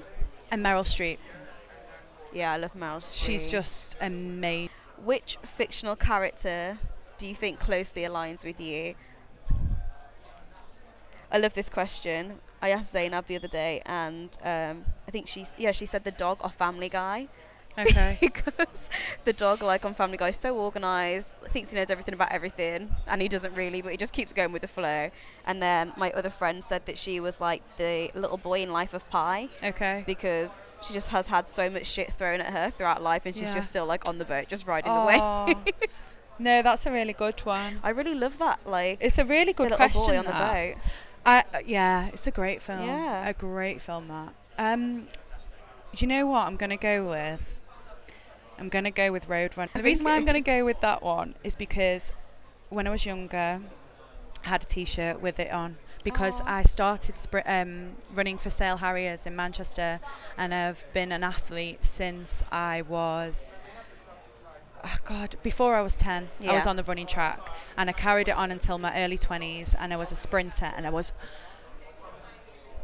And 0.49 0.65
Meryl 0.65 0.83
Streep, 0.83 1.19
Yeah, 2.33 2.51
I 2.51 2.57
love 2.57 2.73
Meryl 2.73 3.03
she's 3.11 3.45
just 3.45 3.95
amazing. 4.01 4.71
Which 5.03 5.37
fictional 5.55 5.95
character 5.95 6.79
do 7.19 7.27
you 7.27 7.35
think 7.35 7.59
closely 7.59 8.01
aligns 8.01 8.43
with 8.43 8.59
you? 8.59 8.95
I 11.33 11.37
love 11.39 11.53
this 11.55 11.67
question. 11.69 12.39
I 12.61 12.69
asked 12.69 12.91
Zainab 12.93 13.25
the 13.27 13.35
other 13.35 13.47
day, 13.47 13.81
and 13.85 14.29
um, 14.43 14.85
I 15.07 15.11
think 15.11 15.27
she's 15.27 15.55
yeah 15.57 15.71
she 15.71 15.85
said 15.85 16.03
the 16.03 16.11
dog 16.11 16.37
or 16.43 16.49
Family 16.49 16.89
Guy 16.89 17.27
Okay. 17.77 18.17
because 18.21 18.89
the 19.25 19.33
dog 19.33 19.63
like 19.63 19.83
on 19.83 19.93
Family 19.93 20.17
Guy 20.17 20.29
is 20.29 20.37
so 20.37 20.57
organised, 20.57 21.37
thinks 21.51 21.71
he 21.71 21.77
knows 21.77 21.89
everything 21.89 22.13
about 22.13 22.31
everything, 22.31 22.89
and 23.07 23.21
he 23.21 23.27
doesn't 23.27 23.53
really, 23.55 23.81
but 23.81 23.91
he 23.91 23.97
just 23.97 24.13
keeps 24.13 24.31
going 24.33 24.51
with 24.51 24.61
the 24.61 24.67
flow. 24.67 25.09
And 25.45 25.61
then 25.61 25.91
my 25.97 26.11
other 26.11 26.29
friend 26.29 26.63
said 26.63 26.85
that 26.85 26.97
she 26.97 27.19
was 27.19 27.41
like 27.41 27.63
the 27.77 28.11
little 28.13 28.37
boy 28.37 28.61
in 28.61 28.71
Life 28.71 28.93
of 28.93 29.09
Pi 29.09 29.49
okay. 29.63 30.03
because 30.05 30.61
she 30.85 30.93
just 30.93 31.09
has 31.09 31.27
had 31.27 31.47
so 31.47 31.69
much 31.69 31.85
shit 31.85 32.13
thrown 32.13 32.41
at 32.41 32.53
her 32.53 32.69
throughout 32.69 33.01
life, 33.01 33.23
and 33.25 33.35
she's 33.35 33.45
Yeah. 33.45 33.55
just 33.55 33.69
still 33.69 33.85
like 33.85 34.07
on 34.07 34.19
the 34.19 34.25
boat, 34.25 34.47
just 34.47 34.67
riding 34.67 34.93
the 34.93 35.05
wave. 35.05 35.73
No, 36.39 36.63
that's 36.63 36.87
a 36.87 36.91
really 36.91 37.13
good 37.13 37.39
one. 37.41 37.79
I 37.83 37.89
really 37.91 38.15
love 38.15 38.39
that. 38.39 38.59
Like 38.65 38.97
It's 39.01 39.19
a 39.19 39.23
really 39.23 39.53
good 39.53 39.71
question. 39.73 40.01
boy 40.07 40.17
on 40.17 40.25
that. 40.25 40.33
the 40.33 40.73
boat. 40.73 40.83
I, 41.25 41.39
uh, 41.53 41.59
yeah, 41.65 42.07
it's 42.07 42.27
a 42.27 42.31
great 42.31 42.61
film. 42.61 42.87
Yeah. 42.87 43.27
A 43.27 43.33
great 43.33 43.81
film 43.81 44.07
that. 44.07 44.33
Um, 44.57 45.07
do 45.95 45.97
you 45.97 46.07
know 46.07 46.25
what 46.25 46.47
I'm 46.47 46.57
going 46.57 46.69
to 46.69 46.77
go 46.77 47.07
with? 47.07 47.55
I'm 48.57 48.69
going 48.69 48.83
to 48.83 48.91
go 48.91 49.11
with 49.11 49.27
Roadrunner. 49.27 49.73
The 49.73 49.83
reason 49.83 50.05
why 50.05 50.15
I'm 50.15 50.25
going 50.25 50.41
to 50.41 50.41
go 50.41 50.65
with 50.65 50.79
that 50.81 51.01
one 51.01 51.35
is 51.43 51.55
because 51.55 52.11
when 52.69 52.87
I 52.87 52.89
was 52.89 53.05
younger, 53.05 53.61
I 54.45 54.47
had 54.47 54.63
a 54.63 54.65
T-shirt 54.65 55.21
with 55.21 55.39
it 55.39 55.51
on 55.51 55.77
because 56.03 56.39
Aw. 56.41 56.57
I 56.57 56.63
started 56.63 57.15
um, 57.45 57.91
running 58.13 58.37
for 58.37 58.49
Sale 58.49 58.77
Harriers 58.77 59.25
in 59.25 59.35
Manchester, 59.35 59.99
and 60.37 60.53
I've 60.53 60.85
been 60.93 61.11
an 61.11 61.23
athlete 61.23 61.85
since 61.85 62.43
I 62.51 62.81
was. 62.83 63.59
Oh 64.85 64.97
God, 65.05 65.35
before 65.43 65.75
I 65.75 65.81
was 65.81 65.95
10, 65.95 66.27
I 66.47 66.53
was 66.53 66.67
on 66.67 66.75
the 66.75 66.83
running 66.83 67.07
track 67.07 67.39
and 67.77 67.89
I 67.89 67.93
carried 67.93 68.27
it 68.27 68.35
on 68.35 68.51
until 68.51 68.77
my 68.77 68.93
early 69.01 69.17
20s 69.17 69.73
and 69.79 69.93
I 69.93 69.97
was 69.97 70.11
a 70.11 70.15
sprinter 70.15 70.71
and 70.75 70.85
I 70.85 70.89
was 70.89 71.13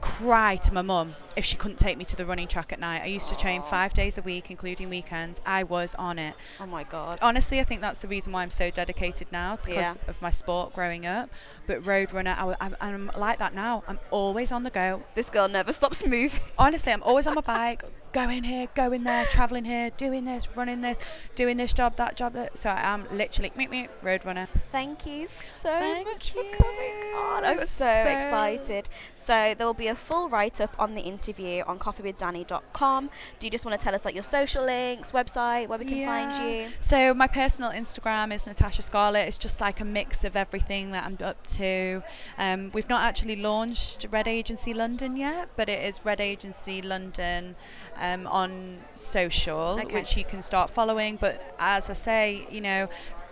cry 0.02 0.56
to 0.56 0.74
my 0.74 0.82
mum 0.82 1.14
if 1.36 1.44
she 1.44 1.58
couldn't 1.58 1.78
take 1.78 1.98
me 1.98 2.06
to 2.06 2.16
the 2.16 2.26
running 2.26 2.48
track 2.48 2.72
at 2.72 2.80
night. 2.80 3.02
I 3.04 3.08
used 3.08 3.28
to 3.30 3.36
train 3.36 3.62
five 3.62 3.94
days 3.94 4.18
a 4.18 4.22
week, 4.22 4.50
including 4.50 4.90
weekends. 4.90 5.42
I 5.46 5.64
was 5.64 5.94
on 5.96 6.18
it. 6.20 6.36
Oh 6.62 6.66
my 6.66 6.86
god. 6.86 7.20
Honestly, 7.22 7.60
I 7.60 7.64
think 7.64 7.82
that's 7.82 8.00
the 8.00 8.08
reason 8.08 8.32
why 8.32 8.44
I'm 8.44 8.50
so 8.50 8.72
dedicated 8.72 9.28
now 9.32 9.58
because 9.58 9.76
Yeah. 9.76 9.96
of 10.08 10.22
my 10.22 10.32
sport 10.32 10.74
growing 10.74 11.06
up. 11.06 11.30
But 11.68 11.84
Roadrunner, 11.84 12.36
I, 12.38 12.56
am 12.62 12.76
I'm 12.80 13.12
like 13.18 13.40
that 13.40 13.54
now. 13.54 13.84
I'm 13.90 14.00
always 14.10 14.54
on 14.54 14.64
the 14.64 14.70
go. 14.70 15.04
This 15.16 15.30
girl 15.30 15.50
never 15.50 15.74
stops 15.74 16.06
moving. 16.06 16.40
Honestly, 16.58 16.94
I'm 16.94 17.04
always 17.04 17.28
on 17.28 17.36
my 17.36 17.42
bike, 17.42 17.84
going 18.14 18.44
here, 18.44 18.68
going 18.76 19.04
there, 19.04 19.26
traveling 19.26 19.66
here, 19.66 19.90
doing 19.92 20.26
this, 20.26 20.48
running 20.56 20.82
this, 20.82 20.98
doing 21.36 21.58
this 21.58 21.74
job, 21.74 21.96
that 21.98 22.16
job. 22.16 22.34
That. 22.34 22.58
So 22.58 22.70
I 22.70 22.82
am 22.82 23.06
literally 23.12 23.52
meet 23.56 23.70
me 23.70 23.88
Roadrunner. 24.04 24.48
Thank 24.72 25.06
you 25.06 25.28
so 25.28 25.70
Thank 25.70 26.08
much 26.08 26.32
for 26.32 26.44
coming 26.44 27.14
on. 27.16 27.46
I'm 27.46 27.58
so, 27.60 27.66
So- 27.66 27.90
excited. 27.92 28.90
So 29.16 29.54
there 29.58 29.68
will 29.68 29.74
be 29.74 29.88
a 29.88 29.96
full 29.96 30.30
write 30.30 30.60
up 30.62 30.76
on 30.80 30.96
the 30.96 31.02
interview 31.02 31.64
on 31.68 31.80
coffeewithdanny.com. 31.80 33.10
Do 33.40 33.48
you 33.48 33.52
just 33.52 33.66
want 33.66 33.80
to 33.80 33.84
tell 33.84 33.96
us 33.96 34.06
like 34.06 34.14
your 34.16 34.24
social 34.24 34.66
links, 34.66 35.12
website, 35.12 35.68
where 35.68 35.78
we 35.80 35.86
can 35.86 36.06
find 36.06 36.44
you? 36.44 36.68
So 36.80 37.14
my 37.14 37.28
personal 37.28 37.72
Instagram 37.72 38.34
is 38.34 38.48
Natasha 38.48 38.82
Scarlett. 38.82 39.28
It's 39.28 39.38
just 39.38 39.62
like 39.62 39.80
a 39.80 39.86
mix 39.86 40.24
of 40.24 40.36
everything 40.36 40.92
that 40.92 41.06
I'm 41.06 41.18
up 41.24 41.46
to. 41.48 42.04
Um, 42.38 42.72
we've 42.74 42.90
not 42.90 43.04
actually 43.04 43.36
launched 43.36 44.08
Red 44.12 44.28
Agency 44.28 44.74
London 44.74 45.16
yet, 45.16 45.50
but 45.56 45.70
it 45.70 45.84
is 45.84 46.02
Red 46.04 46.22
Agency 46.22 46.82
London 46.82 47.56
um, 48.00 48.28
on 48.28 48.78
social, 48.96 49.78
Okay. 49.80 49.94
which 49.94 50.18
you 50.18 50.24
can 50.24 50.42
start 50.42 50.70
following. 50.70 51.18
But 51.18 51.56
as 51.60 51.90
I 51.90 51.94
say, 51.94 52.48
you 52.50 52.62
know. 52.62 52.90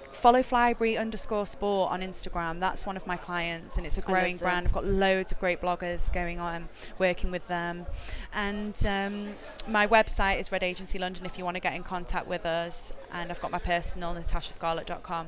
Follow 0.10 0.40
Flybury 0.40 0.98
underscore 1.00 1.46
sport 1.46 1.92
on 1.92 2.00
Instagram. 2.02 2.60
That's 2.60 2.88
one 2.88 2.98
of 2.98 3.06
my 3.06 3.18
clients, 3.18 3.78
and 3.78 3.86
it's 3.86 4.00
a 4.00 4.02
growing 4.02 4.38
brand. 4.38 4.66
I've 4.66 4.74
got 4.74 4.84
loads 4.86 5.32
of 5.32 5.40
great 5.40 5.62
bloggers 5.62 6.12
going 6.12 6.40
on, 6.40 6.70
working 6.98 7.30
with 7.30 7.48
them. 7.48 7.86
And 8.34 8.74
um, 8.88 9.28
my 9.68 9.86
website 9.86 10.40
is 10.40 10.52
Red 10.52 10.64
Agency 10.64 10.98
London 10.98 11.24
if 11.28 11.38
you 11.38 11.44
want 11.44 11.56
to 11.56 11.62
get 11.62 11.76
in 11.76 11.84
contact 11.84 12.26
with 12.26 12.48
us. 12.48 12.92
And 13.14 13.30
I've 13.30 13.42
got 13.42 13.52
my 13.52 13.60
personal, 13.60 14.16
natashascarlett.com. 14.16 15.28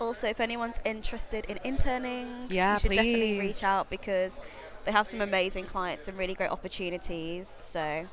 Also, 0.00 0.28
if 0.28 0.38
anyone's 0.38 0.78
interested 0.84 1.44
in 1.46 1.58
interning, 1.64 2.28
Yeah, 2.48 2.74
you 2.74 2.80
should 2.80 2.90
definitely 2.90 3.40
reach 3.40 3.64
out 3.64 3.90
because 3.90 4.38
they 4.84 4.92
have 4.92 5.08
some 5.08 5.20
amazing 5.20 5.64
clients 5.64 6.06
and 6.06 6.16
really 6.16 6.34
great 6.34 6.50
opportunities. 6.50 7.56
So 7.58 8.06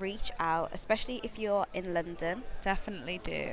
reach 0.00 0.30
out, 0.38 0.70
especially 0.72 1.20
if 1.22 1.38
you're 1.38 1.66
in 1.74 1.94
London. 1.94 2.42
Definitely 2.62 3.20
do. 3.22 3.50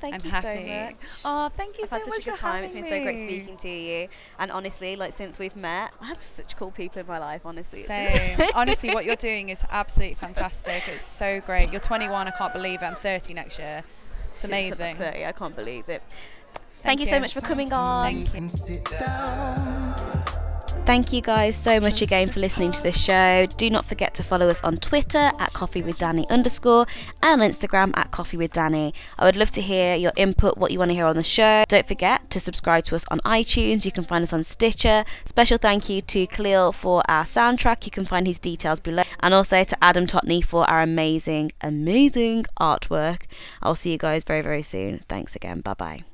Thank 0.00 0.14
I'm 0.14 0.20
you 0.24 0.30
happy. 0.30 0.66
so 0.66 0.84
much. 0.84 0.96
Oh, 1.24 1.48
thank 1.56 1.76
you 1.76 1.84
I've 1.84 1.90
so 1.90 1.96
had 1.96 2.04
such 2.04 2.10
much 2.10 2.20
a 2.22 2.24
good 2.24 2.34
for 2.34 2.40
time. 2.40 2.64
It's 2.64 2.72
been 2.72 2.84
so 2.84 3.02
great 3.02 3.18
speaking 3.18 3.56
to 3.58 3.68
you. 3.68 4.08
And 4.38 4.50
honestly, 4.50 4.96
like 4.96 5.12
since 5.12 5.38
we've 5.38 5.56
met, 5.56 5.92
I 6.00 6.06
have 6.06 6.22
such 6.22 6.56
cool 6.56 6.70
people 6.70 7.00
in 7.00 7.06
my 7.06 7.18
life. 7.18 7.42
Honestly, 7.44 7.84
Same. 7.84 8.40
Honestly, 8.54 8.94
what 8.94 9.04
you're 9.04 9.16
doing 9.16 9.50
is 9.50 9.62
absolutely 9.70 10.14
fantastic. 10.14 10.82
It's 10.88 11.02
so 11.04 11.40
great. 11.40 11.70
You're 11.70 11.80
21. 11.82 12.28
I 12.28 12.30
can't 12.30 12.52
believe 12.52 12.82
it. 12.82 12.86
I'm 12.86 12.94
30 12.94 13.34
next 13.34 13.58
year. 13.58 13.84
It's 14.30 14.44
amazing. 14.44 14.98
like 14.98 15.12
30, 15.12 15.26
I 15.26 15.32
can't 15.32 15.56
believe 15.56 15.88
it. 15.88 16.02
Thank, 16.82 16.98
Thank 16.98 17.00
you 17.00 17.06
so 17.06 17.20
much 17.20 17.34
for 17.34 17.42
coming 17.42 17.72
on. 17.74 18.24
Thank 18.24 18.70
you. 18.70 20.09
And 20.88 21.06
sit 21.06 21.10
down. 21.10 21.10
Thank 21.10 21.12
you 21.12 21.20
guys 21.20 21.56
so 21.56 21.80
much 21.80 22.02
again 22.02 22.28
for 22.28 22.40
listening 22.40 22.72
to 22.72 22.82
the 22.82 22.92
show. 22.92 23.46
Do 23.56 23.70
not 23.70 23.84
forget 23.84 24.14
to 24.14 24.22
follow 24.22 24.48
us 24.48 24.62
on 24.62 24.76
Twitter 24.76 25.30
at 25.38 25.52
Coffee 25.52 25.82
with 25.82 25.98
Danny 25.98 26.28
underscore 26.30 26.86
and 27.22 27.40
on 27.40 27.48
Instagram 27.48 27.96
at 27.96 28.10
Coffee 28.10 28.36
with 28.36 28.52
Danny. 28.52 28.94
I 29.18 29.24
would 29.24 29.36
love 29.36 29.50
to 29.52 29.60
hear 29.60 29.94
your 29.94 30.12
input, 30.16 30.58
what 30.58 30.70
you 30.70 30.78
want 30.78 30.90
to 30.90 30.94
hear 30.94 31.06
on 31.06 31.16
the 31.16 31.22
show. 31.22 31.64
Don't 31.68 31.86
forget 31.86 32.30
to 32.30 32.40
subscribe 32.40 32.84
to 32.84 32.96
us 32.96 33.04
on 33.10 33.20
iTunes. 33.20 33.84
You 33.84 33.92
can 33.92 34.04
find 34.04 34.22
us 34.22 34.32
on 34.32 34.44
Stitcher. 34.44 35.04
Special 35.24 35.58
thank 35.58 35.88
you 35.88 36.02
to 36.02 36.26
Khalil 36.26 36.72
for 36.72 37.02
our 37.08 37.24
soundtrack. 37.24 37.84
You 37.84 37.90
can 37.90 38.04
find 38.04 38.26
his 38.26 38.38
details 38.38 38.80
below. 38.80 39.04
And 39.20 39.34
also 39.34 39.64
to 39.64 39.84
Adam 39.84 40.06
Totney 40.06 40.44
for 40.44 40.68
our 40.68 40.82
amazing, 40.82 41.52
amazing 41.60 42.46
artwork. 42.60 43.22
I'll 43.62 43.74
see 43.74 43.92
you 43.92 43.98
guys 43.98 44.24
very, 44.24 44.42
very 44.42 44.62
soon. 44.62 45.00
Thanks 45.08 45.36
again. 45.36 45.60
Bye 45.60 45.74
bye. 45.74 46.04